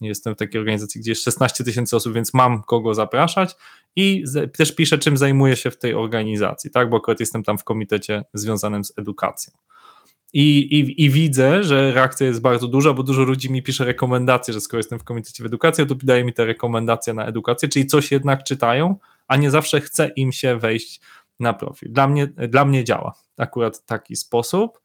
jestem 0.00 0.34
w 0.34 0.38
takiej 0.38 0.60
organizacji, 0.60 1.00
gdzie 1.00 1.10
jest 1.10 1.24
16 1.24 1.64
tysięcy 1.64 1.96
osób, 1.96 2.14
więc 2.14 2.34
mam 2.34 2.62
kogo 2.62 2.94
zapraszać 2.94 3.56
i 3.96 4.24
też 4.56 4.74
piszę, 4.74 4.98
czym 4.98 5.16
zajmuję 5.16 5.56
się 5.56 5.70
w 5.70 5.78
tej 5.78 5.94
organizacji, 5.94 6.70
tak? 6.70 6.90
Bo 6.90 6.96
akurat 6.96 7.20
jestem 7.20 7.42
tam 7.42 7.58
w 7.58 7.64
komitecie 7.64 8.24
związanym 8.34 8.84
z 8.84 8.92
edukacją. 8.98 9.52
I, 10.32 10.58
i, 10.58 11.04
I 11.04 11.10
widzę, 11.10 11.64
że 11.64 11.92
reakcja 11.92 12.26
jest 12.26 12.40
bardzo 12.40 12.68
duża, 12.68 12.92
bo 12.92 13.02
dużo 13.02 13.22
ludzi 13.22 13.52
mi 13.52 13.62
pisze 13.62 13.84
rekomendacje, 13.84 14.54
że 14.54 14.60
skoro 14.60 14.78
jestem 14.78 14.98
w 14.98 15.04
komitecie 15.04 15.42
w 15.42 15.46
edukacji, 15.46 15.86
to 15.86 15.94
daje 15.94 16.24
mi 16.24 16.32
te 16.32 16.44
rekomendacje 16.44 17.14
na 17.14 17.26
edukację, 17.26 17.68
czyli 17.68 17.86
coś 17.86 18.12
jednak 18.12 18.44
czytają, 18.44 18.96
a 19.28 19.36
nie 19.36 19.50
zawsze 19.50 19.80
chce 19.80 20.08
im 20.16 20.32
się 20.32 20.58
wejść 20.58 21.00
na 21.40 21.52
profil. 21.52 21.92
Dla 21.92 22.08
mnie, 22.08 22.26
dla 22.26 22.64
mnie 22.64 22.84
działa 22.84 23.14
akurat 23.36 23.86
taki 23.86 24.16
sposób, 24.16 24.80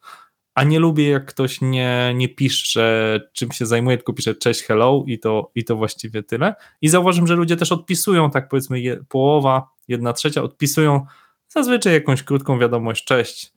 a 0.56 0.64
nie 0.64 0.80
lubię 0.80 1.10
jak 1.10 1.26
ktoś 1.26 1.62
nie, 1.62 2.14
nie 2.16 2.30
pisze 2.30 3.20
czym 3.34 3.52
się 3.52 3.66
zajmuje, 3.66 3.98
tylko 3.98 4.14
pisze 4.14 4.36
cześć, 4.36 4.64
hello 4.64 5.04
i 5.08 5.20
to, 5.20 5.52
i 5.56 5.64
to 5.64 5.76
właściwie 5.76 6.24
tyle. 6.24 6.56
I 6.82 6.90
zauważyłem, 6.90 7.28
że 7.28 7.36
ludzie 7.36 7.58
też 7.58 7.72
odpisują, 7.72 8.32
tak 8.32 8.50
powiedzmy 8.50 8.80
je, 8.80 9.04
połowa, 9.10 9.70
jedna 9.88 10.14
trzecia 10.14 10.44
odpisują 10.44 11.06
zazwyczaj 11.54 11.94
jakąś 11.94 12.24
krótką 12.24 12.60
wiadomość, 12.60 13.06
cześć, 13.06 13.54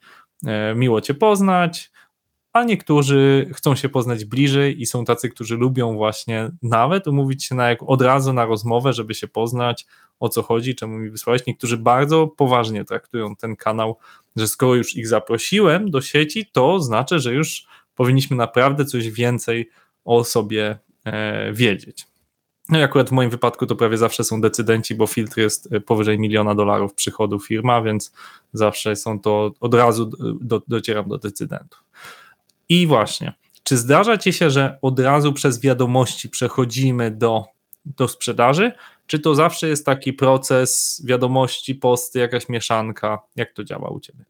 e, 0.47 0.75
miło 0.75 1.01
Cię 1.01 1.15
poznać, 1.15 1.91
a 2.55 2.65
niektórzy 2.65 3.51
chcą 3.55 3.75
się 3.75 3.89
poznać 3.89 4.25
bliżej 4.25 4.83
i 4.83 4.87
są 4.87 5.05
tacy, 5.05 5.29
którzy 5.29 5.57
lubią 5.57 5.95
właśnie 5.95 6.51
nawet 6.63 7.07
umówić 7.07 7.45
się 7.45 7.55
na 7.55 7.69
jak, 7.69 7.83
od 7.83 8.03
razu 8.03 8.33
na 8.33 8.45
rozmowę, 8.45 8.93
żeby 8.93 9.15
się 9.15 9.29
poznać, 9.29 9.87
o 10.21 10.29
co 10.29 10.43
chodzi, 10.43 10.75
czemu 10.75 10.99
mi 10.99 11.11
wysłałeś. 11.11 11.47
Niektórzy 11.47 11.77
bardzo 11.77 12.27
poważnie 12.27 12.85
traktują 12.85 13.37
ten 13.37 13.57
kanał, 13.57 13.97
że 14.37 14.49
skoro 14.49 14.75
już 14.75 14.97
ich 14.97 15.09
zaprosiłem 15.09 15.91
do 15.91 16.01
sieci, 16.01 16.47
to 16.53 16.81
znaczy, 16.81 17.19
że 17.19 17.35
już 17.35 17.67
powinniśmy 17.95 18.37
naprawdę 18.37 18.85
coś 18.85 19.11
więcej 19.11 19.71
o 20.05 20.25
sobie 20.25 20.79
e, 21.05 21.53
wiedzieć. 21.53 22.07
No 22.69 22.79
i 22.79 22.83
akurat 22.83 23.09
w 23.09 23.13
moim 23.13 23.31
wypadku 23.31 23.67
to 23.67 23.77
prawie 23.77 23.97
zawsze 23.97 24.25
są 24.25 24.41
decydenci, 24.41 24.95
bo 24.95 25.07
filtr 25.07 25.39
jest 25.39 25.73
e, 25.73 25.81
powyżej 25.81 26.19
miliona 26.19 26.55
dolarów 26.55 26.95
przychodu 26.95 27.41
firma, 27.41 27.83
więc 27.83 28.13
zawsze 28.53 28.97
są 28.97 29.21
to 29.21 29.53
od 29.61 29.75
razu 29.75 30.11
do, 30.41 30.63
docieram 30.69 31.09
do 31.09 31.19
decydentów. 31.19 31.85
I 32.69 32.87
właśnie, 32.87 33.33
czy 33.63 33.77
zdarza 33.77 34.19
ci 34.19 34.33
się, 34.33 34.51
że 34.51 34.79
od 34.83 35.01
razu 35.01 35.33
przez 35.33 35.61
wiadomości 35.61 36.29
przechodzimy 36.29 37.11
do, 37.11 37.45
do 37.85 38.09
sprzedaży, 38.09 38.73
czy 39.07 39.19
to 39.19 39.35
zawsze 39.35 39.69
jest 39.69 39.87
taki 39.87 40.13
proces 40.13 41.03
wiadomości, 41.05 41.75
posty, 41.75 42.19
jakaś 42.19 42.49
mieszanka? 42.49 43.19
Jak 43.37 43.53
to 43.53 43.65
działa 43.65 43.89
u 43.91 44.01
ciebie? 44.01 44.25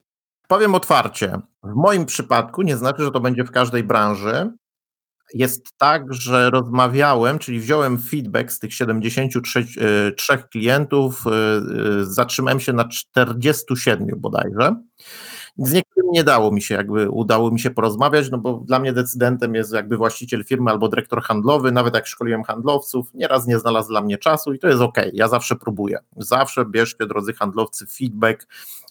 Powiem 0.48 0.74
otwarcie. 0.74 1.40
W 1.62 1.74
moim 1.74 2.06
przypadku 2.06 2.62
nie 2.62 2.76
znaczy, 2.76 3.04
że 3.04 3.10
to 3.10 3.20
będzie 3.20 3.44
w 3.44 3.50
każdej 3.50 3.84
branży. 3.84 4.50
Jest 5.34 5.78
tak, 5.78 6.14
że 6.14 6.50
rozmawiałem, 6.50 7.38
czyli 7.38 7.60
wziąłem 7.60 8.02
feedback 8.02 8.52
z 8.52 8.58
tych 8.58 8.74
73 8.74 9.66
e, 10.30 10.36
klientów, 10.50 11.24
e, 11.26 11.30
e, 11.30 12.04
zatrzymałem 12.04 12.60
się 12.60 12.72
na 12.72 12.84
47 12.88 14.08
bodajże. 14.16 14.76
Z 15.58 15.72
niektórymi 15.72 16.10
nie 16.12 16.24
dało 16.24 16.50
mi 16.50 16.62
się, 16.62 16.74
jakby 16.74 17.10
udało 17.10 17.50
mi 17.50 17.60
się 17.60 17.70
porozmawiać, 17.70 18.30
no 18.30 18.38
bo 18.38 18.54
dla 18.54 18.78
mnie 18.78 18.92
decydentem 18.92 19.54
jest 19.54 19.72
jakby 19.72 19.96
właściciel 19.96 20.44
firmy 20.44 20.70
albo 20.70 20.88
dyrektor 20.88 21.22
handlowy, 21.22 21.72
nawet 21.72 21.94
jak 21.94 22.06
szkoliłem 22.06 22.42
handlowców, 22.42 23.14
nieraz 23.14 23.46
nie 23.46 23.58
znalazł 23.58 23.88
dla 23.88 24.00
mnie 24.00 24.18
czasu 24.18 24.52
i 24.52 24.58
to 24.58 24.68
jest 24.68 24.80
ok, 24.80 24.98
ja 25.12 25.28
zawsze 25.28 25.56
próbuję. 25.56 25.98
Zawsze 26.16 26.64
bierzcie, 26.64 27.06
drodzy 27.06 27.32
handlowcy, 27.32 27.86
feedback, 27.86 28.46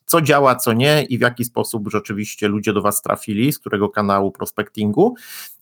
co 0.05 0.21
działa, 0.21 0.55
co 0.55 0.73
nie 0.73 1.03
i 1.03 1.17
w 1.17 1.21
jaki 1.21 1.45
sposób 1.45 1.89
rzeczywiście 1.89 2.47
ludzie 2.47 2.73
do 2.73 2.81
Was 2.81 3.01
trafili, 3.01 3.53
z 3.53 3.59
którego 3.59 3.89
kanału 3.89 4.31
prospectingu. 4.31 5.15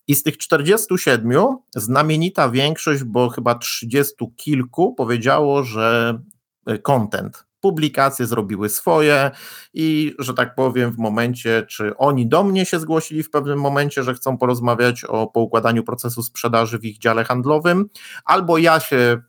I 0.08 0.16
z 0.16 0.24
tych 0.24 0.38
47 0.38 1.32
znamienita 1.76 2.50
większość, 2.50 3.04
bo 3.04 3.30
chyba 3.30 3.56
30 3.56 4.16
kilku 4.36 4.94
powiedziało, 4.94 5.64
że 5.64 6.20
e, 6.66 6.78
content, 6.78 7.46
publikacje 7.62 8.26
zrobiły 8.26 8.70
swoje 8.70 9.32
i, 9.74 10.16
że 10.20 10.34
tak 10.34 10.56
powiem, 10.56 10.92
w 10.92 10.98
momencie, 10.98 11.66
czy 11.70 11.98
oni 11.98 12.28
do 12.28 12.44
mnie 12.44 12.66
się 12.66 12.80
zgłosili 12.80 13.24
w 13.24 13.30
pewnym 13.30 13.60
momencie, 13.60 14.04
że 14.04 14.14
chcą 14.14 14.38
porozmawiać 14.38 15.04
o 15.04 15.28
poukładaniu 15.28 15.84
procesu 15.84 16.24
sprzedaży 16.24 16.80
w 16.80 16.86
ich 16.86 16.98
dziale 16.98 17.24
handlowym, 17.24 17.90
albo 18.26 18.58
ja 18.58 18.80
się 18.80 19.22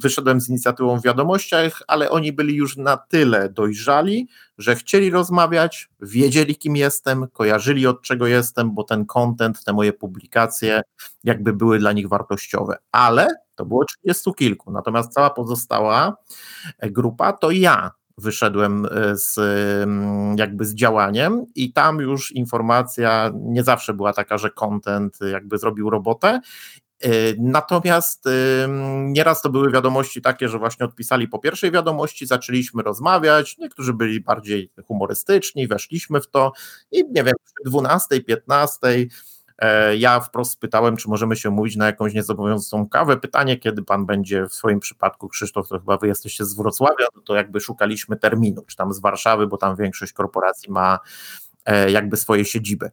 wyszedłem 0.00 0.40
z 0.40 0.48
inicjatywą 0.48 1.00
w 1.00 1.04
wiadomościach, 1.04 1.82
ale 1.86 2.10
oni 2.10 2.32
byli 2.32 2.54
już 2.54 2.76
na 2.76 2.96
tyle 2.96 3.48
dojrzali, 3.48 4.28
że 4.58 4.76
chcieli 4.76 5.10
rozmawiać, 5.10 5.90
wiedzieli 6.00 6.56
kim 6.56 6.76
jestem, 6.76 7.26
kojarzyli 7.32 7.86
od 7.86 8.02
czego 8.02 8.26
jestem, 8.26 8.74
bo 8.74 8.84
ten 8.84 9.06
content, 9.06 9.64
te 9.64 9.72
moje 9.72 9.92
publikacje 9.92 10.82
jakby 11.24 11.52
były 11.52 11.78
dla 11.78 11.92
nich 11.92 12.08
wartościowe. 12.08 12.76
Ale 12.92 13.28
to 13.62 13.66
było 13.66 13.84
trzydziestu 13.84 14.34
kilku, 14.34 14.72
natomiast 14.72 15.12
cała 15.12 15.30
pozostała 15.30 16.16
grupa 16.82 17.32
to 17.32 17.50
ja 17.50 17.90
wyszedłem 18.18 18.86
e, 18.86 19.16
z 19.16 19.38
mm, 19.82 20.38
jakby 20.38 20.64
z 20.64 20.74
działaniem 20.74 21.46
i 21.54 21.72
tam 21.72 21.98
już 22.00 22.32
informacja 22.32 23.30
nie 23.34 23.64
zawsze 23.64 23.94
była 23.94 24.12
taka, 24.12 24.38
że 24.38 24.50
content 24.50 25.18
jakby 25.32 25.58
zrobił 25.58 25.90
robotę. 25.90 26.40
E, 27.00 27.08
Natomiast 27.38 28.24
nieraz 29.04 29.42
to 29.42 29.50
były 29.50 29.70
wiadomości 29.70 30.22
takie, 30.22 30.48
że 30.48 30.58
właśnie 30.58 30.86
odpisali 30.86 31.28
po 31.28 31.38
pierwszej 31.38 31.70
wiadomości, 31.70 32.26
zaczęliśmy 32.26 32.82
rozmawiać, 32.82 33.58
niektórzy 33.58 33.92
byli 33.92 34.20
bardziej 34.20 34.70
humorystyczni, 34.86 35.68
weszliśmy 35.68 36.20
w 36.20 36.30
to 36.30 36.52
i 36.90 37.04
nie 37.04 37.24
wiem, 37.24 37.34
przy 37.44 37.70
12, 37.70 38.20
15 38.20 38.78
E, 38.88 39.06
ja 39.98 40.20
wprost 40.20 40.60
pytałem, 40.60 40.96
czy 40.96 41.08
możemy 41.08 41.36
się 41.36 41.50
mówić 41.50 41.76
na 41.76 41.86
jakąś 41.86 42.14
niezobowiązującą 42.14 42.88
kawę. 42.88 43.16
Pytanie, 43.16 43.56
kiedy 43.56 43.82
pan 43.82 44.06
będzie 44.06 44.46
w 44.46 44.54
swoim 44.54 44.80
przypadku, 44.80 45.28
Krzysztof, 45.28 45.68
to 45.68 45.78
chyba 45.78 45.96
wy 45.96 46.06
jesteście 46.06 46.44
z 46.44 46.54
Wrocławia, 46.54 47.06
no 47.16 47.22
to 47.22 47.34
jakby 47.34 47.60
szukaliśmy 47.60 48.16
terminu, 48.16 48.62
czy 48.66 48.76
tam 48.76 48.92
z 48.92 49.00
Warszawy, 49.00 49.46
bo 49.46 49.56
tam 49.56 49.76
większość 49.76 50.12
korporacji 50.12 50.72
ma 50.72 50.98
e, 51.64 51.90
jakby 51.90 52.16
swoje 52.16 52.44
siedziby. 52.44 52.90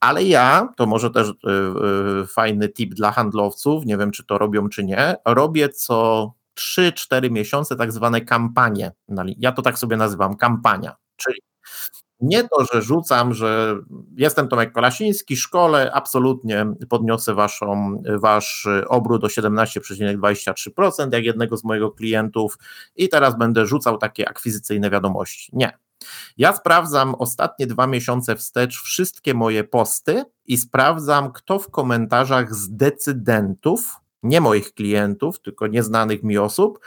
Ale 0.00 0.24
ja, 0.24 0.68
to 0.76 0.86
może 0.86 1.10
też 1.10 1.28
e, 1.28 2.26
fajny 2.26 2.68
tip 2.68 2.94
dla 2.94 3.10
handlowców, 3.10 3.86
nie 3.86 3.96
wiem 3.96 4.10
czy 4.10 4.24
to 4.24 4.38
robią 4.38 4.68
czy 4.68 4.84
nie, 4.84 5.16
robię 5.24 5.68
co 5.68 6.32
3-4 6.58 7.30
miesiące 7.30 7.76
tak 7.76 7.92
zwane 7.92 8.20
kampanie. 8.20 8.92
Ja 9.38 9.52
to 9.52 9.62
tak 9.62 9.78
sobie 9.78 9.96
nazywam, 9.96 10.36
kampania, 10.36 10.96
czyli 11.16 11.40
nie 12.20 12.48
to, 12.48 12.64
że 12.72 12.82
rzucam, 12.82 13.34
że 13.34 13.76
jestem 14.16 14.48
Tomek 14.48 14.72
Kolasiński, 14.72 15.36
szkole, 15.36 15.92
absolutnie 15.94 16.66
podniosę 16.88 17.34
waszą, 17.34 18.02
wasz 18.18 18.68
obrót 18.88 19.24
o 19.24 19.26
17,23%, 19.26 21.12
jak 21.12 21.24
jednego 21.24 21.56
z 21.56 21.64
mojego 21.64 21.90
klientów 21.90 22.58
i 22.96 23.08
teraz 23.08 23.38
będę 23.38 23.66
rzucał 23.66 23.98
takie 23.98 24.28
akwizycyjne 24.28 24.90
wiadomości. 24.90 25.50
Nie. 25.52 25.78
Ja 26.36 26.56
sprawdzam 26.56 27.14
ostatnie 27.14 27.66
dwa 27.66 27.86
miesiące 27.86 28.36
wstecz 28.36 28.82
wszystkie 28.82 29.34
moje 29.34 29.64
posty 29.64 30.24
i 30.46 30.56
sprawdzam, 30.56 31.32
kto 31.32 31.58
w 31.58 31.70
komentarzach 31.70 32.54
z 32.54 32.76
decydentów, 32.76 33.96
nie 34.22 34.40
moich 34.40 34.74
klientów, 34.74 35.40
tylko 35.40 35.66
nieznanych 35.66 36.22
mi 36.22 36.38
osób, 36.38 36.78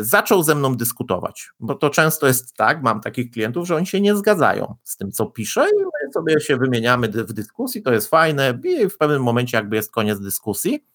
zaczął 0.00 0.42
ze 0.42 0.54
mną 0.54 0.76
dyskutować, 0.76 1.50
bo 1.60 1.74
to 1.74 1.90
często 1.90 2.26
jest 2.26 2.56
tak, 2.56 2.82
mam 2.82 3.00
takich 3.00 3.30
klientów, 3.30 3.66
że 3.66 3.76
oni 3.76 3.86
się 3.86 4.00
nie 4.00 4.16
zgadzają 4.16 4.74
z 4.82 4.96
tym, 4.96 5.12
co 5.12 5.26
piszę 5.26 5.66
i 5.80 5.82
my 5.82 6.12
sobie 6.12 6.40
się 6.40 6.56
wymieniamy 6.56 7.08
w 7.08 7.32
dyskusji, 7.32 7.82
to 7.82 7.92
jest 7.92 8.08
fajne 8.08 8.58
i 8.64 8.88
w 8.88 8.98
pewnym 8.98 9.22
momencie 9.22 9.56
jakby 9.56 9.76
jest 9.76 9.92
koniec 9.92 10.20
dyskusji, 10.20 10.86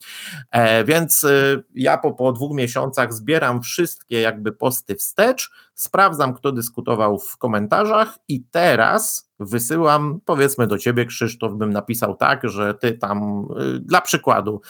e, 0.51 0.83
więc 0.83 1.23
e, 1.23 1.63
ja 1.75 1.97
po, 1.97 2.13
po 2.13 2.31
dwóch 2.31 2.55
miesiącach 2.55 3.13
zbieram 3.13 3.61
wszystkie 3.61 4.21
jakby 4.21 4.51
posty 4.51 4.95
wstecz, 4.95 5.51
sprawdzam, 5.77 6.33
kto 6.33 6.51
dyskutował 6.51 7.19
w 7.19 7.37
komentarzach 7.37 8.17
i 8.27 8.43
teraz 8.51 9.29
wysyłam, 9.39 10.19
powiedzmy 10.25 10.67
do 10.67 10.77
ciebie, 10.77 11.05
Krzysztof, 11.05 11.53
bym 11.53 11.73
napisał 11.73 12.15
tak, 12.15 12.49
że 12.49 12.73
ty 12.73 12.93
tam, 12.93 13.47
y, 13.75 13.79
dla 13.79 14.01
przykładu, 14.01 14.61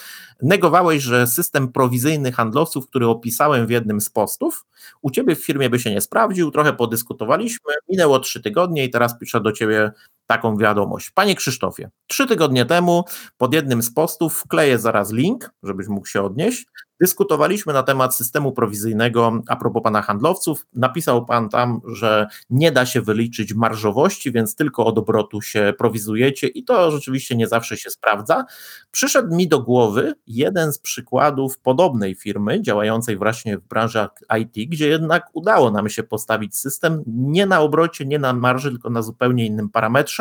negowałeś, 0.42 1.04
że 1.04 1.28
system 1.28 1.72
prowizyjny 1.72 2.32
handlowców, 2.32 2.88
który 2.88 3.08
opisałem 3.08 3.68
w 3.68 3.70
jednym 3.70 4.02
z 4.02 4.10
postów, 4.10 4.66
u 5.02 5.12
ciebie 5.12 5.36
w 5.36 5.46
firmie 5.46 5.70
by 5.70 5.80
się 5.80 5.92
nie 5.92 6.02
sprawdził, 6.02 6.52
trochę 6.52 6.74
podyskutowaliśmy, 6.74 7.74
minęło 7.90 8.20
trzy 8.20 8.42
tygodnie 8.42 8.86
i 8.86 8.90
teraz 8.90 9.20
piszę 9.20 9.42
do 9.42 9.52
ciebie 9.52 9.92
taką 10.28 10.58
wiadomość. 10.58 11.12
Panie 11.12 11.36
Krzysztofie, 11.36 11.90
trzy 12.08 12.28
tygodnie 12.28 12.66
temu 12.66 13.04
pod 13.38 13.54
jednym 13.54 13.82
z 13.84 13.94
postów 13.94 14.38
wkleję 14.38 14.80
zaraz 14.80 15.12
link, 15.12 15.52
żebyś 15.64 15.88
mógł 15.88 16.08
się 16.08 16.22
odnieść. 16.22 16.66
Dyskutowaliśmy 17.02 17.74
na 17.74 17.84
temat 17.84 18.16
systemu 18.16 18.52
prowizyjnego 18.52 19.42
a 19.48 19.56
propos 19.56 19.84
pana 19.84 20.02
handlowców. 20.02 20.66
Napisał 20.74 21.26
pan 21.26 21.50
tam, 21.50 21.82
że 21.86 22.28
nie 22.50 22.72
da 22.72 22.86
się 22.86 23.02
wyliczyć 23.02 23.54
marżowości, 23.54 24.32
więc 24.32 24.56
tylko 24.56 24.86
od 24.86 24.98
obrotu 24.98 25.42
się 25.42 25.74
prowizujecie 25.78 26.48
i 26.48 26.64
to 26.64 26.92
rzeczywiście 26.92 27.36
nie 27.36 27.48
zawsze 27.48 27.78
się 27.78 27.90
sprawdza. 27.90 28.46
Przyszedł 28.92 29.36
mi 29.36 29.48
do 29.48 29.60
głowy 29.60 30.14
jeden 30.28 30.74
z 30.74 30.80
przykładów 30.80 31.60
podobnej 31.60 32.16
firmy 32.16 32.62
działającej 32.62 33.18
właśnie 33.18 33.58
w 33.58 33.62
branży 33.62 34.08
IT, 34.40 34.70
gdzie 34.70 34.88
jednak 34.88 35.30
udało 35.34 35.72
nam 35.72 35.90
się 35.90 36.04
postawić 36.04 36.58
system 36.58 37.04
nie 37.08 37.46
na 37.46 37.62
obrocie, 37.62 38.06
nie 38.06 38.20
na 38.20 38.34
marży, 38.34 38.70
tylko 38.70 38.90
na 38.90 39.02
zupełnie 39.02 39.46
innym 39.46 39.70
parametrze. 39.70 40.17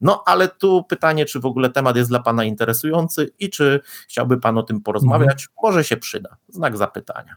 No 0.00 0.22
ale 0.26 0.48
tu 0.48 0.84
pytanie, 0.88 1.24
czy 1.24 1.40
w 1.40 1.46
ogóle 1.46 1.70
temat 1.70 1.96
jest 1.96 2.10
dla 2.10 2.20
pana 2.20 2.44
interesujący 2.44 3.30
i 3.38 3.50
czy 3.50 3.80
chciałby 4.08 4.40
pan 4.40 4.58
o 4.58 4.62
tym 4.62 4.80
porozmawiać? 4.80 5.32
Mhm. 5.32 5.48
Może 5.62 5.84
się 5.84 5.94
się 5.94 6.00
przyda. 6.00 6.36
Znak 6.48 6.76
zapytania. 6.76 7.36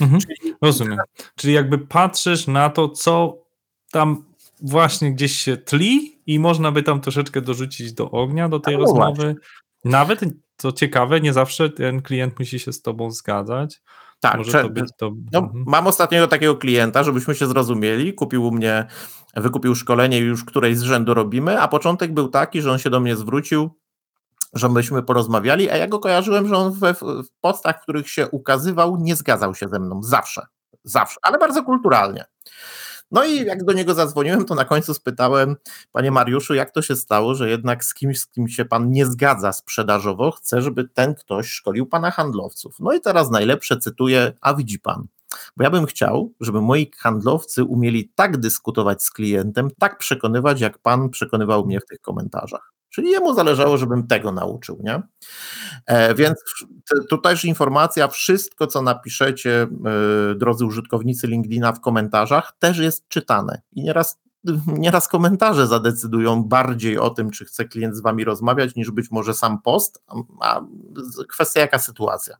Mhm, 0.00 0.20
Czyli... 0.20 0.54
Rozumiem. 0.62 0.98
Czyli 1.36 1.52
jakby 1.52 1.78
patrzysz 1.78 2.46
na 2.46 2.70
to, 2.70 2.88
co 2.88 3.38
tam 3.90 4.24
właśnie 4.62 5.12
gdzieś 5.12 5.36
się 5.36 5.56
tli 5.56 6.18
i 6.26 6.38
można 6.38 6.72
by 6.72 6.82
tam 6.82 7.00
troszeczkę 7.00 7.40
dorzucić 7.40 7.92
do 7.92 8.10
ognia, 8.10 8.48
do 8.48 8.60
tej 8.60 8.74
no 8.74 8.80
rozmowy. 8.80 9.22
Właśnie. 9.22 9.34
Nawet, 9.84 10.20
co 10.56 10.72
ciekawe, 10.72 11.20
nie 11.20 11.32
zawsze 11.32 11.70
ten 11.70 12.02
klient 12.02 12.38
musi 12.38 12.58
się 12.58 12.72
z 12.72 12.82
tobą 12.82 13.10
zgadzać. 13.10 13.82
Tak, 14.24 14.38
Może 14.38 14.62
to 14.62 14.70
być 14.70 14.90
to... 14.96 15.10
No, 15.32 15.38
mhm. 15.38 15.64
mam 15.66 15.86
ostatniego 15.86 16.26
takiego 16.26 16.56
klienta, 16.56 17.02
żebyśmy 17.02 17.34
się 17.34 17.46
zrozumieli, 17.46 18.14
kupił 18.14 18.44
u 18.44 18.50
mnie, 18.50 18.86
wykupił 19.36 19.74
szkolenie 19.74 20.18
już 20.18 20.44
którejś 20.44 20.78
z 20.78 20.82
rzędu 20.82 21.14
robimy, 21.14 21.60
a 21.60 21.68
początek 21.68 22.14
był 22.14 22.28
taki, 22.28 22.62
że 22.62 22.72
on 22.72 22.78
się 22.78 22.90
do 22.90 23.00
mnie 23.00 23.16
zwrócił, 23.16 23.70
że 24.54 24.68
myśmy 24.68 25.02
porozmawiali, 25.02 25.70
a 25.70 25.76
ja 25.76 25.88
go 25.88 25.98
kojarzyłem, 25.98 26.48
że 26.48 26.56
on 26.56 26.72
we, 26.72 26.94
w 26.94 27.30
postach, 27.40 27.78
w 27.78 27.82
których 27.82 28.10
się 28.10 28.28
ukazywał, 28.28 28.96
nie 28.96 29.16
zgadzał 29.16 29.54
się 29.54 29.68
ze 29.68 29.78
mną. 29.78 30.02
Zawsze. 30.02 30.46
Zawsze, 30.84 31.16
ale 31.22 31.38
bardzo 31.38 31.62
kulturalnie. 31.62 32.24
No 33.10 33.24
i 33.24 33.44
jak 33.44 33.64
do 33.64 33.72
niego 33.72 33.94
zadzwoniłem, 33.94 34.44
to 34.44 34.54
na 34.54 34.64
końcu 34.64 34.94
spytałem, 34.94 35.56
panie 35.92 36.10
Mariuszu, 36.10 36.54
jak 36.54 36.70
to 36.70 36.82
się 36.82 36.96
stało, 36.96 37.34
że 37.34 37.50
jednak 37.50 37.84
z 37.84 37.94
kimś, 37.94 38.20
z 38.20 38.26
kim 38.26 38.48
się 38.48 38.64
pan 38.64 38.90
nie 38.90 39.06
zgadza 39.06 39.52
sprzedażowo, 39.52 40.30
chce, 40.30 40.62
żeby 40.62 40.88
ten 40.88 41.14
ktoś 41.14 41.48
szkolił 41.50 41.86
pana 41.86 42.10
handlowców. 42.10 42.76
No 42.80 42.92
i 42.92 43.00
teraz 43.00 43.30
najlepsze 43.30 43.76
cytuję, 43.76 44.32
a 44.40 44.54
widzi 44.54 44.78
pan, 44.78 45.06
bo 45.56 45.64
ja 45.64 45.70
bym 45.70 45.86
chciał, 45.86 46.32
żeby 46.40 46.60
moi 46.60 46.90
handlowcy 46.98 47.64
umieli 47.64 48.12
tak 48.14 48.36
dyskutować 48.36 49.02
z 49.02 49.10
klientem, 49.10 49.70
tak 49.78 49.98
przekonywać, 49.98 50.60
jak 50.60 50.78
pan 50.78 51.10
przekonywał 51.10 51.66
mnie 51.66 51.80
w 51.80 51.86
tych 51.86 52.00
komentarzach. 52.00 52.72
Czyli 52.94 53.10
jemu 53.10 53.34
zależało, 53.34 53.78
żebym 53.78 54.06
tego 54.06 54.32
nauczył, 54.32 54.78
nie? 54.82 55.02
E, 55.86 56.14
więc 56.14 56.38
też 57.22 57.44
informacja, 57.44 58.08
wszystko 58.08 58.66
co 58.66 58.82
napiszecie, 58.82 59.62
e, 59.62 60.34
drodzy 60.34 60.66
użytkownicy 60.66 61.26
LinkedIna 61.26 61.72
w 61.72 61.80
komentarzach, 61.80 62.52
też 62.58 62.78
jest 62.78 63.08
czytane. 63.08 63.62
I 63.72 63.82
nieraz, 63.82 64.20
nieraz 64.66 65.08
komentarze 65.08 65.66
zadecydują 65.66 66.44
bardziej 66.44 66.98
o 66.98 67.10
tym, 67.10 67.30
czy 67.30 67.44
chce 67.44 67.64
klient 67.64 67.96
z 67.96 68.00
wami 68.00 68.24
rozmawiać, 68.24 68.74
niż 68.74 68.90
być 68.90 69.10
może 69.10 69.34
sam 69.34 69.62
post, 69.62 70.02
a 70.40 70.60
kwestia 71.28 71.60
jaka 71.60 71.78
sytuacja. 71.78 72.36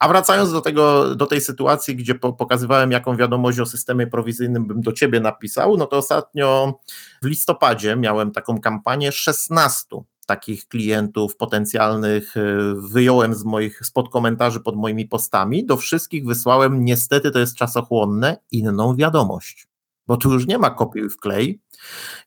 A 0.00 0.08
wracając 0.08 0.52
do, 0.52 0.60
tego, 0.60 1.14
do 1.14 1.26
tej 1.26 1.40
sytuacji, 1.40 1.96
gdzie 1.96 2.14
po, 2.14 2.32
pokazywałem, 2.32 2.90
jaką 2.92 3.16
wiadomość 3.16 3.58
o 3.58 3.66
systemie 3.66 4.06
prowizyjnym 4.06 4.66
bym 4.66 4.80
do 4.80 4.92
ciebie 4.92 5.20
napisał, 5.20 5.76
no 5.76 5.86
to 5.86 5.96
ostatnio 5.96 6.74
w 7.22 7.26
listopadzie 7.26 7.96
miałem 7.96 8.32
taką 8.32 8.60
kampanię 8.60 9.12
16 9.12 9.86
takich 10.26 10.68
klientów 10.68 11.36
potencjalnych 11.36 12.36
y, 12.36 12.74
wyjąłem 12.74 13.34
z 13.34 13.44
moich 13.44 13.86
spod 13.86 14.08
komentarzy 14.08 14.60
pod 14.60 14.76
moimi 14.76 15.06
postami. 15.06 15.66
Do 15.66 15.76
wszystkich 15.76 16.26
wysłałem, 16.26 16.84
niestety 16.84 17.30
to 17.30 17.38
jest 17.38 17.56
czasochłonne, 17.56 18.38
inną 18.50 18.96
wiadomość 18.96 19.69
bo 20.10 20.16
tu 20.16 20.32
już 20.32 20.46
nie 20.46 20.58
ma 20.58 20.70
kopiuj 20.70 21.10
wklej. 21.10 21.60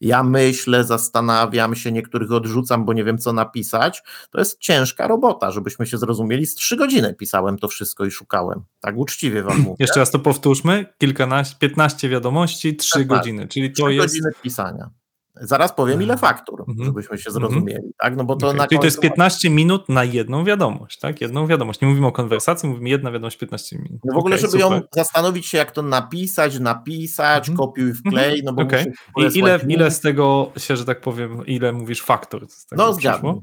Ja 0.01 0.23
myślę, 0.23 0.84
zastanawiam 0.84 1.75
się, 1.75 1.91
niektórych 1.91 2.31
odrzucam, 2.31 2.86
bo 2.86 2.93
nie 2.93 3.03
wiem, 3.03 3.17
co 3.17 3.34
napisać. 3.34 4.03
To 4.31 4.39
jest 4.39 4.59
ciężka 4.59 5.07
robota, 5.07 5.51
żebyśmy 5.51 5.88
się 5.88 5.97
zrozumieli. 5.97 6.45
Z 6.45 6.55
trzy 6.55 6.77
godziny 6.77 7.13
pisałem 7.13 7.57
to 7.57 7.67
wszystko 7.67 8.05
i 8.05 8.11
szukałem. 8.11 8.61
Tak 8.79 8.97
uczciwie 8.97 9.43
wam 9.43 9.59
mówię. 9.63 9.75
Jeszcze 9.79 9.99
raz 9.99 10.11
to 10.11 10.19
powtórzmy. 10.19 10.86
Kilkanaście, 10.97 11.55
15 11.59 12.09
wiadomości, 12.09 12.75
trzy 12.75 12.99
tak, 12.99 13.07
godziny. 13.07 13.47
Czyli 13.47 13.71
to 13.71 13.84
3 13.84 13.93
jest... 13.93 14.07
godziny 14.07 14.29
pisania. 14.41 14.89
Zaraz 15.36 15.73
powiem, 15.73 16.01
ile 16.01 16.17
faktur, 16.17 16.63
mhm. 16.67 16.86
żebyśmy 16.86 17.17
się 17.17 17.29
mhm. 17.29 17.34
zrozumieli. 17.34 17.93
Tak? 17.97 18.15
No 18.15 18.23
bo 18.23 18.36
to 18.36 18.47
okay. 18.47 18.57
na 18.57 18.67
Czyli 18.67 18.79
to 18.79 18.86
jest 18.86 18.99
15 18.99 19.49
minut 19.49 19.89
na 19.89 20.03
jedną 20.03 20.43
wiadomość, 20.45 20.99
tak? 20.99 21.21
Jedną 21.21 21.47
wiadomość. 21.47 21.81
Nie 21.81 21.88
mówimy 21.88 22.07
o 22.07 22.11
konwersacji, 22.11 22.69
mówimy 22.69 22.89
jedna 22.89 23.11
wiadomość 23.11 23.38
15 23.38 23.77
minut. 23.77 24.01
No 24.03 24.13
w 24.13 24.17
ogóle, 24.17 24.36
okay, 24.36 24.49
żeby 24.51 24.63
super. 24.63 24.77
ją 24.77 24.88
zastanowić 24.91 25.45
się, 25.45 25.57
jak 25.57 25.71
to 25.71 25.81
napisać, 25.81 26.59
napisać, 26.59 27.49
mhm. 27.49 27.57
kopiuj, 27.57 27.93
wklej, 27.93 28.41
no 28.43 28.53
bo 28.53 28.61
okay. 28.61 28.93
I 29.17 29.38
ile, 29.38 29.59
ile 29.67 29.91
z 29.91 29.99
tego 29.99 30.51
się, 30.57 30.77
że 30.77 30.86
tak 30.86 31.01
powiem, 31.01 31.45
ile 31.45 31.71
mówisz 31.71 32.01
faktur? 32.01 32.47
no 32.71 32.93
zgadnij. 32.93 33.34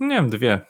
Nie 0.00 0.16
wiem, 0.16 0.30
dwie. 0.30 0.60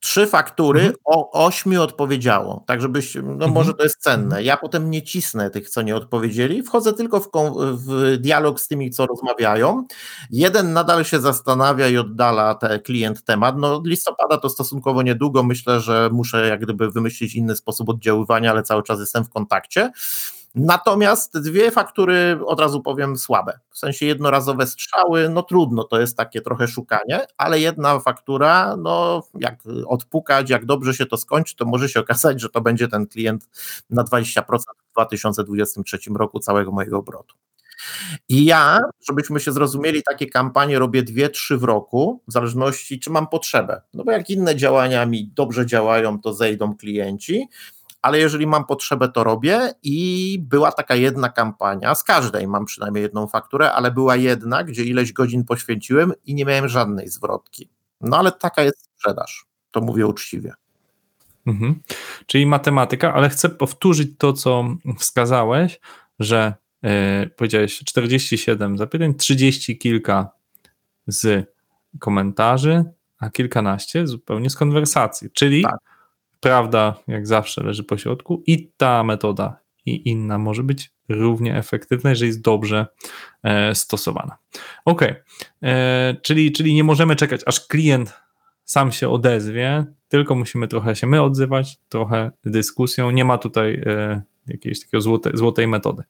Trzy 0.00 0.26
faktury, 0.26 0.80
mhm. 0.80 0.96
o 1.04 1.46
ośmiu 1.46 1.82
odpowiedziało. 1.82 2.64
Tak, 2.66 2.80
żebyś, 2.80 3.14
no 3.14 3.20
mhm. 3.20 3.52
może 3.52 3.74
to 3.74 3.82
jest 3.82 4.02
cenne. 4.02 4.42
Ja 4.42 4.56
potem 4.56 4.90
nie 4.90 5.02
cisnę 5.02 5.50
tych, 5.50 5.70
co 5.70 5.82
nie 5.82 5.96
odpowiedzieli. 5.96 6.62
Wchodzę 6.62 6.92
tylko 6.92 7.20
w, 7.20 7.28
w, 7.74 8.16
dialog 8.18 8.60
z 8.60 8.68
tymi, 8.68 8.90
co 8.90 9.06
rozmawiają. 9.06 9.86
Jeden 10.30 10.72
nadal 10.72 11.04
się 11.04 11.20
zastanawia 11.20 11.88
i 11.88 11.96
oddala 11.96 12.54
te, 12.54 12.78
klient 12.78 13.24
temat. 13.24 13.54
No, 13.58 13.82
listopada 13.84 14.38
to 14.38 14.50
stosunkowo 14.50 15.02
niedługo. 15.02 15.42
Myślę, 15.42 15.80
że 15.80 16.10
muszę 16.12 16.48
jak 16.48 16.60
gdyby 16.60 16.90
wymyślić 16.90 17.34
inny 17.34 17.56
sposób 17.56 17.88
oddziaływania, 17.88 18.50
ale 18.50 18.62
cały 18.62 18.82
czas 18.82 19.00
jestem 19.00 19.24
w 19.24 19.30
kontakcie. 19.30 19.90
Natomiast 20.54 21.38
dwie 21.38 21.70
faktury, 21.70 22.38
od 22.46 22.60
razu 22.60 22.82
powiem, 22.82 23.16
słabe. 23.16 23.58
W 23.70 23.78
sensie 23.78 24.06
jednorazowe 24.06 24.66
strzały, 24.66 25.28
no 25.28 25.42
trudno, 25.42 25.84
to 25.84 26.00
jest 26.00 26.16
takie 26.16 26.40
trochę 26.40 26.68
szukanie, 26.68 27.26
ale 27.36 27.60
jedna 27.60 28.00
faktura, 28.00 28.76
no 28.76 29.22
jak 29.34 29.58
odpukać, 29.86 30.50
jak 30.50 30.64
dobrze 30.64 30.94
się 30.94 31.06
to 31.06 31.16
skończy, 31.16 31.56
to 31.56 31.64
może 31.64 31.88
się 31.88 32.00
okazać, 32.00 32.40
że 32.40 32.48
to 32.48 32.60
będzie 32.60 32.88
ten 32.88 33.06
klient 33.06 33.48
na 33.90 34.04
20% 34.04 34.42
w 34.88 34.92
2023 34.92 35.98
roku 36.14 36.40
całego 36.40 36.72
mojego 36.72 36.98
obrotu. 36.98 37.34
I 38.28 38.44
ja, 38.44 38.78
żebyśmy 39.08 39.40
się 39.40 39.52
zrozumieli, 39.52 40.02
takie 40.02 40.26
kampanie 40.26 40.78
robię 40.78 41.02
dwie, 41.02 41.28
trzy 41.28 41.58
w 41.58 41.64
roku, 41.64 42.22
w 42.28 42.32
zależności, 42.32 43.00
czy 43.00 43.10
mam 43.10 43.26
potrzebę. 43.28 43.82
No 43.94 44.04
bo 44.04 44.12
jak 44.12 44.30
inne 44.30 44.56
działania 44.56 45.06
mi 45.06 45.28
dobrze 45.34 45.66
działają, 45.66 46.20
to 46.20 46.34
zejdą 46.34 46.76
klienci 46.76 47.48
ale 48.04 48.18
jeżeli 48.18 48.46
mam 48.46 48.64
potrzebę, 48.64 49.08
to 49.08 49.24
robię. 49.24 49.72
I 49.82 50.38
była 50.42 50.72
taka 50.72 50.94
jedna 50.94 51.28
kampania, 51.28 51.94
z 51.94 52.04
każdej 52.04 52.46
mam 52.46 52.64
przynajmniej 52.64 53.02
jedną 53.02 53.26
fakturę, 53.26 53.72
ale 53.72 53.90
była 53.90 54.16
jedna, 54.16 54.64
gdzie 54.64 54.84
ileś 54.84 55.12
godzin 55.12 55.44
poświęciłem 55.44 56.12
i 56.24 56.34
nie 56.34 56.44
miałem 56.44 56.68
żadnej 56.68 57.08
zwrotki. 57.08 57.68
No 58.00 58.16
ale 58.16 58.32
taka 58.32 58.62
jest 58.62 58.84
sprzedaż, 58.84 59.46
to 59.70 59.80
mówię 59.80 60.06
uczciwie. 60.06 60.52
Mhm. 61.46 61.80
Czyli 62.26 62.46
matematyka, 62.46 63.14
ale 63.14 63.28
chcę 63.28 63.48
powtórzyć 63.48 64.10
to, 64.18 64.32
co 64.32 64.64
wskazałeś, 64.98 65.80
że 66.18 66.54
e, 66.82 67.26
powiedziałeś 67.36 67.78
47 67.78 68.78
zapytań, 68.78 69.14
30 69.14 69.78
kilka 69.78 70.30
z 71.06 71.50
komentarzy, 71.98 72.84
a 73.18 73.30
kilkanaście 73.30 74.06
zupełnie 74.06 74.50
z 74.50 74.56
konwersacji, 74.56 75.30
czyli 75.30 75.62
Tak. 75.62 75.93
Prawda 76.44 76.94
jak 77.08 77.26
zawsze 77.26 77.62
leży 77.62 77.84
po 77.84 77.98
środku 77.98 78.42
i 78.46 78.72
ta 78.76 79.04
metoda 79.04 79.60
i 79.86 80.08
inna 80.10 80.38
może 80.38 80.62
być 80.62 80.90
równie 81.08 81.56
efektywna, 81.56 82.10
jeżeli 82.10 82.28
jest 82.28 82.40
dobrze 82.40 82.86
e, 83.42 83.74
stosowana. 83.74 84.38
Ok, 84.84 85.02
e, 85.62 86.16
czyli, 86.22 86.52
czyli 86.52 86.74
nie 86.74 86.84
możemy 86.84 87.16
czekać, 87.16 87.40
aż 87.46 87.66
klient 87.66 88.20
sam 88.64 88.92
się 88.92 89.08
odezwie, 89.08 89.84
tylko 90.08 90.34
musimy 90.34 90.68
trochę 90.68 90.96
się 90.96 91.06
my 91.06 91.22
odzywać, 91.22 91.76
trochę 91.88 92.30
dyskusją. 92.44 93.10
Nie 93.10 93.24
ma 93.24 93.38
tutaj 93.38 93.82
e, 93.86 94.22
jakiejś 94.46 94.84
takiej 94.84 95.00
złote, 95.00 95.30
złotej 95.34 95.68
metody. 95.68 96.02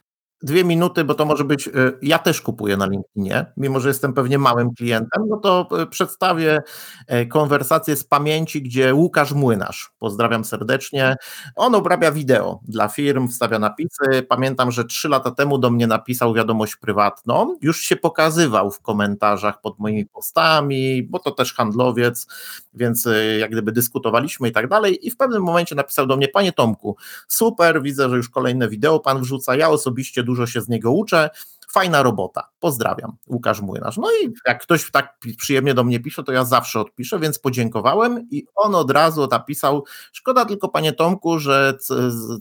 Dwie 0.43 0.65
minuty, 0.65 1.05
bo 1.05 1.15
to 1.15 1.25
może 1.25 1.45
być, 1.45 1.69
y, 1.69 1.73
ja 2.03 2.19
też 2.19 2.41
kupuję 2.41 2.77
na 2.77 2.87
LinkedInie, 2.87 3.47
mimo 3.57 3.81
że 3.81 3.89
jestem 3.89 4.13
pewnie 4.13 4.39
małym 4.39 4.75
klientem, 4.75 5.23
no 5.29 5.37
to 5.37 5.69
y, 5.83 5.87
przedstawię 5.87 6.63
e, 7.07 7.27
konwersację 7.27 7.97
z 7.97 8.05
pamięci, 8.05 8.63
gdzie 8.63 8.95
Łukasz 8.95 9.33
Młynarz, 9.33 9.93
pozdrawiam 9.99 10.45
serdecznie, 10.45 11.17
on 11.57 11.75
obrabia 11.75 12.13
wideo 12.13 12.61
dla 12.69 12.89
firm, 12.89 13.29
wstawia 13.29 13.59
napisy, 13.59 14.23
pamiętam, 14.29 14.71
że 14.71 14.85
trzy 14.85 15.09
lata 15.09 15.31
temu 15.31 15.59
do 15.59 15.71
mnie 15.71 15.87
napisał 15.87 16.35
wiadomość 16.35 16.77
prywatną, 16.77 17.57
już 17.61 17.81
się 17.81 17.97
pokazywał 17.97 18.71
w 18.71 18.81
komentarzach 18.81 19.61
pod 19.61 19.79
moimi 19.79 20.07
postami, 20.07 21.03
bo 21.03 21.19
to 21.19 21.31
też 21.31 21.55
handlowiec, 21.55 22.27
więc 22.75 23.09
jak 23.39 23.51
gdyby 23.51 23.73
dyskutowaliśmy 23.73 24.49
i 24.49 24.53
tak 24.53 24.69
dalej. 24.69 25.07
I 25.07 25.11
w 25.11 25.17
pewnym 25.17 25.43
momencie 25.43 25.75
napisał 25.75 26.07
do 26.07 26.17
mnie, 26.17 26.29
panie 26.29 26.53
Tomku, 26.53 26.97
super, 27.29 27.83
widzę, 27.83 28.11
że 28.11 28.17
już 28.17 28.29
kolejne 28.29 28.69
wideo 28.69 29.01
pan 29.01 29.21
wrzuca, 29.21 29.57
ja 29.57 29.69
osobiście 29.69 30.24
dużo 30.25 30.47
się 30.47 30.61
z 30.61 30.69
niego 30.69 30.93
uczę, 30.93 31.31
fajna 31.75 32.03
robota, 32.03 32.49
pozdrawiam, 32.61 33.17
Łukasz 33.27 33.61
Młynarz. 33.61 33.97
No 33.97 34.09
i 34.23 34.33
jak 34.47 34.63
ktoś 34.63 34.91
tak 34.91 35.19
przyjemnie 35.39 35.75
do 35.75 35.85
mnie 35.85 36.01
pisze, 36.01 36.25
to 36.25 36.33
ja 36.33 36.45
zawsze 36.45 36.81
odpiszę, 36.81 37.19
więc 37.19 37.39
podziękowałem 37.39 38.27
i 38.31 38.47
on 38.55 38.75
od 38.75 38.91
razu 38.91 39.29
napisał, 39.31 39.85
szkoda 40.13 40.45
tylko 40.45 40.69
panie 40.69 40.93
Tomku, 40.93 41.39
że 41.39 41.75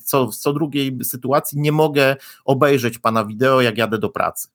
co, 0.03 0.27
co, 0.27 0.53
drugiej 0.53 0.97
sytuacji 1.03 1.59
nie 1.59 1.71
mogę 1.71 2.15
obejrzeć 2.45 2.99
pana 2.99 3.25
wideo, 3.25 3.61
jak 3.61 3.77
jadę 3.77 3.97
do 3.97 4.09
pracy. 4.09 4.47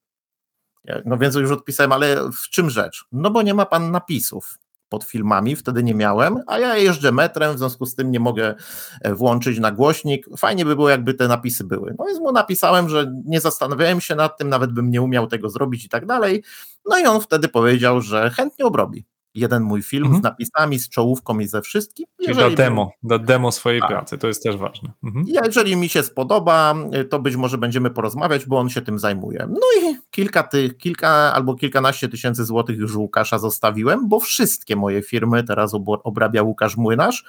No 1.05 1.19
więc 1.19 1.35
już 1.35 1.51
odpisałem, 1.51 1.93
ale 1.93 2.31
w 2.33 2.49
czym 2.49 2.71
rzecz? 2.71 3.05
No 3.13 3.31
bo 3.31 3.43
nie 3.43 3.55
ma 3.55 3.67
pan 3.67 3.91
napisów 3.91 4.59
pod 4.89 5.05
filmami, 5.05 5.57
wtedy 5.57 5.83
nie 5.83 5.95
miałem, 5.95 6.41
a 6.47 6.59
ja 6.59 6.77
jeżdżę 6.77 7.13
metrem, 7.13 7.55
w 7.55 7.59
związku 7.59 7.87
z 7.87 7.95
tym 7.95 8.11
nie 8.11 8.21
mogę 8.21 8.55
e, 9.03 9.15
włączyć 9.15 9.59
na 9.59 9.73
głośnik. 9.73 10.27
Fajnie 10.37 10.65
by 10.65 10.77
było, 10.77 10.89
jakby 10.89 11.15
te 11.15 11.29
napisy 11.29 11.65
były. 11.65 11.95
No 11.99 12.05
więc 12.05 12.19
mu 12.19 12.33
napisałem, 12.33 12.89
że 12.89 13.13
nie 13.25 13.41
zastanawiałem 13.41 14.01
się 14.01 14.15
nad 14.15 14.39
tym, 14.39 14.49
nawet 14.49 14.73
bym 14.73 14.91
nie 14.91 15.03
umiał 15.03 15.27
tego 15.27 15.51
zrobić 15.51 15.85
i 15.85 15.89
tak 15.89 16.07
dalej. 16.07 16.43
No 16.87 16.99
i 16.99 17.07
on 17.07 17.21
wtedy 17.21 17.49
powiedział, 17.49 18.01
że 18.01 18.31
chętnie 18.31 18.65
obrobi 18.65 19.05
jeden 19.39 19.63
mój 19.63 19.83
film 19.83 20.05
Mhm. 20.05 20.21
z 20.23 20.25
napisami, 20.25 20.79
z 20.79 20.89
czołówką 20.89 21.39
i 21.39 21.47
ze 21.47 21.63
wszystkim. 21.63 22.07
Czyli 22.25 22.37
da 22.37 22.51
demo, 22.51 22.91
da 23.03 23.19
demo 23.19 23.53
swojej 23.53 23.81
Tak. 23.81 23.89
pracy, 23.91 24.19
to 24.19 24.27
jest 24.27 24.43
też 24.43 24.57
ważne. 24.57 24.91
Mhm. 25.05 25.25
jeżeli 25.45 25.77
mi 25.77 25.89
się 25.89 26.03
spodoba, 26.03 26.75
to 27.11 27.19
być 27.19 27.37
może 27.37 27.59
będziemy 27.59 27.91
porozmawiać, 27.91 28.47
bo 28.47 28.59
on 28.59 28.69
się 28.69 28.81
tym 28.83 28.99
zajmuje. 28.99 29.47
No 29.51 29.67
i 29.91 29.97
kilka 30.11 30.43
tych, 30.43 30.77
kilka 30.79 31.09
albo 31.09 31.55
kilkanaście 31.55 32.09
tysięcy 32.09 32.45
złotych 32.45 32.79
już 32.79 32.97
Łukasza 32.97 33.39
zostawiłem, 33.39 34.09
bo 34.09 34.21
wszystkie 34.21 34.77
moje 34.77 35.03
firmy 35.03 35.45
teraz 35.45 35.73
obrabia 36.05 36.43
Łukasz 36.43 36.77
Młynarz 36.77 37.25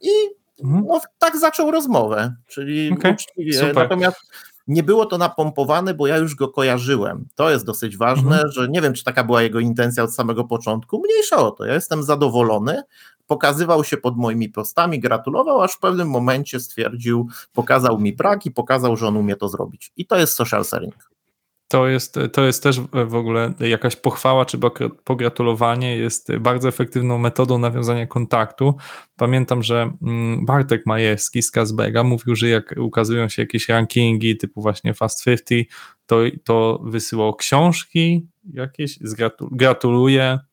i 0.00 0.08
Mhm. 0.64 0.84
no, 0.88 1.00
tak 1.18 1.36
zaczął 1.36 1.70
rozmowę, 1.70 2.34
czyli 2.46 2.92
Okej, 2.92 3.12
uczciwie. 3.12 3.52
super. 3.52 3.74
Natomiast 3.74 4.16
nie 4.68 4.82
było 4.82 5.06
to 5.06 5.18
napompowane, 5.18 5.94
bo 5.94 6.06
ja 6.06 6.16
już 6.16 6.34
go 6.34 6.48
kojarzyłem. 6.48 7.28
To 7.34 7.50
jest 7.50 7.64
dosyć 7.66 7.96
ważne, 7.96 8.34
Mhm. 8.34 8.52
że 8.52 8.68
nie 8.68 8.82
wiem, 8.82 8.92
czy 8.94 9.04
taka 9.04 9.24
była 9.24 9.42
jego 9.42 9.60
intencja 9.60 10.04
od 10.04 10.14
samego 10.14 10.44
początku. 10.44 11.02
Mniejsza 11.04 11.36
o 11.36 11.50
to, 11.50 11.64
ja 11.64 11.74
jestem 11.74 12.02
zadowolony. 12.02 12.82
Pokazywał 13.26 13.84
się 13.84 13.96
pod 13.96 14.16
moimi 14.16 14.48
postami, 14.48 15.00
gratulował, 15.00 15.62
aż 15.62 15.72
w 15.72 15.78
pewnym 15.78 16.10
momencie 16.10 16.60
stwierdził, 16.60 17.28
pokazał 17.52 17.98
mi 17.98 18.12
brak 18.12 18.46
i 18.46 18.50
pokazał, 18.50 18.96
że 18.96 19.06
on 19.06 19.16
umie 19.16 19.36
to 19.36 19.48
zrobić. 19.48 19.92
I 19.96 20.06
to 20.06 20.16
jest 20.18 20.32
social 20.32 20.64
selling. 20.64 21.10
To 21.68 21.88
jest, 21.88 22.18
to 22.32 22.44
jest 22.44 22.62
też 22.62 22.80
w 23.06 23.14
ogóle 23.14 23.54
jakaś 23.60 23.96
pochwała 23.96 24.44
czy 24.44 24.58
pogratulowanie 25.04 25.96
jest 25.96 26.36
bardzo 26.36 26.68
efektywną 26.68 27.18
metodą 27.18 27.58
nawiązania 27.58 28.06
kontaktu. 28.06 28.74
Pamiętam, 29.16 29.62
że 29.62 29.90
mm, 30.02 30.46
Bartek 30.46 30.86
Majewski 30.86 31.42
z 31.42 31.50
Kazbega 31.50 32.04
mówił, 32.04 32.36
że 32.36 32.48
jak 32.48 32.74
ukazują 32.78 33.28
się 33.28 33.42
jakieś 33.42 33.68
rankingi 33.68 34.36
typu 34.36 34.62
właśnie 34.62 34.94
Fast 34.94 35.24
50, 35.24 35.70
to, 36.06 36.16
to 36.44 36.80
wysyłał 36.84 37.34
książki 37.34 38.26
jakieś, 38.52 38.98
gratuluje 39.52 40.38
yy, 40.42 40.47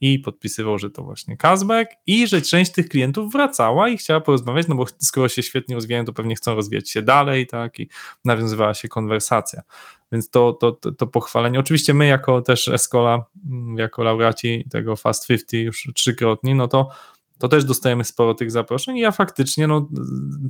i 0.00 0.18
podpisywał, 0.18 0.78
że 0.78 0.90
to 0.90 1.02
właśnie 1.02 1.36
Kazbek 1.36 1.90
i 2.06 2.26
że 2.26 2.42
część 2.42 2.72
tych 2.72 2.88
klientów 2.88 3.32
wracała 3.32 3.88
i 3.88 3.96
chciała 3.96 4.20
porozmawiać, 4.20 4.68
no 4.68 4.74
bo 4.74 4.86
skoro 4.98 5.28
się 5.28 5.42
świetnie 5.42 5.74
rozwijają, 5.74 6.04
to 6.04 6.12
pewnie 6.12 6.34
chcą 6.34 6.54
rozwijać 6.54 6.90
się 6.90 7.02
dalej, 7.02 7.46
tak, 7.46 7.80
i 7.80 7.88
nawiązywała 8.24 8.74
się 8.74 8.88
konwersacja. 8.88 9.62
Więc 10.12 10.30
to, 10.30 10.52
to, 10.52 10.72
to, 10.72 10.92
to 10.92 11.06
pochwalenie. 11.06 11.60
Oczywiście 11.60 11.94
my 11.94 12.06
jako 12.06 12.42
też 12.42 12.68
Escola, 12.68 13.24
mm, 13.50 13.78
jako 13.78 14.02
laureaci 14.02 14.64
tego 14.70 14.96
Fast 14.96 15.26
50 15.26 15.52
już 15.52 15.88
trzykrotni, 15.94 16.54
no 16.54 16.68
to 16.68 16.88
to 17.38 17.48
też 17.48 17.64
dostajemy 17.64 18.04
sporo 18.04 18.34
tych 18.34 18.50
zaproszeń 18.50 18.96
i 18.96 19.00
ja 19.00 19.12
faktycznie, 19.12 19.66
no 19.66 19.88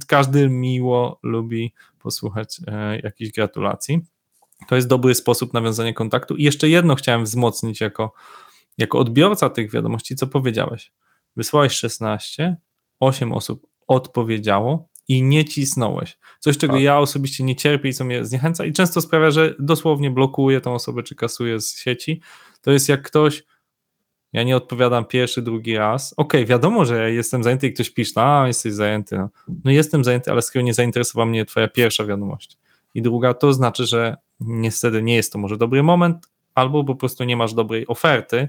każdy 0.06 0.48
miło 0.48 1.18
lubi 1.22 1.72
posłuchać 1.98 2.60
e, 2.66 2.98
jakichś 3.00 3.32
gratulacji. 3.32 4.00
To 4.68 4.76
jest 4.76 4.88
dobry 4.88 5.14
sposób 5.14 5.52
nawiązania 5.52 5.92
kontaktu. 5.92 6.36
I 6.36 6.42
jeszcze 6.42 6.68
jedno 6.68 6.94
chciałem 6.94 7.24
wzmocnić 7.24 7.80
jako, 7.80 8.12
jako 8.78 8.98
odbiorca 8.98 9.50
tych 9.50 9.70
wiadomości, 9.70 10.16
co 10.16 10.26
powiedziałeś. 10.26 10.92
Wysłałeś 11.36 11.72
16, 11.72 12.56
8 13.00 13.32
osób 13.32 13.66
odpowiedziało 13.86 14.88
i 15.08 15.22
nie 15.22 15.44
cisnąłeś. 15.44 16.18
Coś, 16.40 16.58
czego 16.58 16.72
Tak. 16.72 16.82
ja 16.82 16.98
osobiście 16.98 17.44
nie 17.44 17.56
cierpię 17.56 17.88
i 17.88 17.94
co 17.94 18.04
mnie 18.04 18.24
zniechęca 18.24 18.64
i 18.64 18.72
często 18.72 19.00
sprawia, 19.00 19.30
że 19.30 19.54
dosłownie 19.58 20.10
blokuję 20.10 20.60
tą 20.60 20.74
osobę 20.74 21.02
czy 21.02 21.14
kasuję 21.14 21.60
z 21.60 21.78
sieci. 21.78 22.20
To 22.60 22.70
jest 22.70 22.88
jak 22.88 23.02
ktoś, 23.02 23.44
ja 24.32 24.42
nie 24.42 24.56
odpowiadam 24.56 25.04
pierwszy, 25.04 25.42
drugi 25.42 25.76
raz. 25.76 26.14
Okej, 26.16 26.46
wiadomo, 26.46 26.84
że 26.84 26.96
ja 26.96 27.08
jestem 27.08 27.42
zajęty 27.42 27.66
i 27.66 27.72
ktoś 27.72 27.90
pisze, 27.90 28.22
a 28.22 28.46
jesteś 28.46 28.72
zajęty. 28.72 29.18
No. 29.18 29.28
no 29.64 29.70
jestem 29.70 30.04
zajęty, 30.04 30.30
ale 30.30 30.42
skoro 30.42 30.64
nie 30.64 30.74
zainteresowała 30.74 31.26
mnie 31.26 31.44
twoja 31.44 31.68
pierwsza 31.68 32.04
wiadomość 32.04 32.58
i 32.94 33.02
druga, 33.02 33.34
to 33.34 33.52
znaczy, 33.52 33.86
że 33.86 34.16
niestety 34.40 35.02
nie 35.02 35.14
jest 35.14 35.32
to 35.32 35.38
może 35.38 35.56
dobry 35.56 35.82
moment, 35.82 36.28
albo 36.54 36.84
po 36.84 36.94
prostu 36.94 37.24
nie 37.24 37.36
masz 37.36 37.54
dobrej 37.54 37.86
oferty. 37.86 38.48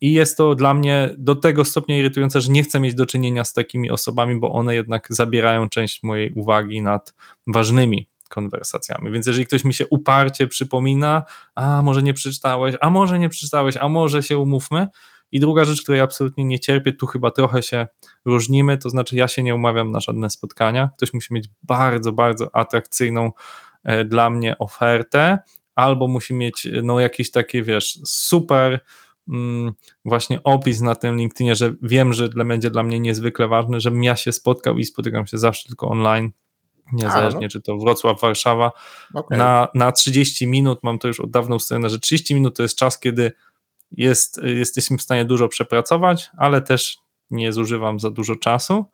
I 0.00 0.12
jest 0.12 0.36
to 0.36 0.54
dla 0.54 0.74
mnie 0.74 1.14
do 1.18 1.34
tego 1.36 1.64
stopnia 1.64 1.98
irytujące, 1.98 2.40
że 2.40 2.52
nie 2.52 2.62
chcę 2.62 2.80
mieć 2.80 2.94
do 2.94 3.06
czynienia 3.06 3.44
z 3.44 3.52
takimi 3.52 3.90
osobami, 3.90 4.36
bo 4.40 4.52
one 4.52 4.74
jednak 4.74 5.06
zabierają 5.10 5.68
część 5.68 6.02
mojej 6.02 6.32
uwagi 6.32 6.82
nad 6.82 7.14
ważnymi 7.46 8.08
konwersacjami. 8.28 9.12
Więc 9.12 9.26
jeżeli 9.26 9.46
ktoś 9.46 9.64
mi 9.64 9.74
się 9.74 9.86
uparcie 9.86 10.46
przypomina, 10.46 11.22
a 11.54 11.82
może 11.82 12.02
nie 12.02 12.14
przeczytałeś, 12.14 12.74
a 12.80 12.90
może 12.90 13.18
nie 13.18 13.28
przeczytałeś, 13.28 13.76
a 13.76 13.88
może 13.88 14.22
się 14.22 14.38
umówmy. 14.38 14.88
I 15.32 15.40
druga 15.40 15.64
rzecz, 15.64 15.82
której 15.82 16.00
absolutnie 16.00 16.44
nie 16.44 16.60
cierpię, 16.60 16.92
tu 16.92 17.06
chyba 17.06 17.30
trochę 17.30 17.62
się 17.62 17.86
różnimy, 18.24 18.78
to 18.78 18.90
znaczy 18.90 19.16
ja 19.16 19.28
się 19.28 19.42
nie 19.42 19.54
umawiam 19.54 19.90
na 19.90 20.00
żadne 20.00 20.30
spotkania. 20.30 20.90
Ktoś 20.96 21.14
musi 21.14 21.34
mieć 21.34 21.48
bardzo, 21.62 22.12
bardzo 22.12 22.56
atrakcyjną 22.56 23.32
e, 23.84 24.04
dla 24.04 24.30
mnie 24.30 24.58
ofertę, 24.58 25.38
albo 25.74 26.08
musi 26.08 26.34
mieć 26.34 26.68
no 26.82 27.00
jakieś 27.00 27.30
takie, 27.30 27.62
wiesz, 27.62 27.98
super 28.04 28.80
mm, 29.28 29.72
właśnie 30.04 30.42
opis 30.42 30.80
na 30.80 30.94
tym 30.94 31.16
LinkedInie, 31.16 31.56
że 31.56 31.74
wiem, 31.82 32.12
że 32.12 32.28
dla, 32.28 32.44
będzie 32.44 32.70
dla 32.70 32.82
mnie 32.82 33.00
niezwykle 33.00 33.48
ważny, 33.48 33.80
żebym 33.80 34.04
ja 34.04 34.16
się 34.16 34.32
spotkał 34.32 34.78
i 34.78 34.84
spotykam 34.84 35.26
się 35.26 35.38
zawsze 35.38 35.68
tylko 35.68 35.88
online, 35.88 36.30
niezależnie 36.92 37.40
no. 37.40 37.48
czy 37.48 37.60
to 37.60 37.78
Wrocław, 37.78 38.20
Warszawa, 38.20 38.72
Okay. 39.14 39.38
na, 39.38 39.68
na 39.74 39.92
30 39.92 40.46
minut, 40.46 40.78
mam 40.82 40.98
to 40.98 41.08
już 41.08 41.20
od 41.20 41.30
dawna 41.30 41.56
ustalone, 41.56 41.90
że 41.90 41.98
30 41.98 42.34
minut 42.34 42.56
to 42.56 42.62
jest 42.62 42.76
czas, 42.76 42.98
kiedy 42.98 43.32
jest, 43.92 44.40
jesteśmy 44.44 44.98
w 44.98 45.02
stanie 45.02 45.24
dużo 45.24 45.48
przepracować, 45.48 46.30
ale 46.36 46.62
też 46.62 46.98
nie 47.30 47.52
zużywam 47.52 48.00
za 48.00 48.10
dużo 48.10 48.36
czasu. 48.36 48.84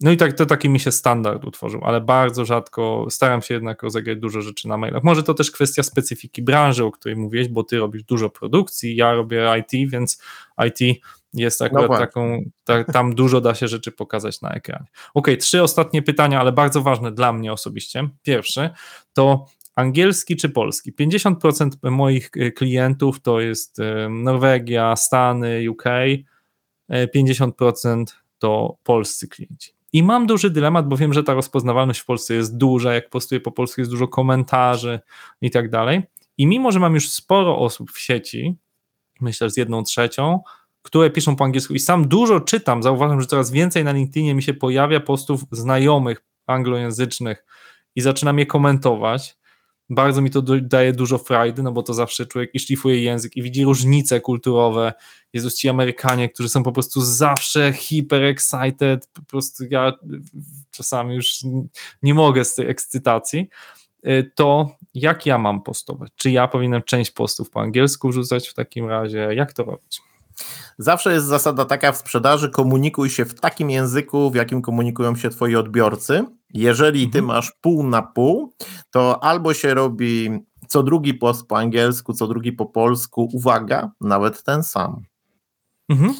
No 0.00 0.10
i 0.10 0.16
tak 0.16 0.32
to 0.32 0.46
taki 0.46 0.68
mi 0.68 0.80
się 0.80 0.92
standard 0.92 1.44
utworzył, 1.44 1.84
ale 1.84 2.00
bardzo 2.00 2.44
rzadko 2.44 3.06
staram 3.10 3.42
się 3.42 3.54
jednak 3.54 3.82
rozegrać 3.82 4.18
dużo 4.18 4.42
rzeczy 4.42 4.68
na 4.68 4.76
mailach. 4.76 5.04
Może 5.04 5.22
to 5.22 5.34
też 5.34 5.50
kwestia 5.50 5.82
specyfiki 5.82 6.42
branży, 6.42 6.84
o 6.84 6.90
której 6.90 7.16
mówiłeś, 7.16 7.48
bo 7.48 7.64
ty 7.64 7.78
robisz 7.78 8.02
dużo 8.02 8.30
produkcji, 8.30 8.96
ja 8.96 9.12
robię 9.12 9.46
IT, 9.60 9.90
więc 9.90 10.22
IT 10.66 11.00
jest 11.34 11.62
akurat 11.62 11.86
właśnie. 11.86 12.06
taką, 12.06 12.42
ta, 12.64 12.84
tam 12.84 13.14
dużo 13.14 13.40
da 13.40 13.54
się 13.54 13.68
rzeczy 13.68 13.92
pokazać 13.92 14.40
na 14.40 14.50
ekranie. 14.50 14.86
Ok, 15.14 15.28
trzy 15.40 15.62
ostatnie 15.62 16.02
pytania, 16.02 16.40
ale 16.40 16.52
bardzo 16.52 16.82
ważne 16.82 17.12
dla 17.12 17.32
mnie 17.32 17.52
osobiście. 17.52 18.08
Pierwszy 18.22 18.70
to 19.12 19.46
angielski 19.74 20.36
czy 20.36 20.48
polski? 20.48 20.92
50% 20.92 21.90
moich 21.90 22.30
e, 22.36 22.50
klientów 22.50 23.20
to 23.20 23.40
jest 23.40 23.80
e, 23.80 24.08
Norwegia, 24.08 24.96
Stany, 24.96 25.70
UK, 25.70 25.84
e, 26.88 27.06
50% 27.06 28.04
to 28.38 28.76
polscy 28.82 29.28
klienci. 29.28 29.72
I 29.92 30.02
mam 30.02 30.26
duży 30.26 30.50
dylemat, 30.50 30.88
bo 30.88 30.96
wiem, 30.96 31.12
że 31.12 31.24
ta 31.24 31.34
rozpoznawalność 31.34 32.00
w 32.00 32.04
Polsce 32.04 32.34
jest 32.34 32.56
duża, 32.56 32.94
jak 32.94 33.10
postuję 33.10 33.40
po 33.40 33.52
polsku 33.52 33.80
jest 33.80 33.90
dużo 33.90 34.08
komentarzy 34.08 35.00
i 35.40 35.50
tak 35.50 35.70
dalej. 35.70 36.02
I 36.38 36.46
mimo, 36.46 36.72
że 36.72 36.80
mam 36.80 36.94
już 36.94 37.10
sporo 37.10 37.58
osób 37.58 37.92
w 37.92 37.98
sieci, 37.98 38.56
myślę, 39.20 39.46
że 39.46 39.50
z 39.50 39.56
jedną 39.56 39.82
trzecią, 39.82 40.40
które 40.82 41.10
piszą 41.10 41.36
po 41.36 41.44
angielsku 41.44 41.74
i 41.74 41.78
sam 41.78 42.08
dużo 42.08 42.40
czytam, 42.40 42.82
zauważam, 42.82 43.20
że 43.20 43.26
coraz 43.26 43.50
więcej 43.50 43.84
na 43.84 43.92
LinkedInie 43.92 44.34
mi 44.34 44.42
się 44.42 44.54
pojawia 44.54 45.00
postów 45.00 45.40
znajomych 45.50 46.24
anglojęzycznych 46.46 47.44
i 47.96 48.00
zaczynam 48.00 48.38
je 48.38 48.46
komentować. 48.46 49.37
Bardzo 49.90 50.22
mi 50.22 50.30
to 50.30 50.42
daje 50.62 50.92
dużo 50.92 51.18
frajdy, 51.18 51.62
no 51.62 51.72
bo 51.72 51.82
to 51.82 51.94
zawsze 51.94 52.26
człowiek 52.26 52.54
i 52.54 52.60
szlifuje 52.60 53.02
język 53.02 53.36
i 53.36 53.42
widzi 53.42 53.64
różnice 53.64 54.20
kulturowe. 54.20 54.92
Jezus, 55.32 55.56
ci 55.56 55.68
Amerykanie, 55.68 56.28
którzy 56.28 56.48
są 56.48 56.62
po 56.62 56.72
prostu 56.72 57.00
zawsze 57.00 57.72
hyper 57.72 58.24
excited, 58.24 59.06
po 59.12 59.22
prostu 59.22 59.64
ja 59.70 59.92
czasami 60.70 61.14
już 61.14 61.38
nie 62.02 62.14
mogę 62.14 62.44
z 62.44 62.54
tej 62.54 62.70
ekscytacji. 62.70 63.48
Y, 64.06 64.30
to 64.34 64.76
jak 64.94 65.26
ja 65.26 65.38
mam 65.38 65.62
postować? 65.62 66.12
Czy 66.16 66.30
ja 66.30 66.48
powinienem 66.48 66.82
część 66.82 67.10
postów 67.10 67.50
po 67.50 67.60
angielsku 67.60 68.12
rzucać 68.12 68.48
w 68.48 68.54
takim 68.54 68.86
razie? 68.86 69.28
Jak 69.34 69.52
to 69.52 69.64
robić? 69.64 70.00
Zawsze 70.78 71.12
jest 71.12 71.26
zasada 71.26 71.64
taka 71.64 71.92
w 71.92 71.96
sprzedaży: 71.96 72.50
komunikuj 72.50 73.10
się 73.10 73.24
w 73.24 73.40
takim 73.40 73.70
języku, 73.70 74.30
w 74.30 74.34
jakim 74.34 74.62
komunikują 74.62 75.16
się 75.16 75.30
twoi 75.30 75.56
odbiorcy. 75.56 76.24
Jeżeli 76.54 77.10
ty 77.10 77.18
mhm. 77.18 77.36
masz 77.36 77.52
pół 77.60 77.82
na 77.82 78.02
pół, 78.02 78.54
to 78.90 79.24
albo 79.24 79.54
się 79.54 79.74
robi 79.74 80.30
co 80.68 80.82
drugi 80.82 81.14
post 81.14 81.46
po 81.46 81.58
angielsku, 81.58 82.12
co 82.12 82.26
drugi 82.26 82.52
po 82.52 82.66
polsku, 82.66 83.28
uwaga, 83.32 83.90
nawet 84.00 84.42
ten 84.42 84.62
sam. 84.62 85.02
Mhm. 85.88 86.14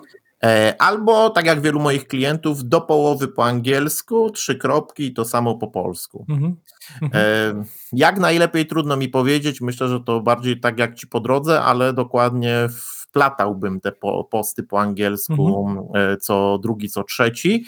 E, 0.45 0.75
albo, 0.79 1.31
tak 1.31 1.47
jak 1.47 1.61
wielu 1.61 1.81
moich 1.81 2.09
klientów, 2.09 2.69
do 2.69 2.81
połowy 2.81 3.29
po 3.29 3.45
angielsku, 3.45 4.31
trzy 4.31 4.55
kropki 4.55 5.05
i 5.05 5.15
to 5.15 5.25
samo 5.25 5.59
po 5.59 5.69
polsku. 5.69 6.27
Mhm. 6.29 6.57
Mhm. 7.03 7.23
E, 7.25 7.65
jak 7.93 8.19
najlepiej 8.19 8.67
trudno 8.67 8.97
mi 8.97 9.09
powiedzieć, 9.09 9.61
myślę, 9.61 9.89
że 9.89 10.01
to 10.01 10.21
bardziej 10.21 10.61
tak 10.61 10.79
jak 10.79 10.95
ci 10.95 11.07
po 11.07 11.21
drodze, 11.21 11.63
ale 11.63 11.93
dokładnie 11.93 12.69
wplatałbym 13.09 13.81
te 13.81 13.93
posty 14.31 14.63
po 14.63 14.81
angielsku 14.81 15.67
mhm. 15.69 16.13
E, 16.13 16.17
co 16.17 16.59
drugi, 16.63 16.89
co 16.89 17.05
trzeci, 17.05 17.65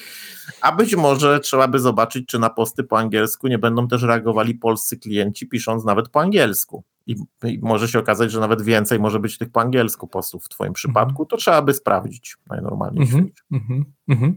a 0.60 0.72
być 0.72 0.96
może 0.96 1.40
trzeba 1.40 1.68
by 1.68 1.78
zobaczyć, 1.78 2.26
czy 2.26 2.38
na 2.38 2.50
posty 2.50 2.84
po 2.84 2.98
angielsku 2.98 3.48
nie 3.48 3.58
będą 3.58 3.88
też 3.88 4.02
reagowali 4.02 4.54
polscy 4.54 4.98
klienci, 4.98 5.46
pisząc 5.46 5.84
nawet 5.84 6.08
po 6.08 6.20
angielsku 6.20 6.84
i, 7.10 7.16
i, 7.44 7.58
może 7.62 7.88
się 7.88 7.98
okazać, 7.98 8.30
że 8.30 8.40
nawet 8.40 8.62
więcej 8.62 8.98
może 8.98 9.20
być 9.20 9.38
tych 9.38 9.50
po 9.52 9.60
angielsku 9.60 10.06
postów 10.06 10.44
w 10.44 10.48
Twoim 10.48 10.72
przypadku, 10.72 11.26
to 11.26 11.36
trzeba 11.36 11.62
by 11.62 11.74
sprawdzić 11.74 12.36
najnormalniej 12.46 13.06
w 13.06 13.08
świecie. 13.08 13.42
Mm 13.52 13.84
-hmm, 14.10 14.32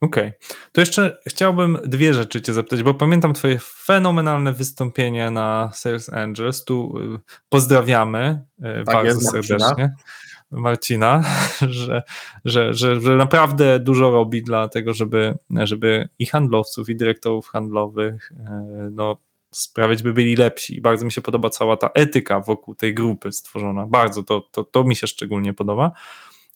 Okej. 0.00 0.28
Okay. 0.28 0.32
To 0.72 0.80
jeszcze 0.80 1.18
chciałbym 1.26 1.78
dwie 1.84 2.14
rzeczy 2.14 2.42
Cię 2.42 2.52
zapytać, 2.52 2.82
bo 2.82 2.94
pamiętam 2.94 3.34
Twoje 3.34 3.58
fenomenalne 3.58 4.52
wystąpienie 4.52 5.30
na 5.30 5.70
Sales 5.72 6.12
Angels. 6.12 6.64
Tu 6.64 6.98
y, 6.98 7.18
pozdrawiamy 7.48 8.44
y, 8.58 8.62
tak 8.62 8.84
bardzo 8.84 9.08
jest, 9.08 9.48
serdecznie. 9.48 9.94
Marcina, 10.50 11.22
że, 11.60 12.02
że, 12.44 12.74
że, 12.74 13.00
że 13.00 13.16
naprawdę 13.16 13.80
dużo 13.80 14.10
robi 14.10 14.42
dla 14.42 14.68
tego, 14.68 14.94
żeby, 14.94 15.38
żeby 15.50 16.08
i 16.18 16.26
handlowców, 16.26 16.88
i 16.88 16.96
dyrektorów 16.96 17.48
handlowych 17.48 18.32
y, 18.32 18.36
no, 18.90 19.16
sprawiać, 19.50 20.02
by 20.02 20.12
byli 20.12 20.36
lepsi. 20.36 20.76
I 20.76 20.80
bardzo 20.80 21.04
mi 21.04 21.12
się 21.12 21.20
podoba 21.20 21.50
cała 21.50 21.76
ta 21.76 21.90
etyka 21.94 22.40
wokół 22.40 22.74
tej 22.74 22.94
grupy 22.94 23.32
stworzona. 23.32 23.86
Bardzo 23.86 24.22
to, 24.22 24.40
to, 24.40 24.64
to 24.64 24.84
mi 24.84 24.96
się 24.96 25.06
szczególnie 25.06 25.54
podoba. 25.54 25.92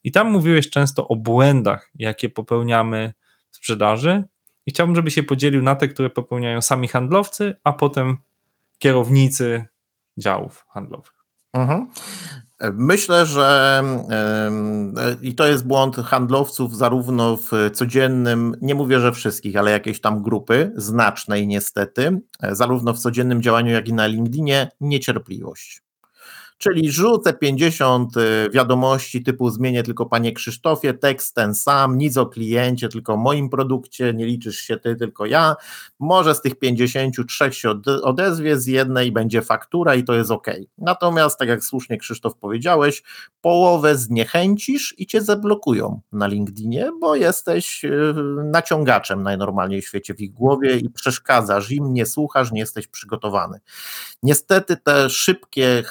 I 0.05 0.13
tam 0.13 0.31
mówiłeś 0.31 0.71
często 0.71 1.09
o 1.09 1.17
błędach, 1.17 1.91
jakie 1.95 2.29
popełniamy 2.29 3.15
w 3.51 3.57
sprzedaży. 3.57 4.25
I 4.67 4.71
chciałbym, 4.71 4.97
żeby 4.97 5.11
się 5.11 5.23
podzielił 5.23 5.63
na 5.63 5.77
te, 5.77 5.89
które 5.89 6.11
popełniają 6.11 6.63
sami 6.63 6.89
handlowcy, 6.89 7.55
a 7.65 7.73
potem 7.73 8.17
kierownicy 8.79 9.65
działów 10.19 10.67
handlowych. 10.69 11.14
Mhm. 11.55 11.87
Myślę, 12.73 13.27
że 13.27 13.83
i 15.23 15.35
to 15.35 15.47
jest 15.47 15.67
błąd 15.67 15.97
handlowców 15.97 16.77
zarówno 16.77 17.37
w 17.37 17.51
codziennym, 17.73 18.57
nie 18.63 18.75
mówię, 18.75 19.01
że 19.01 19.13
wszystkich, 19.13 19.57
ale 19.57 19.71
jakiejś 19.71 20.01
tam 20.01 20.23
grupy, 20.23 20.73
znacznej 20.77 21.47
niestety, 21.47 22.21
zarówno 22.51 22.95
w 22.95 22.99
codziennym 22.99 23.43
działaniu, 23.43 23.73
jak 23.73 23.89
i 23.89 23.93
na 23.93 24.07
LinkedInie, 24.07 24.69
niecierpliwość. 24.81 25.84
Czyli 26.59 26.93
rzucę 26.93 27.33
50 27.33 28.17
y, 28.17 28.51
wiadomości 28.51 29.23
typu 29.23 29.51
zmienię 29.51 29.83
tylko 29.83 30.07
panie 30.07 30.33
Krzysztofie, 30.33 30.95
tekst 30.95 31.35
ten 31.35 31.55
sam, 31.55 31.99
nic 31.99 32.17
o 32.17 32.27
kliencie, 32.27 32.89
tylko 32.89 33.13
o 33.13 33.17
moim 33.17 33.51
produkcie, 33.51 34.15
nie 34.15 34.27
liczysz 34.27 34.57
się 34.57 34.77
ty, 34.77 34.97
tylko 34.97 35.27
ja. 35.27 35.57
Może 35.99 36.35
z 36.35 36.43
tych 36.43 36.59
53 36.59 37.53
się 37.53 37.71
odezwie, 38.03 38.59
z 38.59 38.67
jednej 38.67 39.13
będzie 39.13 39.43
faktura 39.43 39.95
i 39.95 40.05
to 40.05 40.15
jest 40.15 40.31
ok. 40.31 40.47
Natomiast, 40.79 41.39
tak 41.39 41.49
jak 41.49 41.65
słusznie 41.65 41.99
Krzysztof 41.99 42.37
powiedziałeś, 42.37 43.03
połowę 43.41 43.97
zniechęcisz 43.97 44.95
i 44.99 45.07
cię 45.07 45.23
zablokują 45.23 46.01
na 46.13 46.27
LinkedInie, 46.27 46.91
bo 47.01 47.17
jesteś 47.17 47.85
y, 47.85 48.15
naciągaczem 48.45 49.23
najnormalniej 49.23 49.83
w 49.83 49.87
świecie 49.87 50.15
w 50.15 50.21
ich 50.21 50.33
głowie 50.33 50.77
i 50.77 50.91
przeszkadzasz 50.91 51.71
im, 51.71 51.93
nie 51.93 52.07
słuchasz, 52.07 52.53
nie 52.53 52.61
jesteś 52.61 52.87
przygotowany. 52.87 53.59
Niestety 54.23 54.77
te 54.77 55.11
szybkie 55.11 55.83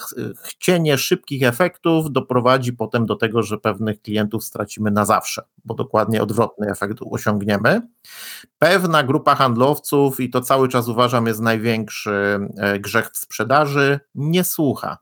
chcienie 0.54 0.98
szybkich 0.98 1.44
efektów 1.44 2.12
doprowadzi 2.12 2.74
potem 2.74 3.06
do 3.06 3.16
tego, 3.16 3.44
że 3.44 3.58
pewnych 3.58 4.02
klientów 4.02 4.44
stracimy 4.44 4.92
na 4.92 5.06
zawsze, 5.06 5.42
bo 5.66 5.74
dokładnie 5.74 6.24
odwrotny 6.24 6.68
efekt 6.72 7.00
osiągniemy. 7.12 7.82
Pewna 8.60 9.04
grupa 9.04 9.36
handlowców, 9.36 10.20
i 10.20 10.30
to 10.30 10.42
cały 10.42 10.70
czas 10.70 10.88
uważam 10.88 11.28
jest 11.28 11.42
największy 11.42 12.40
e, 12.58 12.80
grzech 12.80 13.10
w 13.14 13.18
sprzedaży, 13.18 14.00
nie 14.16 14.44
słucha. 14.44 14.98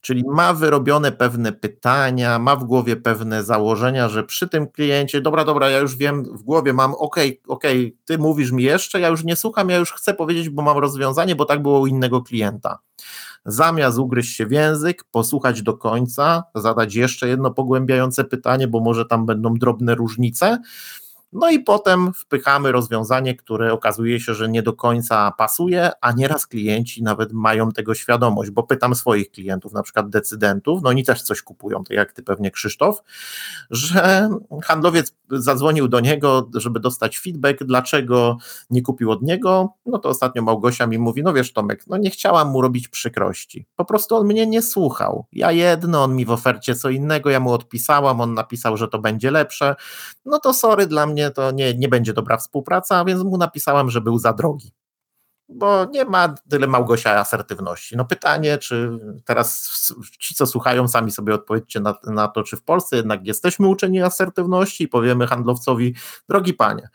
Czyli 0.00 0.24
ma 0.26 0.54
wyrobione 0.54 1.12
pewne 1.12 1.52
pytania, 1.52 2.38
ma 2.38 2.56
w 2.56 2.64
głowie 2.64 2.96
pewne 2.96 3.44
założenia, 3.44 4.08
że 4.08 4.24
przy 4.24 4.48
tym 4.48 4.68
kliencie, 4.68 5.20
dobra, 5.20 5.44
dobra, 5.44 5.70
ja 5.70 5.78
już 5.78 5.96
wiem, 5.96 6.24
w 6.24 6.42
głowie 6.42 6.72
mam, 6.72 6.94
okej, 6.94 7.42
okay, 7.48 7.92
ty 8.04 8.18
mówisz 8.18 8.52
mi 8.52 8.62
jeszcze, 8.62 9.00
ja 9.00 9.08
już 9.08 9.24
nie 9.24 9.36
słucham, 9.36 9.68
ja 9.68 9.76
już 9.76 9.92
chcę 9.92 10.14
powiedzieć, 10.14 10.48
bo 10.48 10.62
mam 10.62 10.78
rozwiązanie, 10.78 11.36
bo 11.36 11.44
tak 11.44 11.62
było 11.62 11.80
u 11.80 11.86
innego 11.86 12.22
klienta 12.22 12.78
zamiast 13.44 13.98
ugryźć 13.98 14.36
się 14.36 14.46
w 14.46 14.50
język, 14.50 15.04
posłuchać 15.10 15.62
do 15.62 15.76
końca, 15.76 16.42
zadać 16.54 16.94
jeszcze 16.94 17.28
jedno 17.28 17.50
pogłębiające 17.50 18.24
pytanie, 18.24 18.68
bo 18.68 18.80
może 18.80 19.06
tam 19.06 19.26
będą 19.26 19.54
drobne 19.54 19.94
różnice, 19.94 20.58
no 21.32 21.50
i 21.50 21.60
potem 21.60 22.12
wpychamy 22.12 22.72
rozwiązanie, 22.72 23.36
które 23.36 23.72
okazuje 23.72 24.20
się, 24.20 24.34
że 24.34 24.48
nie 24.48 24.62
do 24.62 24.72
końca 24.72 25.32
pasuje, 25.38 25.90
a 26.00 26.12
nieraz 26.12 26.46
klienci 26.46 27.02
nawet 27.02 27.32
mają 27.32 27.72
tego 27.72 27.94
świadomość, 27.94 28.50
bo 28.50 28.62
pytam 28.62 28.94
swoich 28.94 29.30
klientów, 29.30 29.72
na 29.72 29.82
przykład 29.82 30.10
decydentów, 30.10 30.82
no 30.82 30.88
oni 30.88 31.04
też 31.04 31.22
coś 31.22 31.42
kupują, 31.42 31.84
tak 31.84 31.96
jak 31.96 32.12
ty 32.12 32.22
pewnie 32.22 32.50
Krzysztof, 32.50 33.02
że 33.70 34.28
handlowiec 34.64 35.14
zadzwonił 35.30 35.88
do 35.88 36.00
niego, 36.00 36.50
żeby 36.54 36.80
dostać 36.80 37.18
feedback, 37.18 37.64
dlaczego 37.64 38.36
nie 38.70 38.82
kupił 38.82 39.10
od 39.10 39.22
niego, 39.22 39.74
no 39.86 39.98
to 39.98 40.08
ostatnio 40.08 40.42
Małgosia 40.42 40.86
mi 40.86 40.98
mówi, 40.98 41.22
no 41.22 41.32
wiesz 41.32 41.52
Tomek, 41.52 41.84
no 41.86 41.96
nie 41.96 42.10
chciałam 42.10 42.50
mu 42.50 42.62
robić 42.62 42.88
przykrości, 42.88 43.66
po 43.76 43.84
prostu 43.84 44.16
on 44.16 44.26
mnie 44.26 44.46
nie 44.46 44.62
słuchał, 44.62 45.26
ja 45.32 45.52
jedno, 45.52 46.02
on 46.02 46.16
mi 46.16 46.24
w 46.24 46.30
ofercie 46.30 46.74
co 46.74 46.90
innego, 46.90 47.30
ja 47.30 47.40
mu 47.40 47.52
odpisałam, 47.52 48.20
on 48.20 48.34
napisał, 48.34 48.76
że 48.76 48.88
to 48.88 48.98
będzie 48.98 49.30
lepsze, 49.30 49.74
no 50.24 50.38
to 50.38 50.54
sorry 50.54 50.86
dla 50.86 51.06
mnie, 51.06 51.21
to 51.30 51.50
nie, 51.50 51.74
nie 51.74 51.88
będzie 51.88 52.12
dobra 52.12 52.36
współpraca, 52.36 53.04
więc 53.04 53.22
mu 53.22 53.38
napisałem, 53.38 53.90
że 53.90 54.00
był 54.00 54.18
za 54.18 54.32
drogi. 54.32 54.72
Bo 55.48 55.84
nie 55.84 56.04
ma 56.04 56.34
tyle 56.50 56.66
Małgosia 56.66 57.10
asertywności. 57.10 57.96
No 57.96 58.04
pytanie, 58.04 58.58
czy 58.58 58.90
teraz 59.24 59.70
ci, 60.18 60.34
co 60.34 60.46
słuchają, 60.46 60.88
sami 60.88 61.10
sobie 61.10 61.34
odpowiedzcie 61.34 61.80
na, 61.80 61.94
na 62.06 62.28
to, 62.28 62.42
czy 62.42 62.56
w 62.56 62.62
Polsce 62.62 62.96
jednak 62.96 63.26
jesteśmy 63.26 63.68
uczeni 63.68 64.02
asertywności 64.02 64.84
i 64.84 64.88
powiemy 64.88 65.26
handlowcowi, 65.26 65.94
drogi 66.28 66.54
panie, 66.54 66.88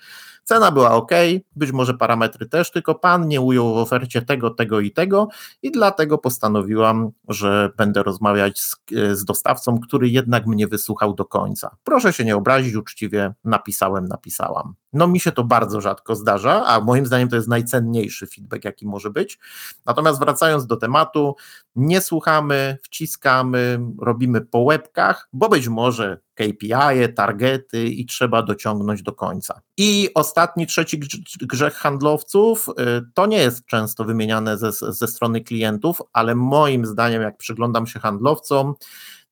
Cena 0.48 0.72
była 0.72 0.92
ok, 0.92 1.12
być 1.56 1.72
może 1.72 1.94
parametry 1.94 2.50
też, 2.50 2.72
tylko 2.72 2.96
pan 2.96 3.28
nie 3.28 3.42
ujął 3.42 3.74
w 3.74 3.78
ofercie 3.78 4.22
tego, 4.22 4.50
tego 4.50 4.80
i 4.80 4.92
tego, 4.92 5.28
i 5.62 5.72
dlatego 5.72 6.18
postanowiłam, 6.18 7.10
że 7.28 7.72
będę 7.78 8.04
rozmawiać 8.04 8.60
z, 8.60 8.76
z 9.12 9.26
dostawcą, 9.26 9.80
który 9.80 10.10
jednak 10.10 10.46
mnie 10.46 10.68
wysłuchał 10.68 11.14
do 11.14 11.26
końca. 11.26 11.76
Proszę 11.84 12.14
się 12.14 12.26
nie 12.26 12.36
obrazić, 12.36 12.76
uczciwie 12.76 13.34
napisałem, 13.44 14.08
napisałam. 14.08 14.74
No 14.94 15.08
mi 15.08 15.20
się 15.20 15.32
to 15.32 15.44
bardzo 15.44 15.82
rzadko 15.82 16.16
zdarza, 16.16 16.66
a 16.66 16.80
moim 16.80 17.06
zdaniem 17.06 17.30
to 17.30 17.36
jest 17.36 17.48
najcenniejszy 17.48 18.28
feedback, 18.28 18.66
jaki 18.66 18.88
może 18.88 19.10
być. 19.10 19.40
Natomiast 19.86 20.20
wracając 20.20 20.68
do 20.68 20.78
tematu, 20.78 21.36
nie 21.76 22.02
słuchamy, 22.02 22.78
wciskamy, 22.84 23.80
robimy 24.02 24.42
po 24.42 24.60
łebkach, 24.60 25.30
bo 25.34 25.50
być 25.50 25.68
może 25.68 26.20
KPI, 26.36 27.14
targety 27.16 27.88
i 27.88 28.06
trzeba 28.06 28.44
dociągnąć 28.44 29.04
do 29.04 29.14
końca. 29.14 29.62
I 29.78 30.10
ostatni, 30.16 30.68
trzeci 30.68 31.00
grzech 31.42 31.74
handlowców, 31.74 32.68
y, 32.70 32.74
to 33.14 33.26
nie 33.26 33.38
jest 33.38 33.66
często 33.66 34.06
wymieniane 34.06 34.58
ze, 34.58 34.72
ze 34.72 35.08
strony 35.08 35.42
klientów, 35.42 36.02
ale 36.14 36.36
moim 36.36 36.86
zdaniem, 36.86 37.22
jak 37.22 37.38
przyglądam 37.38 37.88
się 37.88 38.00
handlowcom, 38.00 38.74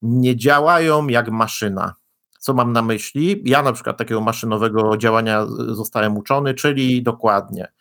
nie 0.01 0.35
działają 0.35 1.07
jak 1.07 1.31
maszyna 1.31 1.93
Co 2.45 2.53
mam 2.53 2.73
na 2.73 2.81
myśli? 2.81 3.41
Ja 3.45 3.61
na 3.61 3.73
przykład 3.73 3.97
takiego 3.97 4.21
maszynowego 4.21 4.97
działania 4.97 5.45
zostałem 5.47 6.17
uczony, 6.17 6.53
czyli 6.53 7.03
dokładnie. 7.03 7.71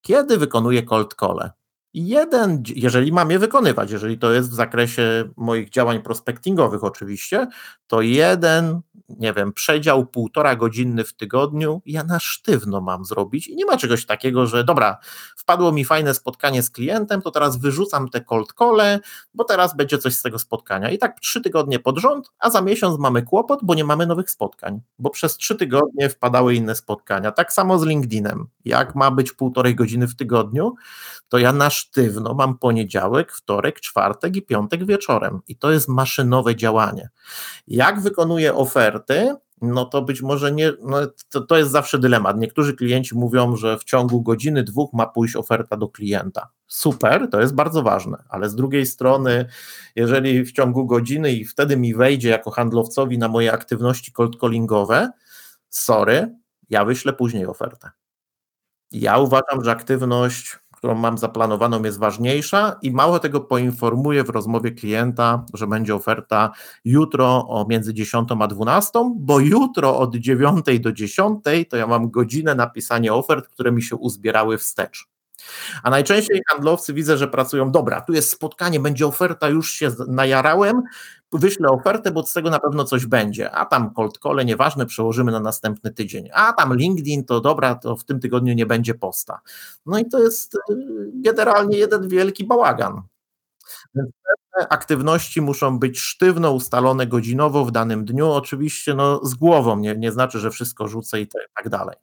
Kiedy 0.00 0.38
wykonuję 0.38 0.82
cold 0.82 1.14
call? 1.20 1.50
Jeden, 1.94 2.62
jeżeli 2.76 3.12
mam 3.12 3.30
je 3.30 3.38
wykonywać, 3.38 3.90
jeżeli 3.90 4.18
to 4.18 4.32
jest 4.32 4.50
w 4.50 4.54
zakresie 4.54 5.24
moich 5.36 5.70
działań 5.70 6.02
prospectingowych 6.02 6.84
oczywiście, 6.84 7.46
to 7.86 8.00
jeden, 8.00 8.80
nie 9.08 9.32
wiem, 9.32 9.52
przedział 9.52 10.06
półtora 10.06 10.56
godzinny 10.56 11.04
w 11.04 11.14
tygodniu 11.14 11.82
ja 11.86 12.04
na 12.04 12.20
sztywno 12.20 12.80
mam 12.80 13.04
zrobić 13.04 13.48
i 13.48 13.56
nie 13.56 13.64
ma 13.64 13.76
czegoś 13.76 14.06
takiego, 14.06 14.46
że 14.46 14.64
dobra, 14.64 14.98
wpadło 15.36 15.72
mi 15.72 15.84
fajne 15.84 16.14
spotkanie 16.14 16.62
z 16.62 16.70
klientem, 16.70 17.22
to 17.22 17.30
teraz 17.30 17.56
wyrzucam 17.56 18.08
te 18.08 18.20
cold 18.20 18.52
call, 18.58 18.80
bo 19.34 19.44
teraz 19.44 19.76
będzie 19.76 19.98
coś 19.98 20.14
z 20.14 20.22
tego 20.22 20.38
spotkania. 20.38 20.90
I 20.90 20.98
tak 20.98 21.20
trzy 21.20 21.40
tygodnie 21.40 21.78
pod 21.78 21.98
rząd, 21.98 22.30
a 22.38 22.50
za 22.50 22.60
miesiąc 22.60 22.98
mamy 22.98 23.22
kłopot, 23.22 23.60
bo 23.62 23.74
nie 23.74 23.84
mamy 23.84 24.06
nowych 24.06 24.30
spotkań, 24.30 24.80
bo 24.98 25.10
przez 25.10 25.36
trzy 25.36 25.56
tygodnie 25.56 26.08
wpadały 26.08 26.54
inne 26.54 26.74
spotkania. 26.74 27.32
Tak 27.32 27.52
samo 27.52 27.78
z 27.78 27.84
LinkedInem. 27.84 28.46
Jak 28.64 28.94
ma 28.94 29.10
być 29.10 29.32
półtorej 29.32 29.74
godziny 29.74 30.06
w 30.06 30.16
tygodniu, 30.16 30.74
to 31.28 31.38
ja 31.38 31.52
na 31.52 31.70
sztywno 31.84 32.34
mam 32.34 32.58
poniedziałek, 32.58 33.32
wtorek, 33.32 33.80
czwartek 33.80 34.36
i 34.36 34.42
piątek 34.42 34.86
wieczorem. 34.86 35.40
I 35.48 35.56
to 35.56 35.70
jest 35.70 35.88
maszynowe 35.88 36.56
działanie. 36.56 37.08
Jak 37.66 38.00
wykonuję 38.00 38.54
oferty, 38.54 39.34
no 39.62 39.84
to 39.84 40.02
być 40.02 40.22
może 40.22 40.52
nie, 40.52 40.72
no 40.82 40.98
to, 41.28 41.40
to 41.40 41.56
jest 41.56 41.70
zawsze 41.70 41.98
dylemat. 41.98 42.38
Niektórzy 42.38 42.74
klienci 42.74 43.14
mówią, 43.14 43.56
że 43.56 43.78
w 43.78 43.84
ciągu 43.84 44.22
godziny, 44.22 44.64
dwóch 44.64 44.92
ma 44.92 45.06
pójść 45.06 45.36
oferta 45.36 45.76
do 45.76 45.88
klienta. 45.88 46.48
Super, 46.66 47.28
to 47.30 47.40
jest 47.40 47.54
bardzo 47.54 47.82
ważne, 47.82 48.24
ale 48.28 48.48
z 48.48 48.54
drugiej 48.54 48.86
strony, 48.86 49.46
jeżeli 49.96 50.44
w 50.44 50.52
ciągu 50.52 50.86
godziny 50.86 51.32
i 51.32 51.44
wtedy 51.44 51.76
mi 51.76 51.94
wejdzie 51.94 52.28
jako 52.28 52.50
handlowcowi 52.50 53.18
na 53.18 53.28
moje 53.28 53.52
aktywności 53.52 54.12
cold 54.12 54.40
callingowe, 54.40 55.10
sorry, 55.70 56.34
ja 56.70 56.84
wyślę 56.84 57.12
później 57.12 57.46
ofertę. 57.46 57.90
Ja 58.92 59.18
uważam, 59.18 59.64
że 59.64 59.70
aktywność 59.70 60.58
którą 60.76 60.94
mam 60.94 61.18
zaplanowaną, 61.18 61.82
jest 61.82 61.98
ważniejsza 61.98 62.76
i 62.82 62.90
mało 62.90 63.18
tego 63.18 63.40
poinformuję 63.40 64.24
w 64.24 64.28
rozmowie 64.28 64.70
klienta, 64.70 65.44
że 65.54 65.66
będzie 65.66 65.94
oferta 65.94 66.50
jutro 66.84 67.48
o 67.48 67.66
między 67.68 67.94
10 67.94 68.28
a 68.40 68.46
12, 68.46 68.90
bo 69.16 69.40
jutro 69.40 69.98
od 69.98 70.16
9 70.16 70.80
do 70.80 70.92
10 70.92 71.44
to 71.70 71.76
ja 71.76 71.86
mam 71.86 72.10
godzinę 72.10 72.54
napisania 72.54 73.14
ofert, 73.14 73.48
które 73.48 73.72
mi 73.72 73.82
się 73.82 73.96
uzbierały 73.96 74.58
wstecz. 74.58 75.08
A 75.82 75.90
najczęściej 75.90 76.40
handlowcy 76.50 76.94
widzę, 76.94 77.18
że 77.18 77.28
pracują, 77.28 77.70
dobra, 77.70 78.00
tu 78.00 78.12
jest 78.12 78.30
spotkanie, 78.30 78.80
będzie 78.80 79.06
oferta, 79.06 79.48
już 79.48 79.70
się 79.70 79.90
najarałem, 80.08 80.82
wyślę 81.38 81.68
ofertę, 81.68 82.10
bo 82.10 82.22
z 82.22 82.32
tego 82.32 82.50
na 82.50 82.58
pewno 82.58 82.84
coś 82.84 83.06
będzie. 83.06 83.50
A 83.50 83.66
tam 83.66 83.94
cold 83.94 84.18
call, 84.18 84.44
nieważne, 84.44 84.86
przełożymy 84.86 85.32
na 85.32 85.40
następny 85.40 85.90
tydzień. 85.90 86.28
A 86.32 86.52
tam 86.52 86.76
LinkedIn, 86.76 87.24
to 87.24 87.40
dobra, 87.40 87.74
to 87.74 87.96
w 87.96 88.04
tym 88.04 88.20
tygodniu 88.20 88.54
nie 88.54 88.66
będzie 88.66 88.94
posta. 88.94 89.40
No 89.86 89.98
i 89.98 90.08
to 90.08 90.22
jest 90.22 90.54
y, 90.54 90.58
generalnie 91.14 91.78
jeden 91.78 92.08
wielki 92.08 92.44
bałagan. 92.44 93.02
Aktywności 94.68 95.40
muszą 95.40 95.78
być 95.78 96.00
sztywno 96.00 96.52
ustalone 96.52 97.06
godzinowo 97.06 97.64
w 97.64 97.70
danym 97.70 98.04
dniu, 98.04 98.32
oczywiście 98.32 98.94
no, 98.94 99.24
z 99.24 99.34
głową, 99.34 99.78
nie, 99.78 99.96
nie 99.96 100.12
znaczy, 100.12 100.38
że 100.38 100.50
wszystko 100.50 100.88
rzucę 100.88 101.20
i 101.20 101.28
tak 101.56 101.68
dalej. 101.68 101.96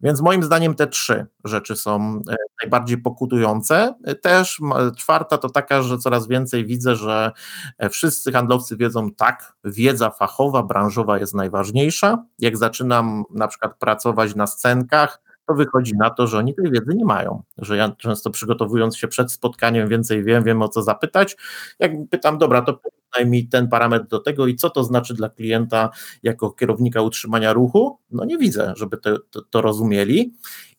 Więc 0.00 0.20
moim 0.20 0.42
zdaniem 0.42 0.74
te 0.74 0.86
trzy 0.86 1.26
rzeczy 1.44 1.76
są 1.76 2.20
e, 2.30 2.36
najbardziej 2.62 2.98
pokutujące. 2.98 3.94
Też 4.22 4.60
czwarta 4.96 5.38
to 5.38 5.50
taka, 5.50 5.82
że 5.82 5.98
coraz 5.98 6.28
więcej 6.28 6.66
widzę, 6.66 6.96
że 6.96 7.32
e, 7.78 7.90
wszyscy 7.90 8.32
handlowcy 8.32 8.76
wiedzą, 8.76 9.10
tak, 9.10 9.52
wiedza 9.64 10.10
fachowa, 10.10 10.62
branżowa 10.62 11.18
jest 11.18 11.34
najważniejsza. 11.34 12.24
Jak 12.38 12.56
zaczynam 12.56 13.24
na 13.30 13.48
przykład 13.48 13.78
pracować 13.78 14.34
na 14.34 14.46
scenkach, 14.46 15.23
to 15.46 15.54
wychodzi 15.54 15.92
na 15.98 16.10
to, 16.10 16.26
że 16.26 16.38
oni 16.38 16.54
tej 16.54 16.70
wiedzy 16.70 16.94
nie 16.94 17.04
mają. 17.04 17.42
Że 17.58 17.76
ja 17.76 17.90
często 17.98 18.30
przygotowując 18.30 18.96
się 18.96 19.08
przed 19.08 19.32
spotkaniem 19.32 19.88
więcej 19.88 20.24
wiem, 20.24 20.44
wiem 20.44 20.62
o 20.62 20.68
co 20.68 20.82
zapytać. 20.82 21.36
Jak 21.78 21.92
pytam, 22.10 22.38
dobra, 22.38 22.62
to 22.62 22.74
porównaj 22.74 23.30
mi 23.30 23.48
ten 23.48 23.68
parametr 23.68 24.06
do 24.06 24.18
tego 24.18 24.46
i 24.46 24.56
co 24.56 24.70
to 24.70 24.84
znaczy 24.84 25.14
dla 25.14 25.28
klienta 25.28 25.90
jako 26.22 26.50
kierownika 26.50 27.02
utrzymania 27.02 27.52
ruchu, 27.52 27.98
no 28.10 28.24
nie 28.24 28.38
widzę, 28.38 28.72
żeby 28.76 28.96
to, 28.96 29.18
to, 29.18 29.42
to 29.42 29.60
rozumieli. 29.60 30.34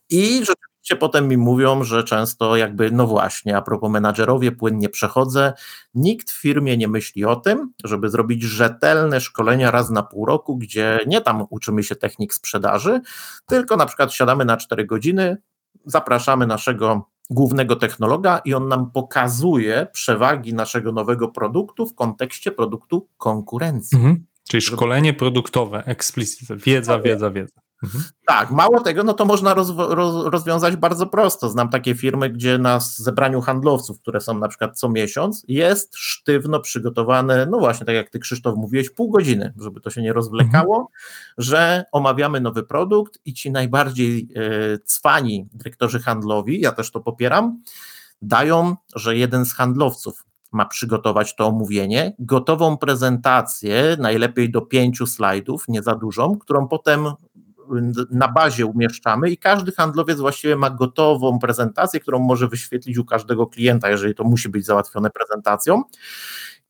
I 0.10 0.24
rzeczywiście 0.24 0.75
oczywiście 0.86 0.96
potem 0.96 1.28
mi 1.28 1.38
mówią, 1.38 1.84
że 1.84 2.04
często 2.04 2.56
jakby, 2.56 2.92
no 2.92 3.08
właśnie, 3.08 3.58
a 3.58 3.62
propos 3.62 3.92
menadżerowie, 3.92 4.52
płynnie 4.52 4.90
przechodzę. 4.90 5.54
Nikt 5.94 6.32
w 6.32 6.42
firmie 6.42 6.78
nie 6.78 6.88
myśli 6.88 7.26
o 7.26 7.36
tym, 7.36 7.74
żeby 7.84 8.10
zrobić 8.10 8.44
rzetelne 8.44 9.22
szkolenia 9.22 9.72
raz 9.72 9.90
na 9.90 10.04
pół 10.04 10.26
roku, 10.26 10.58
gdzie 10.58 11.00
nie 11.08 11.22
tam 11.22 11.46
uczymy 11.50 11.84
się 11.84 11.96
technik 11.96 12.34
sprzedaży, 12.34 13.02
tylko 13.46 13.78
na 13.78 13.86
przykład 13.86 14.14
siadamy 14.14 14.46
na 14.46 14.58
4 14.58 14.86
godziny, 14.86 15.38
zapraszamy 15.86 16.48
naszego 16.48 17.10
głównego 17.30 17.76
technologa 17.76 18.42
i 18.46 18.54
on 18.54 18.68
nam 18.68 18.92
pokazuje 18.92 19.88
przewagi 19.94 20.54
naszego 20.54 20.92
nowego 20.92 21.28
produktu 21.28 21.88
w 21.88 21.96
kontekście 21.96 22.52
produktu 22.52 23.08
konkurencji. 23.18 23.98
Mhm. 23.98 24.26
Czyli 24.50 24.62
szkolenie 24.62 25.14
produktowe, 25.14 25.84
explicit, 25.86 26.64
wiedza, 26.64 27.00
wiedza, 27.00 27.32
wiedza. 27.32 27.65
Mhm. 27.86 28.04
Tak, 28.26 28.52
mało 28.52 28.80
tego, 28.80 29.04
no 29.04 29.14
to 29.14 29.26
można 29.26 29.54
roz, 29.54 29.74
roz, 29.78 30.26
rozwiązać 30.26 30.76
bardzo 30.76 31.08
prosto. 31.08 31.50
Znam 31.50 31.70
takie 31.70 31.96
firmy, 31.96 32.30
gdzie 32.30 32.58
na 32.58 32.80
zebraniu 32.80 33.42
handlowców, 33.42 34.00
które 34.02 34.22
są 34.22 34.40
na 34.40 34.48
przykład 34.48 34.80
co 34.80 34.90
miesiąc, 34.90 35.44
jest 35.48 35.96
sztywno 35.96 36.60
przygotowane, 36.60 37.46
no 37.46 37.60
właśnie, 37.60 37.86
tak 37.86 37.96
jak 37.96 38.10
ty 38.10 38.20
Krzysztof 38.20 38.56
mówiłeś, 38.56 38.90
pół 38.90 39.10
godziny, 39.10 39.54
żeby 39.58 39.82
to 39.82 39.90
się 39.90 40.02
nie 40.02 40.14
rozwlekało, 40.14 40.76
mhm. 40.76 40.88
że 41.38 41.86
omawiamy 41.92 42.42
nowy 42.42 42.64
produkt 42.64 43.20
i 43.26 43.34
ci 43.34 43.52
najbardziej 43.52 44.30
e, 44.36 44.78
cwani 44.86 45.48
dyrektorzy 45.54 46.00
handlowi, 46.00 46.62
ja 46.62 46.72
też 46.72 46.92
to 46.92 47.00
popieram, 47.00 47.62
dają, 48.22 48.76
że 48.96 49.18
jeden 49.18 49.46
z 49.46 49.54
handlowców 49.54 50.26
ma 50.56 50.66
przygotować 50.66 51.36
to 51.36 51.48
omówienie, 51.48 52.16
gotową 52.20 52.78
prezentację, 52.78 53.98
najlepiej 54.00 54.52
do 54.52 54.62
pięciu 54.62 55.08
slajdów, 55.08 55.66
nie 55.68 55.84
za 55.84 55.96
dużą, 55.96 56.38
którą 56.40 56.68
potem 56.68 57.06
na 58.12 58.28
bazie 58.28 58.66
umieszczamy 58.66 59.30
i 59.30 59.38
każdy 59.38 59.72
handlowiec 59.72 60.20
właściwie 60.20 60.56
ma 60.56 60.70
gotową 60.70 61.40
prezentację, 61.40 62.00
którą 62.00 62.20
może 62.20 62.48
wyświetlić 62.48 62.98
u 62.98 63.06
każdego 63.06 63.48
klienta, 63.48 63.90
jeżeli 63.90 64.16
to 64.16 64.24
musi 64.24 64.50
być 64.50 64.66
załatwione 64.66 65.10
prezentacją. 65.10 65.84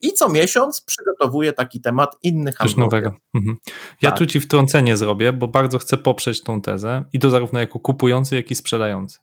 I 0.00 0.12
co 0.12 0.28
miesiąc 0.28 0.80
przygotowuje 0.80 1.52
taki 1.52 1.80
temat 1.80 2.16
inny 2.22 2.52
handlowiec. 2.52 2.76
nowego. 2.76 3.14
Mhm. 3.34 3.56
Ja 4.02 4.10
tak. 4.10 4.18
tu 4.18 4.26
ci 4.26 4.40
wtrącenie 4.40 4.96
zrobię, 4.96 5.32
bo 5.32 5.48
bardzo 5.48 5.78
chcę 5.78 5.96
poprzeć 5.96 6.42
tą 6.42 6.60
tezę 6.60 7.04
i 7.12 7.18
to 7.18 7.30
zarówno 7.30 7.60
jako 7.60 7.80
kupujący, 7.80 8.36
jak 8.36 8.50
i 8.50 8.54
sprzedający. 8.54 9.18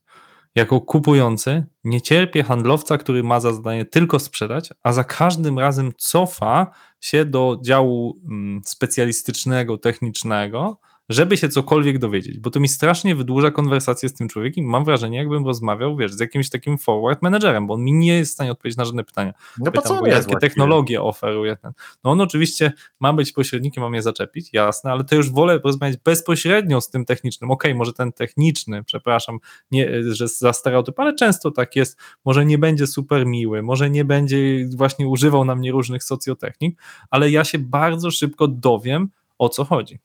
Jako 0.56 0.82
kupujący 0.82 1.66
nie 1.84 2.02
cierpię 2.02 2.44
handlowca, 2.44 2.98
który 2.98 3.24
ma 3.24 3.40
za 3.40 3.54
zadanie 3.54 3.86
tylko 3.86 4.20
sprzedać, 4.20 4.70
a 4.84 4.94
za 4.94 5.04
każdym 5.04 5.60
razem 5.60 5.92
cofa 5.98 6.72
się 7.02 7.26
do 7.26 7.58
działu 7.66 8.22
mm, 8.26 8.62
specjalistycznego, 8.66 9.78
technicznego, 9.78 10.80
żeby 11.10 11.38
się 11.38 11.50
cokolwiek 11.50 12.00
dowiedzieć, 12.00 12.40
bo 12.40 12.50
to 12.50 12.60
mi 12.60 12.68
strasznie 12.68 13.16
wydłuża 13.16 13.52
konwersację 13.52 14.10
z 14.10 14.14
tym 14.14 14.28
człowiekiem. 14.28 14.66
Mam 14.66 14.86
wrażenie, 14.86 15.18
jakbym 15.18 15.46
rozmawiał, 15.46 15.98
wiesz, 15.98 16.14
z 16.14 16.20
jakimś 16.20 16.50
takim 16.50 16.78
forward 16.78 17.22
managerem, 17.22 17.68
bo 17.68 17.74
on 17.74 17.84
mi 17.84 17.94
nie 17.94 18.18
jest 18.18 18.32
w 18.32 18.34
stanie 18.34 18.52
odpowiedzieć 18.52 18.78
na 18.78 18.86
żadne 18.86 19.04
pytania. 19.04 19.34
No 19.58 19.72
Pytam, 19.72 19.84
co 19.84 20.00
bo 20.00 20.08
jakie 20.08 20.36
technologie 20.36 21.02
oferuje 21.02 21.56
ten. 21.56 21.72
No 22.04 22.12
on 22.12 22.22
oczywiście 22.22 22.72
ma 23.00 23.14
być 23.14 23.32
pośrednikiem, 23.32 23.84
ma 23.84 23.90
mnie 23.90 24.02
zaczepić, 24.02 24.50
jasne, 24.54 24.92
ale 24.92 25.04
to 25.04 25.16
już 25.16 25.32
wolę 25.32 25.60
rozmawiać 25.64 25.98
bezpośrednio 25.98 26.82
z 26.82 26.90
tym 26.90 27.06
technicznym. 27.06 27.52
Okej, 27.52 27.72
okay, 27.72 27.78
może 27.78 27.94
ten 27.94 28.12
techniczny, 28.12 28.84
przepraszam, 28.84 29.40
nie, 29.72 30.04
że 30.14 30.28
za 30.28 30.54
stereotyp, 30.54 31.00
ale 31.00 31.16
często 31.16 31.52
tak 31.52 31.76
jest, 31.76 32.00
może 32.26 32.46
nie 32.46 32.58
będzie 32.58 32.88
super 32.88 33.26
miły, 33.26 33.62
może 33.62 33.90
nie 33.90 34.06
będzie 34.06 34.68
właśnie 34.76 35.08
używał 35.08 35.46
na 35.46 35.56
mnie 35.56 35.72
różnych 35.72 36.04
socjotechnik, 36.04 36.82
ale 37.10 37.32
ja 37.32 37.44
się 37.44 37.60
bardzo 37.60 38.12
szybko 38.12 38.48
dowiem, 38.48 39.10
o 39.38 39.50
co 39.50 39.66
chodzi. 39.66 40.00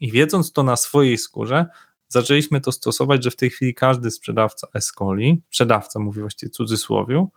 I 0.00 0.12
wiedząc 0.12 0.52
to 0.52 0.62
na 0.62 0.76
swojej 0.76 1.18
skórze, 1.18 1.66
zaczęliśmy 2.08 2.60
to 2.60 2.72
stosować, 2.72 3.24
że 3.24 3.30
w 3.30 3.36
tej 3.36 3.50
chwili 3.50 3.74
każdy 3.74 4.10
sprzedawca 4.10 4.66
Escoli, 4.74 5.42
sprzedawca 5.46 5.98
mówię 5.98 6.20
właściwie 6.20 6.50
cudzysłowiu, 6.50 7.30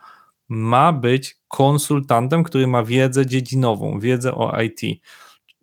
ma 0.50 0.94
być 0.94 1.38
konsultantem, 1.48 2.44
który 2.44 2.68
ma 2.68 2.84
wiedzę 2.84 3.26
dziedzinową, 3.26 4.00
wiedzę 4.00 4.36
o 4.36 4.62
IT. 4.62 5.02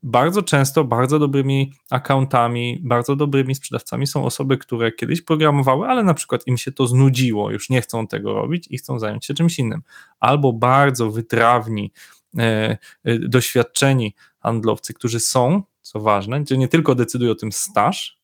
Bardzo 0.02 0.42
często 0.42 0.84
bardzo 0.84 1.18
dobrymi 1.18 1.72
accountami, 1.90 2.80
bardzo 2.82 3.16
dobrymi 3.16 3.54
sprzedawcami 3.54 4.06
są 4.06 4.24
osoby, 4.24 4.58
które 4.58 4.92
kiedyś 4.92 5.22
programowały, 5.22 5.86
ale 5.86 6.02
na 6.02 6.14
przykład 6.14 6.46
im 6.46 6.56
się 6.56 6.72
to 6.72 6.86
znudziło, 6.86 7.50
już 7.50 7.70
nie 7.70 7.80
chcą 7.80 8.06
tego 8.06 8.34
robić 8.34 8.66
i 8.70 8.78
chcą 8.78 8.98
zająć 8.98 9.26
się 9.26 9.34
czymś 9.34 9.58
innym. 9.58 9.82
Albo 10.20 10.52
bardzo 10.52 11.10
wytrawni, 11.10 11.92
e, 12.38 12.78
e, 13.04 13.18
doświadczeni 13.18 14.14
handlowcy, 14.40 14.94
którzy 14.94 15.20
są 15.20 15.62
co 15.86 16.00
ważne, 16.00 16.40
gdzie 16.40 16.58
nie 16.58 16.68
tylko 16.68 16.94
decyduje 16.94 17.32
o 17.32 17.34
tym 17.34 17.52
staż, 17.52 18.20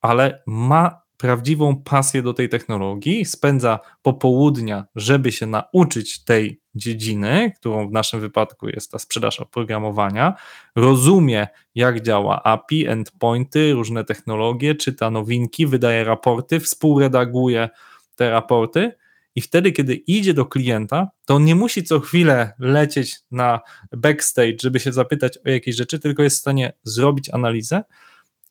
ale 0.00 0.42
ma 0.46 1.02
prawdziwą 1.16 1.82
pasję 1.82 2.22
do 2.22 2.34
tej 2.34 2.48
technologii, 2.48 3.24
spędza 3.24 3.78
popołudnia, 4.02 4.84
żeby 4.94 5.32
się 5.32 5.46
nauczyć 5.46 6.24
tej 6.24 6.60
dziedziny, 6.74 7.52
którą 7.56 7.88
w 7.88 7.92
naszym 7.92 8.20
wypadku 8.20 8.68
jest 8.68 8.90
ta 8.90 8.98
sprzedaż 8.98 9.40
oprogramowania, 9.40 10.34
rozumie, 10.76 11.48
jak 11.74 12.00
działa 12.00 12.42
API, 12.42 12.86
endpointy, 12.86 13.72
różne 13.72 14.04
technologie, 14.04 14.74
czyta 14.74 15.10
nowinki, 15.10 15.66
wydaje 15.66 16.04
raporty, 16.04 16.60
współredaguje 16.60 17.68
te 18.16 18.30
raporty. 18.30 18.92
I 19.38 19.40
wtedy, 19.40 19.72
kiedy 19.72 19.94
idzie 19.94 20.34
do 20.34 20.46
klienta, 20.46 21.08
to 21.24 21.34
on 21.34 21.44
nie 21.44 21.54
musi 21.54 21.84
co 21.84 22.00
chwilę 22.00 22.52
lecieć 22.58 23.16
na 23.30 23.60
backstage, 23.96 24.56
żeby 24.62 24.80
się 24.80 24.92
zapytać 24.92 25.38
o 25.46 25.50
jakieś 25.50 25.76
rzeczy, 25.76 25.98
tylko 25.98 26.22
jest 26.22 26.36
w 26.36 26.40
stanie 26.40 26.72
zrobić 26.82 27.30
analizę. 27.30 27.84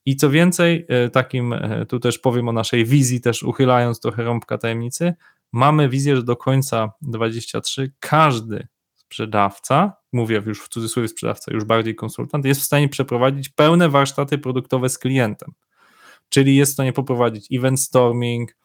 I 0.06 0.16
co 0.16 0.30
więcej, 0.30 0.86
e, 0.90 1.10
takim, 1.10 1.54
e, 1.54 1.86
tu 1.86 2.00
też 2.00 2.20
powiem 2.20 2.50
o 2.50 2.52
naszej 2.52 2.86
wizji, 2.86 3.22
też 3.22 3.44
uchylając 3.44 4.00
trochę 4.00 4.24
rąbka 4.24 4.58
tajemnicy, 4.58 5.14
mamy 5.52 5.90
wizję, 5.90 6.16
że 6.16 6.24
do 6.24 6.36
końca 6.36 6.92
23 7.02 7.92
każdy 8.00 8.68
sprzedawca, 8.96 9.94
mówię 10.14 10.44
już 10.46 10.62
w 10.62 10.70
cudzysłowie 10.70 11.08
sprzedawca, 11.08 11.54
już 11.54 11.64
bardziej 11.64 11.96
konsultant, 11.96 12.46
jest 12.46 12.62
w 12.62 12.66
stanie 12.66 12.90
przeprowadzić 12.90 13.50
pełne 13.50 13.90
warsztaty 13.90 14.38
produktowe 14.38 14.90
z 14.90 14.98
klientem. 14.98 15.52
Czyli 16.30 16.56
jest 16.56 16.72
w 16.72 16.74
stanie 16.74 16.94
poprowadzić 16.94 17.48
event 17.52 17.80
storming, 17.80 18.56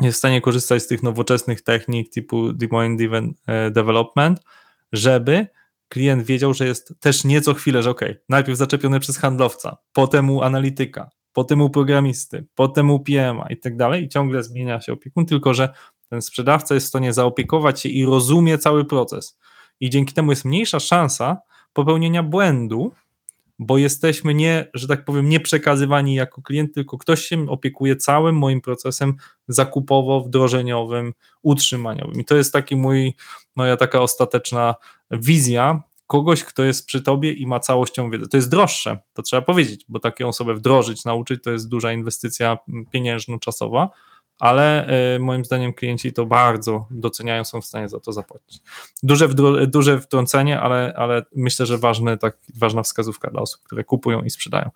jest 0.00 0.16
w 0.16 0.18
stanie 0.18 0.40
korzystać 0.40 0.82
z 0.82 0.86
tych 0.86 1.02
nowoczesnych 1.02 1.62
technik 1.62 2.12
typu 2.12 2.52
Deployment 2.52 2.98
Driven 2.98 3.34
e, 3.46 3.70
Development, 3.70 4.40
żeby 4.92 5.46
klient 5.88 6.22
wiedział, 6.22 6.54
że 6.54 6.66
jest 6.66 6.94
też 7.00 7.24
nieco 7.24 7.54
chwilę, 7.54 7.82
że 7.82 7.90
ok, 7.90 8.00
najpierw 8.28 8.58
zaczepiony 8.58 9.00
przez 9.00 9.18
handlowca, 9.18 9.76
potem 9.92 10.30
u 10.30 10.42
analityka, 10.42 11.10
potem 11.32 11.60
u 11.60 11.70
programisty, 11.70 12.46
potem 12.54 12.90
u 12.90 13.00
PM-a 13.00 13.46
i 13.48 13.56
tak 13.56 13.76
dalej 13.76 14.04
i 14.04 14.08
ciągle 14.08 14.42
zmienia 14.42 14.80
się 14.80 14.92
opiekun, 14.92 15.26
tylko 15.26 15.54
że 15.54 15.68
ten 16.08 16.22
sprzedawca 16.22 16.74
jest 16.74 16.86
w 16.86 16.88
stanie 16.88 17.12
zaopiekować 17.12 17.80
się 17.80 17.88
i 17.88 18.04
rozumie 18.04 18.58
cały 18.58 18.84
proces. 18.84 19.38
I 19.80 19.90
dzięki 19.90 20.14
temu 20.14 20.32
jest 20.32 20.44
mniejsza 20.44 20.80
szansa 20.80 21.36
popełnienia 21.72 22.22
błędu, 22.22 22.92
bo 23.66 23.78
jesteśmy 23.78 24.34
nie, 24.34 24.66
że 24.74 24.88
tak 24.88 25.04
powiem, 25.04 25.28
nie 25.28 25.40
przekazywani 25.40 26.14
jako 26.14 26.42
klient, 26.42 26.74
tylko 26.74 26.98
ktoś 26.98 27.24
się 27.24 27.50
opiekuje 27.50 27.96
całym 27.96 28.38
moim 28.38 28.60
procesem 28.60 29.14
zakupowo-wdrożeniowym, 29.48 31.12
utrzymaniowym. 31.42 32.20
I 32.20 32.24
to 32.24 32.36
jest 32.36 32.52
taki 32.52 32.76
mój, 32.76 33.14
moja 33.56 33.76
taka 33.76 34.00
ostateczna 34.00 34.74
wizja 35.10 35.82
kogoś, 36.06 36.44
kto 36.44 36.64
jest 36.64 36.86
przy 36.86 37.02
tobie 37.02 37.32
i 37.32 37.46
ma 37.46 37.60
całością 37.60 38.10
wiedzę. 38.10 38.26
To 38.28 38.36
jest 38.36 38.50
droższe, 38.50 38.98
to 39.12 39.22
trzeba 39.22 39.42
powiedzieć, 39.42 39.84
bo 39.88 39.98
taką 39.98 40.28
osobę 40.28 40.54
wdrożyć, 40.54 41.04
nauczyć, 41.04 41.42
to 41.42 41.50
jest 41.50 41.68
duża 41.68 41.92
inwestycja 41.92 42.58
pieniężno-czasowa, 42.90 43.88
ale 44.42 44.88
y, 45.16 45.18
moim 45.18 45.44
zdaniem 45.44 45.72
klienci 45.72 46.12
to 46.12 46.26
bardzo 46.26 46.86
doceniają, 46.90 47.44
są 47.44 47.60
w 47.60 47.64
stanie 47.64 47.88
za 47.88 48.00
to 48.00 48.12
zapłacić. 48.12 48.62
Duże, 49.02 49.28
duże 49.66 50.00
wtrącenie, 50.00 50.60
ale, 50.60 50.94
ale 50.96 51.22
myślę, 51.36 51.66
że 51.66 51.78
ważny, 51.78 52.18
tak, 52.18 52.38
ważna 52.58 52.82
wskazówka 52.82 53.30
dla 53.30 53.40
osób, 53.40 53.62
które 53.62 53.84
kupują 53.84 54.22
i 54.22 54.30
sprzedają. 54.30 54.70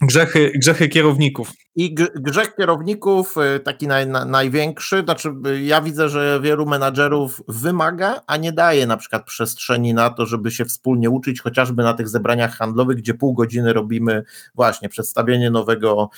Grzechy, 0.00 0.52
grzechy 0.54 0.88
kierowników. 0.88 1.52
I 1.76 1.94
grzech 2.14 2.56
kierowników, 2.56 3.34
y, 3.56 3.60
taki 3.60 3.86
naj, 3.86 4.06
na, 4.06 4.24
największy, 4.24 5.02
znaczy 5.04 5.34
y, 5.46 5.62
ja 5.62 5.80
widzę, 5.80 6.08
że 6.08 6.40
wielu 6.42 6.66
menadżerów 6.66 7.42
wymaga, 7.48 8.20
a 8.26 8.36
nie 8.36 8.52
daje 8.52 8.86
na 8.86 8.96
przykład 8.96 9.24
przestrzeni 9.24 9.94
na 9.94 10.10
to, 10.10 10.26
żeby 10.26 10.50
się 10.50 10.64
wspólnie 10.64 11.10
uczyć, 11.10 11.40
chociażby 11.40 11.82
na 11.82 11.94
tych 11.94 12.08
zebraniach 12.08 12.56
handlowych, 12.56 12.96
gdzie 12.96 13.14
pół 13.14 13.34
godziny 13.34 13.72
robimy 13.72 14.24
właśnie 14.54 14.88
przedstawienie 14.88 15.50
nowego 15.50 16.10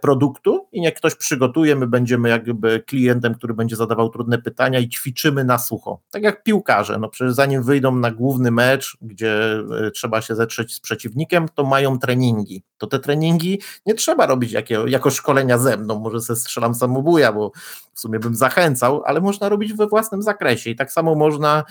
produktu 0.00 0.68
i 0.72 0.80
niech 0.80 0.94
ktoś 0.94 1.14
przygotuje, 1.14 1.76
my 1.76 1.86
będziemy 1.86 2.28
jakby 2.28 2.82
klientem, 2.86 3.34
który 3.34 3.54
będzie 3.54 3.76
zadawał 3.76 4.08
trudne 4.08 4.38
pytania 4.38 4.78
i 4.78 4.88
ćwiczymy 4.88 5.44
na 5.44 5.58
sucho. 5.58 6.00
Tak 6.10 6.22
jak 6.22 6.42
piłkarze, 6.42 6.98
no 6.98 7.08
przecież 7.08 7.34
zanim 7.34 7.62
wyjdą 7.62 7.96
na 7.96 8.10
główny 8.10 8.50
mecz, 8.50 8.96
gdzie 9.02 9.60
e, 9.86 9.90
trzeba 9.90 10.22
się 10.22 10.34
zetrzeć 10.34 10.74
z 10.74 10.80
przeciwnikiem, 10.80 11.48
to 11.54 11.64
mają 11.64 11.98
treningi. 11.98 12.62
To 12.78 12.86
te 12.86 12.98
treningi 12.98 13.60
nie 13.86 13.94
trzeba 13.94 14.26
robić 14.26 14.52
jako, 14.52 14.86
jako 14.86 15.10
szkolenia 15.10 15.58
ze 15.58 15.76
mną, 15.76 15.98
może 15.98 16.20
se 16.20 16.36
strzelam 16.36 16.74
samobuja, 16.74 17.32
bo 17.32 17.52
w 17.94 18.00
sumie 18.00 18.18
bym 18.18 18.34
zachęcał, 18.34 19.02
ale 19.04 19.20
można 19.20 19.48
robić 19.48 19.72
we 19.72 19.86
własnym 19.86 20.22
zakresie 20.22 20.70
i 20.70 20.76
tak 20.76 20.92
samo 20.92 21.14
można 21.14 21.64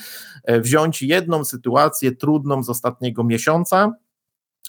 e, 0.44 0.60
wziąć 0.60 1.02
jedną 1.02 1.46
sytuację 1.46 2.16
trudną 2.16 2.64
z 2.64 2.70
ostatniego 2.70 3.24
miesiąca, 3.24 3.92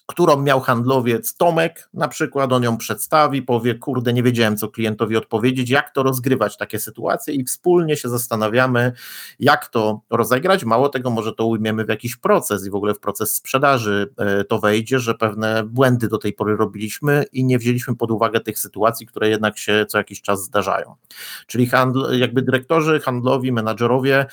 którą 0.07 0.42
miał 0.42 0.61
handlowiec 0.61 1.36
Tomek, 1.36 1.88
na 1.94 2.09
przykład 2.09 2.52
on 2.52 2.62
ją 2.62 2.76
przedstawi, 2.76 3.42
powie, 3.42 3.74
kurde, 3.74 4.12
nie 4.12 4.22
wiedziałem, 4.22 4.57
co 4.57 4.68
klientowi 4.68 5.16
odpowiedzieć, 5.16 5.70
jak 5.70 5.90
to 5.90 6.02
rozgrywać 6.02 6.57
takie 6.57 6.78
sytuacje 6.78 7.34
i 7.34 7.44
wspólnie 7.44 7.96
się 7.96 8.09
zastanawiamy, 8.09 8.92
jak 9.40 9.66
to 9.66 10.00
rozegrać. 10.11 10.64
Mało 10.64 10.88
tego, 10.88 11.11
może 11.11 11.32
to 11.32 11.46
ujmiemy 11.46 11.84
w 11.84 11.88
jakiś 11.88 12.16
proces 12.16 12.66
i 12.66 12.70
w 12.70 12.74
ogóle 12.74 12.94
w 12.94 13.00
proces 13.00 13.34
sprzedaży 13.34 14.12
e, 14.16 14.44
to 14.44 14.59
wejdzie, 14.59 14.98
że 14.98 15.14
pewne 15.14 15.64
błędy 15.64 16.09
do 16.09 16.18
tej 16.18 16.32
pory 16.32 16.57
robiliśmy 16.57 17.24
i 17.32 17.44
nie 17.44 17.59
wzięliśmy 17.59 17.96
pod 17.96 18.11
uwagę 18.11 18.40
tych 18.40 18.59
sytuacji, 18.59 19.07
które 19.07 19.28
jednak 19.28 19.59
się 19.59 19.86
co 19.88 19.98
jakiś 19.98 20.22
czas 20.22 20.44
zdarzają. 20.44 20.94
Czyli 21.46 21.66
handl, 21.66 22.18
jakby 22.18 22.42
dyrektorzy 22.42 23.00
handlowi, 23.00 23.52
menadżerowie 23.52 24.26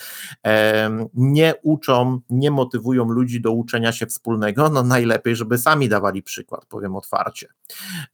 nie 1.13 1.53
uczą, 1.63 2.19
nie 2.29 2.51
motywują 2.51 3.09
ludzi 3.09 3.41
do 3.41 3.51
uczenia 3.51 3.91
się 3.91 4.05
wspólnego, 4.05 4.69
no 4.69 4.83
najlepiej, 4.83 5.35
żeby 5.35 5.60
sami 5.61 5.89
dawali 5.89 6.23
przykład, 6.23 6.65
powiem 6.65 6.95
otwarcie. 6.95 7.47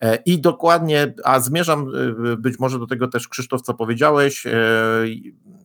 E, 0.01 0.15
I 0.15 0.41
dokładnie, 0.41 1.13
a 1.23 1.39
zmierzam 1.39 1.87
e, 2.33 2.37
być 2.37 2.59
może 2.59 2.79
do 2.79 2.87
tego 2.87 3.07
też 3.07 3.27
Krzysztof, 3.27 3.61
co 3.61 3.73
powiedziałeś, 3.73 4.45
e, 4.45 4.51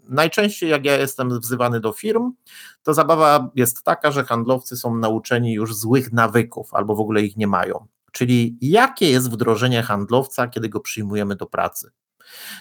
najczęściej 0.08 0.70
jak 0.70 0.84
ja 0.84 0.96
jestem 0.96 1.40
wzywany 1.40 1.80
do 1.80 1.92
firm, 1.92 2.32
to 2.82 2.94
zabawa 2.94 3.50
jest 3.54 3.82
taka, 3.82 4.10
że 4.10 4.24
handlowcy 4.24 4.76
są 4.76 4.96
nauczeni 4.96 5.52
już 5.52 5.74
złych 5.74 6.12
nawyków 6.12 6.74
albo 6.74 6.96
w 6.96 7.00
ogóle 7.00 7.22
ich 7.22 7.36
nie 7.36 7.46
mają. 7.46 7.86
Czyli 8.12 8.58
jakie 8.60 9.10
jest 9.10 9.30
wdrożenie 9.30 9.82
handlowca, 9.82 10.48
kiedy 10.48 10.68
go 10.68 10.80
przyjmujemy 10.80 11.36
do 11.36 11.46
pracy? 11.46 11.90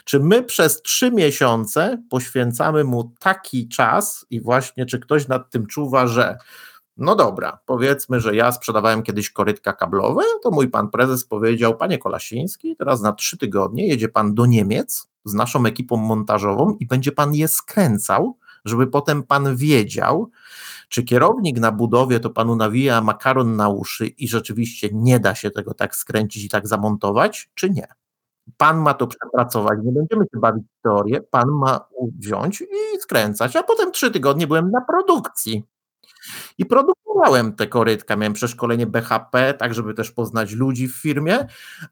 Czy 0.06 0.20
my 0.20 0.44
przez 0.44 0.82
trzy 0.82 1.12
miesiące 1.12 2.04
poświęcamy 2.10 2.84
mu 2.84 3.14
taki 3.20 3.68
czas 3.68 4.26
i 4.30 4.42
właśnie 4.42 4.86
czy 4.86 5.00
ktoś 5.00 5.28
nad 5.28 5.50
tym 5.50 5.68
czuwa, 5.68 6.08
że 6.08 6.38
no 6.98 7.16
dobra, 7.16 7.60
powiedzmy, 7.66 8.20
że 8.20 8.36
ja 8.36 8.52
sprzedawałem 8.52 9.04
kiedyś 9.04 9.30
korytka 9.30 9.74
kablowe, 9.74 10.24
to 10.44 10.52
mój 10.52 10.70
pan 10.70 10.90
prezes 10.90 11.26
powiedział, 11.26 11.78
panie 11.78 11.98
Kolasiński, 11.98 12.76
teraz 12.76 13.02
na 13.02 13.14
trzy 13.14 13.38
tygodnie 13.38 13.88
jedzie 13.88 14.10
pan 14.10 14.34
do 14.34 14.46
Niemiec 14.46 15.08
z 15.26 15.34
naszą 15.34 15.66
ekipą 15.66 15.98
montażową 15.98 16.78
i 16.80 16.86
będzie 16.86 17.12
pan 17.12 17.34
je 17.34 17.48
skręcał, 17.48 18.38
żeby 18.66 18.88
potem 18.88 19.24
pan 19.24 19.56
wiedział, 19.56 20.30
czy 20.90 21.04
kierownik 21.04 21.60
na 21.60 21.72
budowie 21.72 22.20
to 22.20 22.30
panu 22.30 22.56
nawija 22.56 23.02
makaron 23.02 23.56
na 23.56 23.70
uszy 23.70 24.08
i 24.08 24.28
rzeczywiście 24.28 24.90
nie 24.94 25.20
da 25.20 25.36
się 25.36 25.52
tego 25.52 25.74
tak 25.74 25.96
skręcić 25.96 26.44
i 26.44 26.50
tak 26.50 26.68
zamontować, 26.68 27.50
czy 27.54 27.70
nie. 27.70 27.88
Pan 28.58 28.78
ma 28.78 28.94
to 28.94 29.08
przepracować, 29.08 29.80
nie 29.84 29.92
będziemy 29.92 30.24
się 30.34 30.40
bawić 30.40 30.64
w 30.80 30.84
teorię, 30.84 31.22
pan 31.22 31.50
ma 31.50 31.80
wziąć 32.20 32.62
i 32.62 33.00
skręcać, 33.00 33.56
a 33.56 33.64
potem 33.64 33.92
trzy 33.92 34.12
tygodnie 34.12 34.48
byłem 34.48 34.72
na 34.72 34.82
produkcji 34.82 35.64
i 36.58 36.66
produkowałem 36.66 37.54
te 37.54 37.68
korytka. 37.68 38.16
Miałem 38.16 38.34
przeszkolenie 38.34 38.88
BHP, 38.88 39.54
tak 39.54 39.74
żeby 39.74 39.94
też 39.94 40.12
poznać 40.12 40.52
ludzi 40.52 40.88
w 40.88 40.96
firmie, 40.96 41.48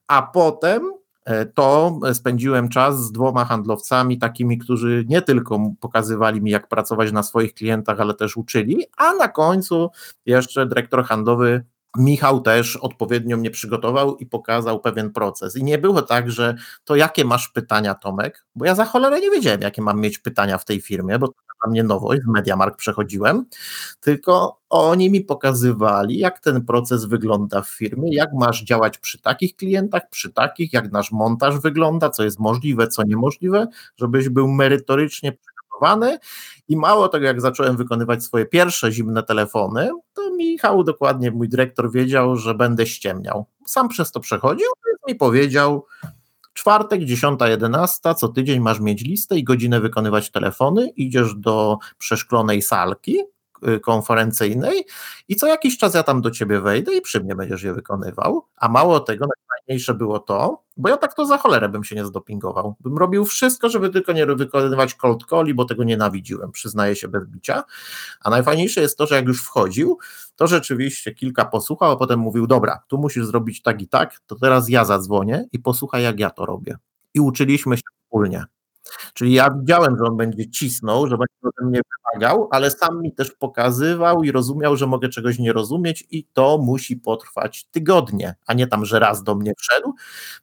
a 0.07 0.21
potem 0.21 0.91
e, 1.25 1.45
to 1.45 1.99
spędziłem 2.13 2.69
czas 2.69 3.03
z 3.03 3.11
dwoma 3.11 3.45
handlowcami, 3.45 4.17
takimi, 4.17 4.57
którzy 4.57 5.05
nie 5.07 5.21
tylko 5.21 5.59
pokazywali 5.79 6.41
mi, 6.41 6.51
jak 6.51 6.67
pracować 6.67 7.11
na 7.11 7.23
swoich 7.23 7.53
klientach, 7.53 7.99
ale 7.99 8.13
też 8.13 8.37
uczyli, 8.37 8.85
a 8.97 9.13
na 9.13 9.27
końcu 9.27 9.89
jeszcze 10.25 10.65
dyrektor 10.65 11.05
handlowy 11.05 11.63
Michał 11.97 12.41
też 12.41 12.75
odpowiednio 12.75 13.37
mnie 13.37 13.51
przygotował 13.51 14.17
i 14.17 14.25
pokazał 14.25 14.79
pewien 14.79 15.11
proces. 15.11 15.55
I 15.55 15.63
nie 15.63 15.77
było 15.77 16.01
tak, 16.01 16.31
że 16.31 16.55
to 16.83 16.95
jakie 16.95 17.25
masz 17.25 17.49
pytania, 17.49 17.95
Tomek? 17.95 18.45
Bo 18.55 18.65
ja 18.65 18.75
za 18.75 18.85
cholerę 18.85 19.19
nie 19.19 19.31
wiedziałem, 19.31 19.61
jakie 19.61 19.81
mam 19.81 20.01
mieć 20.01 20.19
pytania 20.19 20.57
w 20.57 20.65
tej 20.65 20.81
firmie, 20.81 21.19
bo 21.19 21.33
dla 21.63 21.71
mnie 21.71 21.83
nowość, 21.83 22.21
w 22.21 22.27
Mediamark 22.27 22.75
przechodziłem, 22.75 23.45
tylko 23.99 24.59
oni 24.69 25.09
mi 25.09 25.21
pokazywali, 25.21 26.17
jak 26.17 26.39
ten 26.39 26.65
proces 26.65 27.05
wygląda 27.05 27.61
w 27.61 27.69
firmie, 27.69 28.15
jak 28.15 28.29
masz 28.33 28.63
działać 28.63 28.97
przy 28.97 29.21
takich 29.21 29.55
klientach, 29.55 30.09
przy 30.09 30.33
takich, 30.33 30.73
jak 30.73 30.91
nasz 30.91 31.11
montaż 31.11 31.59
wygląda, 31.59 32.09
co 32.09 32.23
jest 32.23 32.39
możliwe, 32.39 32.87
co 32.87 33.03
niemożliwe, 33.03 33.67
żebyś 33.97 34.29
był 34.29 34.47
merytorycznie 34.47 35.31
przygotowany 35.31 36.19
i 36.67 36.77
mało 36.77 37.07
tego, 37.07 37.25
jak 37.25 37.41
zacząłem 37.41 37.77
wykonywać 37.77 38.23
swoje 38.23 38.45
pierwsze 38.45 38.91
zimne 38.91 39.23
telefony, 39.23 39.89
to 40.13 40.29
Michał, 40.39 40.83
dokładnie 40.83 41.31
mój 41.31 41.49
dyrektor, 41.49 41.91
wiedział, 41.91 42.35
że 42.35 42.55
będę 42.55 42.85
ściemniał. 42.87 43.45
Sam 43.65 43.89
przez 43.89 44.11
to 44.11 44.19
przechodził, 44.19 44.67
więc 44.87 44.99
mi 45.07 45.15
powiedział, 45.15 45.85
czwartek, 46.59 47.05
10, 47.05 47.39
11, 47.47 48.15
co 48.15 48.27
tydzień 48.27 48.59
masz 48.59 48.79
mieć 48.79 49.01
listę 49.03 49.37
i 49.37 49.43
godzinę 49.43 49.79
wykonywać 49.79 50.31
telefony, 50.31 50.89
idziesz 50.89 51.35
do 51.35 51.77
przeszklonej 51.97 52.61
salki, 52.61 53.17
konferencyjnej 53.81 54.85
i 55.27 55.35
co 55.35 55.47
jakiś 55.47 55.77
czas 55.77 55.93
ja 55.93 56.03
tam 56.03 56.21
do 56.21 56.31
ciebie 56.31 56.61
wejdę 56.61 56.95
i 56.95 57.01
przy 57.01 57.23
mnie 57.23 57.35
będziesz 57.35 57.63
je 57.63 57.73
wykonywał. 57.73 58.45
A 58.55 58.69
mało 58.69 58.99
tego, 58.99 59.25
najfajniejsze 59.25 59.93
było 59.93 60.19
to, 60.19 60.63
bo 60.77 60.89
ja 60.89 60.97
tak 60.97 61.13
to 61.13 61.25
za 61.25 61.37
cholerę 61.37 61.69
bym 61.69 61.83
się 61.83 61.95
nie 61.95 62.05
zdopingował. 62.05 62.75
Bym 62.79 62.97
robił 62.97 63.25
wszystko, 63.25 63.69
żeby 63.69 63.89
tylko 63.89 64.11
nie 64.11 64.25
wykonywać 64.25 64.95
cold 64.95 65.25
calli, 65.29 65.53
bo 65.53 65.65
tego 65.65 65.83
nienawidziłem, 65.83 66.51
przyznaję 66.51 66.95
się 66.95 67.07
bez 67.07 67.25
bicia. 67.25 67.63
A 68.21 68.29
najfajniejsze 68.29 68.81
jest 68.81 68.97
to, 68.97 69.07
że 69.07 69.15
jak 69.15 69.27
już 69.27 69.43
wchodził, 69.43 69.97
to 70.35 70.47
rzeczywiście 70.47 71.13
kilka 71.13 71.45
posłuchał, 71.45 71.91
a 71.91 71.95
potem 71.95 72.19
mówił, 72.19 72.47
dobra, 72.47 72.83
tu 72.87 72.97
musisz 72.97 73.25
zrobić 73.25 73.61
tak 73.61 73.81
i 73.81 73.87
tak, 73.87 74.19
to 74.27 74.35
teraz 74.35 74.69
ja 74.69 74.85
zadzwonię 74.85 75.45
i 75.51 75.59
posłuchaj, 75.59 76.03
jak 76.03 76.19
ja 76.19 76.29
to 76.29 76.45
robię. 76.45 76.77
I 77.13 77.19
uczyliśmy 77.19 77.77
się 77.77 77.83
wspólnie. 78.03 78.45
Czyli 79.13 79.33
ja 79.33 79.49
widziałem, 79.59 79.97
że 79.97 80.03
on 80.03 80.17
będzie 80.17 80.49
cisnął, 80.49 81.07
że 81.07 81.17
będzie 81.17 81.33
ode 81.43 81.69
mnie 81.69 81.81
wymagał, 82.13 82.47
ale 82.51 82.71
sam 82.71 83.01
mi 83.01 83.13
też 83.13 83.31
pokazywał 83.31 84.23
i 84.23 84.31
rozumiał, 84.31 84.77
że 84.77 84.87
mogę 84.87 85.09
czegoś 85.09 85.39
nie 85.39 85.53
rozumieć 85.53 86.07
i 86.11 86.25
to 86.33 86.57
musi 86.57 86.95
potrwać 86.97 87.65
tygodnie, 87.71 88.35
a 88.47 88.53
nie 88.53 88.67
tam, 88.67 88.85
że 88.85 88.99
raz 88.99 89.23
do 89.23 89.35
mnie 89.35 89.53
wszedł, 89.57 89.93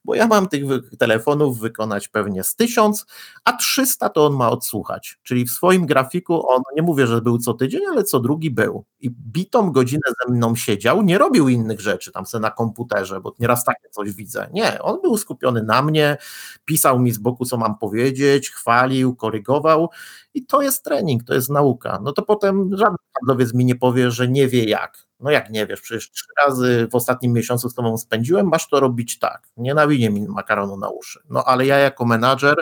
bo 0.05 0.15
ja 0.15 0.27
mam 0.27 0.49
tych 0.49 0.63
telefonów 0.99 1.61
wykonać 1.61 2.09
pewnie 2.09 2.45
z 2.45 2.57
tysiąc, 2.57 3.07
a 3.45 3.53
300 3.53 4.09
to 4.09 4.27
on 4.27 4.33
ma 4.33 4.51
odsłuchać. 4.51 5.19
Czyli 5.23 5.45
w 5.45 5.51
swoim 5.51 5.87
grafiku 5.87 6.49
on, 6.49 6.63
nie 6.77 6.83
mówię, 6.83 7.07
że 7.07 7.21
był 7.21 7.39
co 7.39 7.55
tydzień, 7.55 7.81
ale 7.91 8.05
co 8.05 8.21
drugi 8.21 8.51
był. 8.51 8.85
I 9.01 9.11
bitą 9.11 9.73
godzinę 9.73 10.09
ze 10.21 10.33
mną 10.33 10.57
siedział, 10.57 11.03
nie 11.03 11.19
robił 11.19 11.49
innych 11.49 11.81
rzeczy 11.81 12.13
tam 12.13 12.27
se 12.27 12.41
na 12.41 12.51
komputerze, 12.51 13.21
bo 13.21 13.35
nieraz 13.39 13.65
takie 13.65 13.89
coś 13.91 14.13
widzę. 14.13 14.49
Nie, 14.53 14.83
on 14.83 15.03
był 15.03 15.17
skupiony 15.19 15.63
na 15.63 15.83
mnie, 15.83 16.17
pisał 16.65 16.99
mi 16.99 17.13
z 17.13 17.19
boku, 17.19 17.45
co 17.45 17.57
mam 17.57 17.79
powiedzieć, 17.79 18.36
chwalił, 18.45 19.17
korygował 19.17 19.91
i 20.35 20.47
to 20.47 20.63
jest 20.63 20.85
trening, 20.85 21.25
to 21.25 21.35
jest 21.35 21.51
nauka. 21.51 22.01
No 22.03 22.13
to 22.13 22.23
potem 22.23 22.77
żaden 22.77 22.97
handlowiec 23.19 23.55
mi 23.55 23.65
nie 23.65 23.75
powie, 23.75 24.11
że 24.11 24.29
nie 24.29 24.49
wie 24.49 24.65
jak. 24.65 25.07
No 25.21 25.31
jak 25.31 25.51
nie 25.51 25.67
wiesz, 25.67 25.81
przecież 25.81 26.11
trzy 26.11 26.27
razy 26.47 26.89
w 26.91 26.95
ostatnim 26.95 27.33
miesiącu 27.33 27.69
z 27.69 27.75
tobą 27.75 27.99
spędziłem, 27.99 28.49
masz 28.49 28.69
to 28.69 28.81
robić 28.81 29.19
tak. 29.19 29.49
Nienawidzę 29.57 30.11
mi 30.11 30.29
makaronu 30.29 30.77
na 30.77 30.89
uszy. 30.89 31.21
No 31.31 31.45
ale 31.45 31.67
ja 31.67 31.79
jako 31.79 32.05
menadżer 32.05 32.57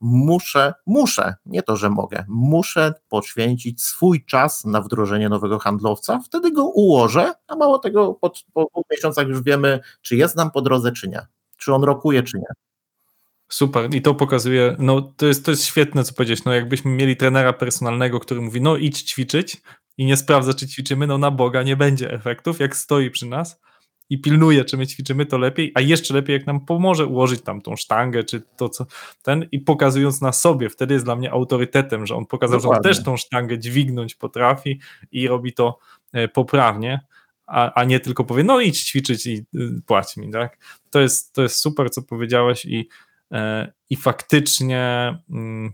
muszę, 0.00 0.74
muszę, 0.86 1.34
nie 1.46 1.62
to, 1.62 1.76
że 1.76 1.90
mogę, 1.90 2.24
muszę 2.28 2.94
poświęcić 3.08 3.82
swój 3.82 4.24
czas 4.24 4.64
na 4.64 4.80
wdrożenie 4.80 5.28
nowego 5.28 5.58
handlowca, 5.58 6.20
wtedy 6.24 6.52
go 6.52 6.64
ułożę, 6.64 7.32
a 7.46 7.56
mało 7.56 7.78
tego 7.78 8.14
po, 8.14 8.32
po 8.52 8.82
miesiącach 8.90 9.28
już 9.28 9.42
wiemy, 9.42 9.80
czy 10.02 10.16
jest 10.16 10.36
nam 10.36 10.50
po 10.50 10.62
drodze, 10.62 10.92
czy 10.92 11.08
nie. 11.08 11.26
Czy 11.56 11.74
on 11.74 11.84
rokuje, 11.84 12.22
czy 12.22 12.38
nie. 12.38 12.67
Super, 13.48 13.94
i 13.94 14.02
to 14.02 14.14
pokazuje, 14.14 14.76
no 14.78 15.02
to 15.02 15.26
jest, 15.26 15.44
to 15.44 15.50
jest 15.50 15.64
świetne, 15.64 16.04
co 16.04 16.14
powiedziałeś, 16.14 16.44
no 16.44 16.52
jakbyśmy 16.54 16.90
mieli 16.90 17.16
trenera 17.16 17.52
personalnego, 17.52 18.20
który 18.20 18.40
mówi, 18.40 18.60
no 18.60 18.76
idź 18.76 19.02
ćwiczyć 19.02 19.56
i 19.98 20.04
nie 20.04 20.16
sprawdza, 20.16 20.54
czy 20.54 20.66
ćwiczymy, 20.66 21.06
no 21.06 21.18
na 21.18 21.30
Boga 21.30 21.62
nie 21.62 21.76
będzie 21.76 22.12
efektów, 22.12 22.60
jak 22.60 22.76
stoi 22.76 23.10
przy 23.10 23.26
nas 23.26 23.60
i 24.10 24.20
pilnuje, 24.20 24.64
czy 24.64 24.76
my 24.76 24.86
ćwiczymy, 24.86 25.26
to 25.26 25.38
lepiej, 25.38 25.72
a 25.74 25.80
jeszcze 25.80 26.14
lepiej, 26.14 26.34
jak 26.34 26.46
nam 26.46 26.66
pomoże 26.66 27.06
ułożyć 27.06 27.42
tam 27.42 27.60
tą 27.60 27.76
sztangę, 27.76 28.24
czy 28.24 28.42
to, 28.56 28.68
co 28.68 28.86
ten 29.22 29.46
i 29.52 29.60
pokazując 29.60 30.20
na 30.20 30.32
sobie, 30.32 30.68
wtedy 30.68 30.94
jest 30.94 31.06
dla 31.06 31.16
mnie 31.16 31.30
autorytetem, 31.30 32.06
że 32.06 32.14
on 32.16 32.26
pokazał, 32.26 32.60
że 32.60 32.68
on 32.68 32.74
Dokładnie. 32.74 32.94
też 32.94 33.04
tą 33.04 33.16
sztangę 33.16 33.58
dźwignąć 33.58 34.14
potrafi 34.14 34.80
i 35.12 35.28
robi 35.28 35.52
to 35.52 35.78
e, 36.12 36.28
poprawnie, 36.28 37.00
a, 37.46 37.72
a 37.74 37.84
nie 37.84 38.00
tylko 38.00 38.24
powie, 38.24 38.44
no 38.44 38.60
idź 38.60 38.84
ćwiczyć 38.84 39.26
i 39.26 39.44
y, 39.54 39.82
płać 39.86 40.16
mi, 40.16 40.30
tak? 40.30 40.58
To 40.90 41.00
jest, 41.00 41.32
to 41.34 41.42
jest 41.42 41.56
super, 41.56 41.90
co 41.90 42.02
powiedziałeś 42.02 42.64
i 42.64 42.88
I 43.90 43.96
faktycznie 43.96 45.14
mm, 45.30 45.72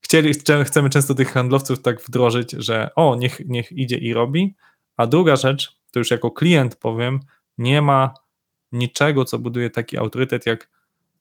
chcieli, 0.00 0.34
chce- 0.34 0.64
chcemy 0.64 0.90
często 0.90 1.14
tych 1.14 1.32
handlowców 1.32 1.82
tak 1.82 2.00
wdrożyć, 2.00 2.50
że 2.52 2.90
o, 2.96 3.16
niech, 3.16 3.40
niech 3.46 3.72
idzie 3.72 3.96
i 3.96 4.14
robi. 4.14 4.54
A 4.96 5.06
druga 5.06 5.36
rzecz, 5.36 5.76
to 5.92 5.98
już 5.98 6.10
jako 6.10 6.30
klient 6.30 6.76
powiem, 6.76 7.20
nie 7.58 7.82
ma 7.82 8.14
niczego, 8.72 9.24
co 9.24 9.38
buduje 9.38 9.70
taki 9.70 9.98
autorytet, 9.98 10.46
jak 10.46 10.68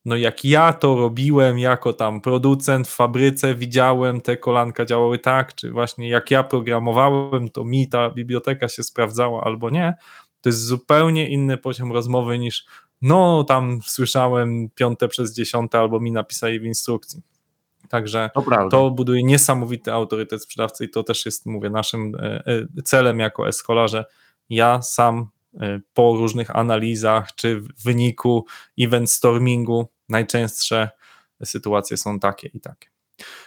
no 0.05 0.15
jak 0.15 0.45
ja 0.45 0.73
to 0.73 0.95
robiłem 0.95 1.59
jako 1.59 1.93
tam 1.93 2.21
producent 2.21 2.87
w 2.87 2.95
fabryce, 2.95 3.55
widziałem 3.55 4.21
te 4.21 4.37
kolanka 4.37 4.85
działały 4.85 5.19
tak, 5.19 5.55
czy 5.55 5.71
właśnie 5.71 6.09
jak 6.09 6.31
ja 6.31 6.43
programowałem, 6.43 7.49
to 7.49 7.63
mi 7.63 7.89
ta 7.89 8.09
biblioteka 8.09 8.67
się 8.67 8.83
sprawdzała 8.83 9.43
albo 9.43 9.69
nie, 9.69 9.93
to 10.41 10.49
jest 10.49 10.65
zupełnie 10.65 11.29
inny 11.29 11.57
poziom 11.57 11.91
rozmowy 11.91 12.39
niż 12.39 12.65
no 13.01 13.43
tam 13.43 13.79
słyszałem 13.85 14.69
piąte 14.69 15.07
przez 15.07 15.33
dziesiąte 15.33 15.79
albo 15.79 15.99
mi 15.99 16.11
napisali 16.11 16.59
w 16.59 16.65
instrukcji. 16.65 17.21
Także 17.89 18.29
To 18.33 18.41
to 18.69 18.91
buduje 18.91 19.23
niesamowity 19.23 19.93
autorytet 19.93 20.43
sprzedawcy 20.43 20.85
i 20.85 20.89
to 20.89 21.03
też 21.03 21.25
jest, 21.25 21.45
mówię, 21.45 21.69
naszym 21.69 22.15
e, 22.15 22.43
e, 22.77 22.81
celem 22.83 23.19
jako 23.19 23.47
Escola, 23.47 23.87
że 23.87 24.05
ja 24.49 24.81
sam 24.81 25.29
e, 25.59 25.79
po 25.93 26.15
różnych 26.15 26.55
analizach 26.55 27.35
czy 27.35 27.59
w 27.59 27.83
wyniku 27.83 28.45
event 28.79 29.11
stormingu 29.11 29.87
najczęstsze 30.09 30.89
sytuacje 31.43 31.97
są 31.97 32.19
takie 32.19 32.47
i 32.47 32.59
takie. 32.59 32.90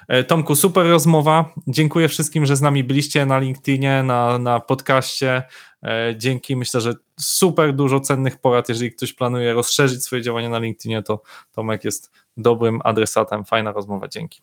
E, 0.09 0.25
Tomku, 0.25 0.57
super 0.57 0.87
rozmowa. 0.87 1.53
Dziękuję 1.67 2.09
wszystkim, 2.09 2.47
że 2.47 2.57
z 2.57 2.61
nami 2.61 2.85
byliście 2.85 3.27
na 3.27 3.39
LinkedInie, 3.39 4.03
na, 4.03 4.39
na 4.39 4.61
podcaście. 4.61 5.43
E, 5.83 6.15
Dzięki, 6.17 6.57
myślę, 6.57 6.81
że 6.81 6.95
super 7.21 7.75
dużo 7.75 8.01
cennych 8.01 8.41
porad. 8.41 8.69
Jeżeli 8.69 8.93
ktoś 8.93 9.13
planuje 9.13 9.53
rozszerzyć 9.53 10.05
swoje 10.05 10.23
działania 10.23 10.49
na 10.49 10.59
LinkedInie, 10.59 11.03
to 11.03 11.23
Tomek 11.53 11.85
jest 11.85 12.11
dobrym 12.37 12.81
adresatem. 12.85 13.45
Fajna 13.45 13.73
rozmowa, 13.73 14.09
dzięki. 14.09 14.43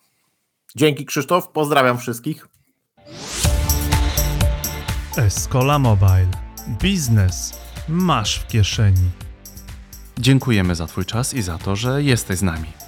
Dzięki 0.76 1.06
Krzysztof, 1.06 1.48
pozdrawiam 1.48 1.98
wszystkich. 1.98 2.48
Escola 5.16 5.78
Mobile. 5.78 6.30
Biznes 6.82 7.60
masz 7.88 8.38
w 8.38 8.46
kieszeni. 8.46 9.10
Dziękujemy 10.18 10.74
za 10.74 10.86
Twój 10.86 11.04
czas 11.04 11.34
i 11.34 11.42
za 11.42 11.58
to, 11.58 11.76
że 11.76 12.02
jesteś 12.02 12.38
z 12.38 12.42
nami. 12.42 12.81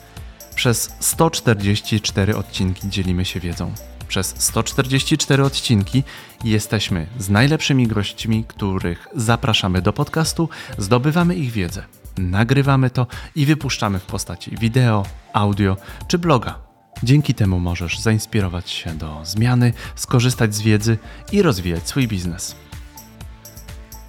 Przez 0.55 0.91
144 1.01 2.37
odcinki 2.37 2.89
dzielimy 2.89 3.25
się 3.25 3.41
wiedzą. 3.41 3.73
Przez 4.09 4.35
144 4.39 5.45
odcinki 5.45 6.03
jesteśmy 6.45 7.07
z 7.19 7.29
najlepszymi 7.31 7.87
gośćmi, 7.87 8.45
których 8.49 9.09
zapraszamy 9.17 9.83
do 9.83 9.93
podcastu, 9.93 10.49
zdobywamy 10.79 11.35
ich 11.35 11.53
wiedzę, 11.53 11.85
nagrywamy 12.19 12.91
to 12.91 13.07
i 13.35 13.47
wypuszczamy 13.47 13.99
w 13.99 14.05
postaci 14.07 14.57
wideo, 14.61 15.07
audio 15.33 15.77
czy 16.09 16.19
bloga. 16.19 16.59
Dzięki 17.03 17.35
temu 17.35 17.61
możesz 17.61 17.99
zainspirować 17.99 18.71
się 18.71 18.95
do 18.95 19.21
zmiany, 19.25 19.73
skorzystać 19.95 20.55
z 20.55 20.61
wiedzy 20.61 20.99
i 21.33 21.43
rozwijać 21.43 21.89
swój 21.89 22.09
biznes. 22.09 22.57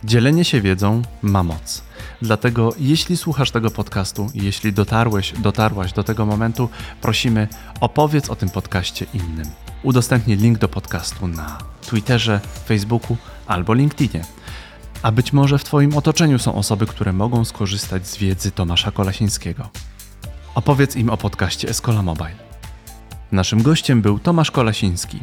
Dzielenie 0.03 0.45
się 0.45 0.61
wiedzą 0.61 1.01
ma 1.21 1.43
moc. 1.43 1.83
Dlatego, 2.21 2.73
jeśli 2.79 3.17
słuchasz 3.17 3.51
tego 3.51 3.71
podcastu, 3.71 4.31
jeśli 4.33 4.73
dotarłeś, 4.73 5.33
dotarłaś 5.39 5.93
do 5.93 6.03
tego 6.03 6.25
momentu, 6.25 6.69
prosimy, 7.01 7.47
opowiedz 7.79 8.29
o 8.29 8.35
tym 8.35 8.49
podcaście 8.49 9.05
innym. 9.13 9.47
Udostępnij 9.83 10.37
link 10.37 10.57
do 10.57 10.67
podcastu 10.67 11.27
na 11.27 11.57
Twitterze, 11.89 12.39
Facebooku 12.65 13.17
albo 13.47 13.73
LinkedInie. 13.73 14.25
A 15.01 15.11
być 15.11 15.33
może 15.33 15.57
w 15.57 15.63
Twoim 15.63 15.97
otoczeniu 15.97 16.39
są 16.39 16.55
osoby, 16.55 16.85
które 16.85 17.13
mogą 17.13 17.45
skorzystać 17.45 18.07
z 18.07 18.17
wiedzy 18.17 18.51
Tomasza 18.51 18.91
Kolasińskiego. 18.91 19.69
Opowiedz 20.55 20.95
im 20.95 21.09
o 21.09 21.17
podcaście 21.17 21.69
Escola 21.69 22.01
Mobile. 22.01 22.35
Naszym 23.31 23.61
gościem 23.61 24.01
był 24.01 24.19
Tomasz 24.19 24.51
Kolasiński. 24.51 25.19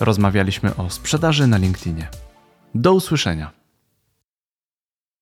Rozmawialiśmy 0.00 0.76
o 0.76 0.90
sprzedaży 0.90 1.46
na 1.46 1.56
LinkedInie. 1.56 2.08
Do 2.74 2.94
usłyszenia. 2.94 3.55